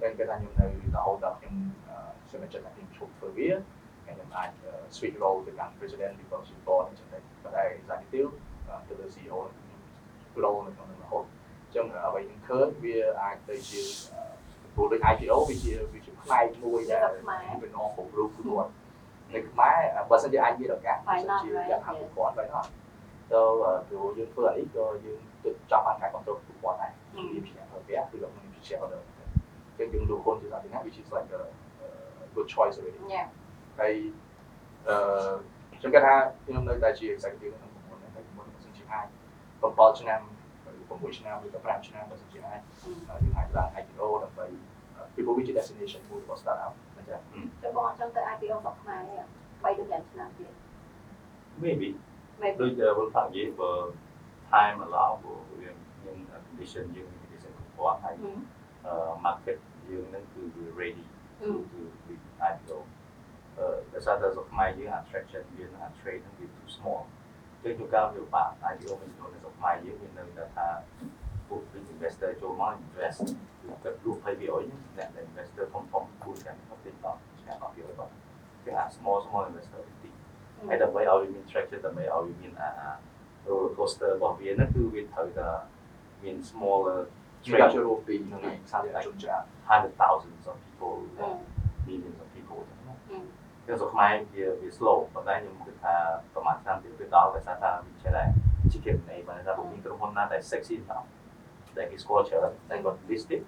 [0.00, 0.66] តែគេថាខ្ញុំនៅ
[0.96, 1.54] រហូតដល់ខ្ញុំ
[2.30, 3.50] សម្រាប់ចិត្តថាខ្ញុំឈប់ធ្វើវា
[4.04, 4.50] ខ្ញុំអាច
[4.96, 8.30] switch role ទៅកាន់ president leadership board អញ្ចឹងតែប៉ុន្តែ executive
[8.88, 9.80] ទៅលើ CEO ខ្ញុំ
[10.44, 11.24] role នៅក្នុងនោះរហូត
[11.74, 13.82] ចឹងអ្វីខ្ញុំឃើញវាអាចទៅជា
[14.74, 17.06] ព្រោះដូច IPO វាជាវាជាផ្នែកមួយដែល
[17.62, 18.66] វានាំពង្រូបខ្លួន
[19.34, 19.78] នៅខ្មែរ
[20.10, 22.66] បើសិនជាអាចមានឱកាសបើសិនជាយ៉ាងហៅប្រព័ន្ធបែបហ្នឹង
[23.30, 23.40] ទៅ
[23.88, 26.92] ព្រោះយើងធ្វើអានេះក៏យើងទៅចាប់បានការគ្រប់គ្រងប្រព័ន្ធដែរ
[27.34, 29.02] វាជាប្រភេទគឺលោកខ្ញុំជា shareholder
[29.78, 31.42] ចឹងយើងលក់ខ្លួនជាសាធារណៈ which is like a
[32.34, 33.24] good choice already យ៉ា
[33.78, 33.92] ហើយ
[34.88, 35.32] អឺ
[35.80, 36.14] ខ្ញុំគិតថា
[36.44, 39.06] ខ្ញុំនៅតែជា executive ក្នុងប្រព័ន្ធហ្នឹងហើយបើសិនជាអាច
[39.52, 40.20] 7ឆ្នាំ
[40.96, 44.46] 6ឆ្នាំឬក៏5ឆ្នាំបើសិនជាអាចយើងអាចឡើង IPO ដើម្បី
[45.14, 47.20] ពីព្រោះវាជា destination មួយរបស់ startup អញ្ចឹង
[47.62, 49.16] ទៅបងអត់ចង់ទៅ IPO ស្រុកខ្មែរទេ
[49.62, 50.52] 3ទៅ5ឆ្នាំទៀត
[51.64, 51.88] maybe
[52.42, 53.72] maybe ដូចវល់ថានិយាយបើ
[54.52, 58.14] time allow ព្រោះយើងយើង condition យើង condition គ្រប់គ្រាន់ហើយ
[59.26, 59.58] market
[59.90, 61.04] យើងហ្នឹងគឺវា ready
[61.40, 62.12] អឺ to to
[62.50, 62.78] IPO
[63.58, 67.02] អឺដោយសារតែស្រុកខ្មែរយើង attraction វានឹង trade ហ្នឹងវា too small
[67.62, 70.66] ចឹងជួនកាលវាបាក់ IPO មួយចំនួននៅស្រុកខ្មែរយើងវានៅតែថា
[71.48, 73.20] ពួក big investor ចូលមក invest
[73.60, 78.12] គឺគិតរូប20%អ្នក investor ធំធំគួរតែគាត់ទិញដល់ឆ្នាំ IPO គាត់
[78.64, 80.12] គេអា small small investor តិច
[80.68, 82.70] ហើយដើម្បីឲ្យវាមាន traction ដើម្បីឲ្យវាមានអា
[83.46, 85.48] roller coaster របស់វាហ្នឹងគឺវាត្រូវតែ
[86.22, 87.00] មាន smaller
[87.44, 91.28] ជួយ trade ចូលរួមពីក្នុងសាធារណជនច្រើន hundred thousands of people អឺ
[91.86, 92.94] millions of people ហ្នឹងណា
[93.68, 95.94] អឺគឺស្រុកខ្មែរវាវា slow ប៉ុន្តែខ្ញុំគិតថា
[96.32, 98.24] ប្រហែលឆ្នាំទៀតវាដល់ដោយសារថាវាចេះតែ
[98.72, 101.06] ជាគេនៃបើថាមានក្រុមហ៊ុនណាដែល sexy ណាស់
[101.76, 103.42] ដែលគេស្គាល់ច្រើនតែគាត់ listed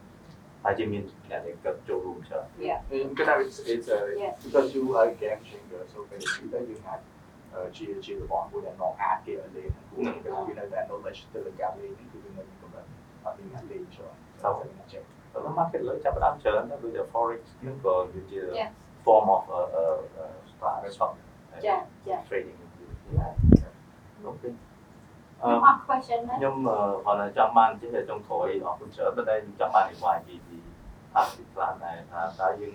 [0.65, 3.99] ហើយជាមានអ្នកដែលគាត់ចូលរួមច្រើនខ្ញុំគិតថា it's it's a
[4.45, 7.01] because you are a game changer so basically តែយើងអាច
[7.77, 12.85] ជាជារបស់មួយដែលនាំអាចគេឲ្យលេងព្រោះគេថាវានៅតែ knowledge ទៅលើការលេងគឺវានៅកម្រិត
[13.25, 15.03] អត់មានអ្នកលេងច្រើនតែខ្ញុំចេះ
[15.33, 18.71] ប៉ុន្តែ market លើចាប់ផ្ដើមច្រើនណាស់ដូចជា forex ហ្នឹងក៏វាជា Yeah.
[19.05, 21.13] Form of uh, uh, uh, stock stock
[21.67, 21.77] ចា
[22.07, 22.59] ចា trading
[24.25, 24.49] អូខេ
[25.43, 30.59] អឺអត់ question ណាខ្ញុំគាត់ថាចង់បានចេះតែចង់ក្រោយអរគុណច្រើនប៉ុន្តែខ្ញុំចង់បានអីវ៉ាពីពី
[31.17, 32.75] អាពីខ្លះដែរថាតើយើង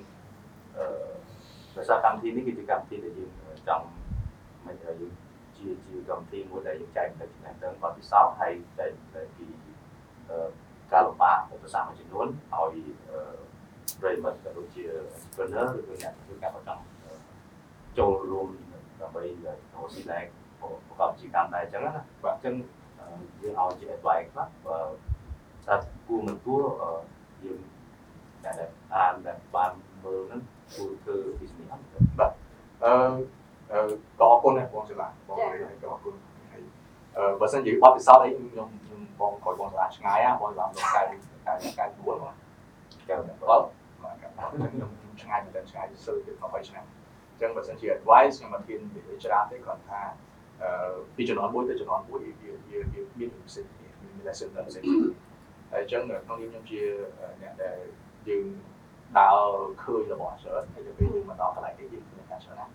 [0.78, 0.86] អឺ
[1.76, 3.32] ដោយសារកម្មវិធីនេះគឺជាកម្មវិធីដែលយើង
[3.67, 3.86] ចង់
[4.65, 5.13] មិនឲ្យយើង
[5.57, 9.45] ជាជាកម្មវិធីមួយដែលយើងចែកទៅចំណេះដឹងបទពិសោធន៍ហើយដែលដែលពី
[10.30, 10.47] អឺ
[10.91, 12.76] ការលំបាកឧបសគ្គមួយចំនួនឲ្យ
[14.02, 14.84] ប្រិមត្តក៏ដូចជា
[15.16, 16.80] entrepreneur ឬក៏អ្នកធ្វើការប្រចាំ
[17.98, 18.50] ចូលរួម
[19.02, 20.24] ដើម្បីរកស៊ីដែរ
[20.60, 21.91] ប្រកបជាកម្មដែរអញ្ចឹងណា
[22.24, 22.56] បាទអញ្ចឹង
[23.41, 24.78] យើងឲ្យជា advice ខ្លះបើ
[25.66, 25.76] ថា
[26.08, 26.64] គួរមិនគួរ
[27.43, 27.60] យើង
[28.43, 28.52] តែ
[28.96, 29.72] អានដែលបាន
[30.04, 30.41] មើលហ្នឹង
[30.76, 31.84] គួរធ្វើ business អត់
[32.20, 32.32] បាទ
[32.84, 32.91] អឺ
[33.72, 36.14] អឺក៏អរគុណដែរបងសាឡាបងនិយាយក៏អរគុណ
[36.52, 36.62] ហើយ
[37.18, 41.02] អឺបើសិនជាបទពិសោធន៍អីខ្ញុំខ្ញុំបងក្រោយបងសាឡាឆ្ងាយណាបងសាឡាមកកែ
[41.46, 42.34] កែកែដួលមក
[43.10, 43.85] កែវបាទមក
[44.40, 46.86] ខ្ញុំឆ្ងាយមែនតើឆ្ងាយសិលទៀត20ឆ្នាំ
[47.32, 50.02] អញ្ចឹងបើសិនជា advice ខ្ញុំអត់ហ៊ាននិយាយច្រើនទេគ្រាន់ថា
[50.62, 52.80] អឺពីជំនាន់មួយទៅជំនាន់មួយវាវាវា
[53.20, 54.84] មានវិសិទ្ធមាន lesson ដល់ផ្សេង
[55.72, 56.82] ហើយអញ្ចឹងក្នុងនាមខ្ញុំជា
[57.42, 57.78] អ្នកដែល
[58.28, 58.46] យើង
[59.20, 59.40] ដើរ
[59.84, 62.72] ឃើញរបស់ច្រើនហើយទៅពេលយើងមកដល់កន្លែងនេះយើងឃើញការច្រើនណាស់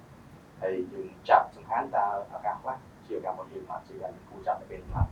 [0.61, 5.05] ហើយយើងចាប់សំខាន់តើឱកាសខ្លះជាឱកាសរបស់យើងមកជាយើងគួរចាប់ទៅពេលខ្លះ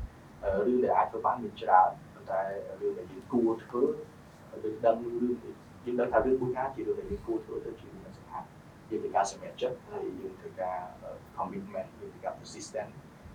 [0.67, 2.41] រឿងដែលអាចធ្វើបានមានច្រើនប៉ុន្តែ
[2.81, 3.85] រឿងដែលយើងគួរធ្វើ
[4.65, 5.35] យើងដឹងរឿង
[5.89, 8.47] យើងដឹងថារឿងមួយណាជារឿងដែលយើងគួរធ្វើទៅជារឿងសំខាន់
[8.91, 10.79] យើងត្រូវការសម្រេចចិត្តហើយយើងត្រូវការ
[11.37, 12.91] commitment យើងត្រូវការ persistent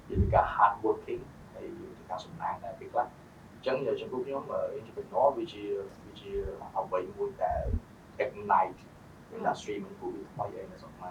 [0.09, 1.21] យើងត្រូវការ hard working
[1.53, 3.05] ហើយយើងត្រូវការសំណាងដែរពេលខ្លះ
[3.53, 4.43] អញ្ចឹងចំពោះខ្ញុំ
[4.79, 5.63] entrepreneur វាជា
[6.05, 6.31] វាជា
[6.77, 7.63] អ្វីមួយដែល
[8.23, 8.79] ignite
[9.35, 11.05] industry មួយគូថ្មីអីនៅសង្គម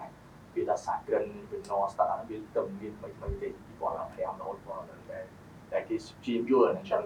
[0.55, 5.19] វាថាសាក្រិន entrepreneur startup វាទៅមានថ្មីថ្មីទេ2005ដល់2010តែ
[5.71, 6.97] តែគេព្យាយាមយល់អញ្ចឹ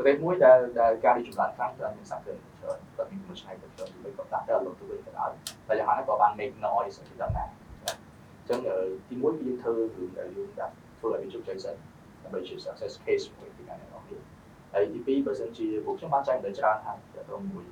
[0.00, 5.32] ងល្បី Yeah តែមានយូរហើយបាទប្រទេសមួយដែលដែលការរីកចម្រើនខ្លាំងគឺអត់មានសាក្រិនច្រើនគាត់មានមួយឆ្នៃទៅច្រើនទៅក៏ដាក់ទៅលុបទៅវិញទៅដល់
[5.68, 8.58] តែយ៉ាងណាក៏បាន make noise ទៅដល់ណាអញ្ចឹង
[9.08, 11.76] ទីមួយគឺយើងធ្វើរឿងដែលយើងដាក់ធ្វើឲ្យវាជោគជ័យសិន
[12.22, 14.20] ដើម្បីជា success case មួយពីការនេះអស់នេះ
[14.72, 17.64] ហើយទីពីរបើសិនជាពួកខ្ញុំបានចែកម្លេចច្រើនហើយទៅមួយ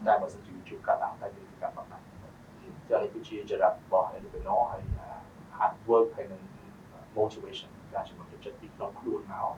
[0.08, 4.84] តែបើសិនជាជួបកាត់តាមតែយើងកាត់បានណាចានេះគឺជាចរិតរបស់ entrepreneur ហើយ
[5.58, 6.42] hard work ហើយនឹង
[7.18, 9.54] motivation ការជំរុញចិត្តពីក្នុងខ្លួនមក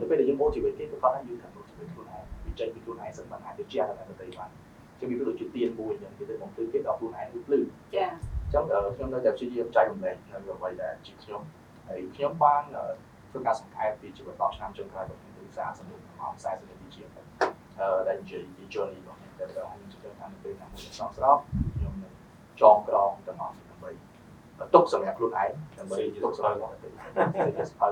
[0.00, 4.50] នៅពេលដែលយើង motivate គេក៏គាត់ថាយើងត្រូវ motivate ខ្លួនឯងវាចេញពីខ្លួនឯងសិនបានអាចទៅជះដល់អ្នកដទៃបាន
[4.98, 5.92] ជាវាដូចជាទៀនមួយ
[8.48, 11.42] អញ្ចឹងគេទៅបំភ្លឺគេដល់ខ្លួនឯងវាភ្លឺចាអញ្ចឹងខ្ញុំនៅតែព្យាយាមចែករំលែកនៅអ្វីដែលជាខ្ញុំ
[11.88, 12.62] ហើយខ្ញុំបាន
[13.30, 21.36] ធ្វើការសង្ខេបពីជីវិត10ឆ្នាំចុងក្រោយរបស់ខ្ញុំគឺសារសម្រាប់មក40នាទីជាងអឺដែលនិយាយពី journey របស់ខ្ញុំតែដល់ខ្ញុំជឿថានៅពេលណាមួយសំស្រប
[21.76, 22.12] ខ្ញុំនឹង
[22.60, 23.90] ចងក្រងទាំងអស់ដើម្បី
[24.74, 26.88] ទុកសម្រាប់ខ្លួនឯងដើម្បីទុកសម្រាប់អ្នកដទៃ
[27.58, 27.88] ជាសភៅ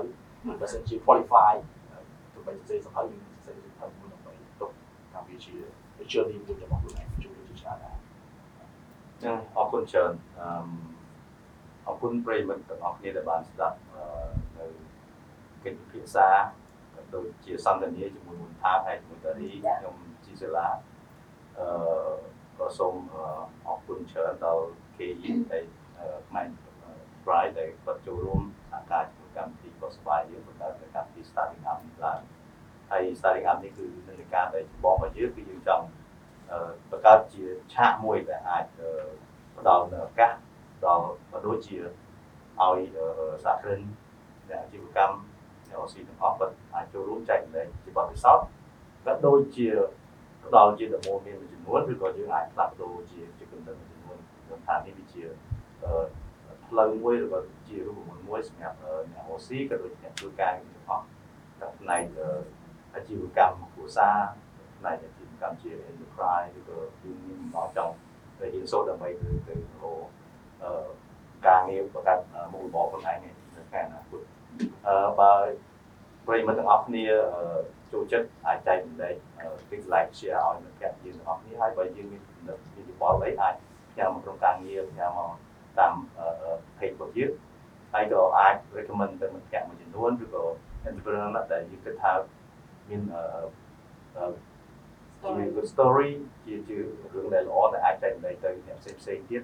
[0.59, 1.53] បើសិនជា qualify
[2.33, 4.71] ទៅបីសេសភៅយើងសេសភៅមួយដើម្បីទុក
[5.13, 5.53] តាមវាជា
[6.11, 7.95] journey មួយរបស់ខ្លួនឯងជួយជាច្រើនដែរ
[9.23, 10.47] ចឹងអរគុណច្រើនអឺ
[11.87, 13.77] អរគុណប្រិយមិត្តទាំងអស់គ្នាដែលបានស្ដាប់
[14.57, 14.65] នៅ
[15.63, 16.27] កិច្ចពិភាក្សា
[17.15, 19.95] ដូចជាសន្ទនាជាមួយមុនថាហើយជាមួយតារីខ្ញុំ
[20.25, 20.67] ជីសិលា
[21.59, 21.67] អឺ
[22.57, 22.95] ក៏សូម
[23.67, 24.65] អរគុណច្រើនដល់
[24.95, 25.65] KE ដែល
[26.29, 26.47] ផ្នែក
[27.23, 28.41] Pride ដែលគាត់ចូលរួម
[28.71, 32.19] សហការជាមួយកម្មវិធីក៏ស្វាយយើងបង្កើតកម្មវិធី Starting Up នេះឡើង
[32.91, 35.85] ហើយ Starting Up នេះគឺនិន្នាការដែលចម្បងរបស់យើងគឺយើងចង់
[36.91, 37.43] បង្កើតជា
[37.73, 38.65] ឆាកមួយដែលអាច
[39.57, 40.31] ផ្ដល់នូវឱកាស
[40.85, 41.77] ដល់ក៏ដូចជា
[42.61, 42.79] ឲ្យ
[43.43, 43.81] សហគ្រិន
[44.49, 45.17] អ្នកអាជីវកម្ម
[45.67, 48.45] អ្នកអូស៊ីទាំងអស់គាត់អាចចូលរួមចែករំលែកជាបទពិសោធន៍
[49.05, 49.67] ក៏ដូចជា
[50.45, 55.23] ផ្ដល់ជាដំបូន្មានមួយចំនួនឬក៏យើងអាចផ្លាស់ប្ដូរជាជាគំនិតមួយចំនួនខ្ញុំថានេះវាជា
[56.67, 58.77] ផ្លូវមួយឬក៏ជារូបមន្តមួយសម្រាប់
[59.11, 61.05] អ្នកអូស៊ីក៏ដូចជាអ្នកធ្វើការទាំងអស់
[61.59, 62.03] តែផ្នែក
[62.95, 64.17] អាជីវកម្មគ្រួសារ
[64.77, 67.93] ផ្នែកអាជីវ កម្មជា enterprise ឬក៏យើងមានមកចង់
[68.39, 69.55] ទៅរៀនសូត្រដើម្បីទៅទៅ
[70.63, 70.87] អឺ
[71.47, 72.19] ការងារបង្កើត
[72.51, 74.21] មុខរបរខ្លួនឯងនៅខាងអនាគត
[74.87, 75.31] អឺបើ
[76.27, 77.05] ប្រិយមិត្តទាំងអស់គ្នា
[77.93, 79.15] ចូលចិត្តអាចចែករំលែក
[79.69, 82.57] things like share ឲ្យមិត្តភក្តិយើងទាំងអស់គ្នាហើយបើយើងមានចំណុច
[82.89, 83.53] វិបល់អីអាច
[83.91, 85.31] ផ្ញើមកក្រុមការងារផ្ញើមក
[85.79, 85.93] តាម
[86.77, 87.31] page របស់យើង
[87.93, 90.43] ហើយក៏អាច recommend ទៅមិត្តភក្តិមួយចំនួនឬក៏
[90.87, 92.11] entrepreneur ដែលយើងគិតថា
[92.89, 93.01] មាន
[94.17, 94.25] អឺ
[95.21, 96.11] ជា good story
[96.45, 99.43] ជាជារឿងដែលល្អដែលអាចចែករំលែកទៅអ្នកផ្សេងផ្សេងទៀត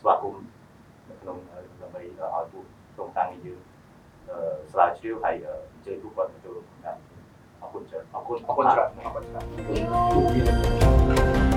[0.00, 0.44] ស្វាគមន៍
[1.08, 1.36] នៅក្នុង
[1.80, 2.64] ដើម្បីឲ្យពួក
[2.94, 3.60] ក្រុមការងារយើង
[4.30, 4.36] អឺ
[4.72, 5.34] ស្រាវជ្រាវហើយ
[5.72, 7.18] អញ្ជើញពួកគាត់មកចូលរួមក្នុងកម្មវិធី
[7.62, 9.40] អរគុណច្រើនអរគុណអរគុណច្រើនអរគុណច្រើ
[11.50, 11.53] ន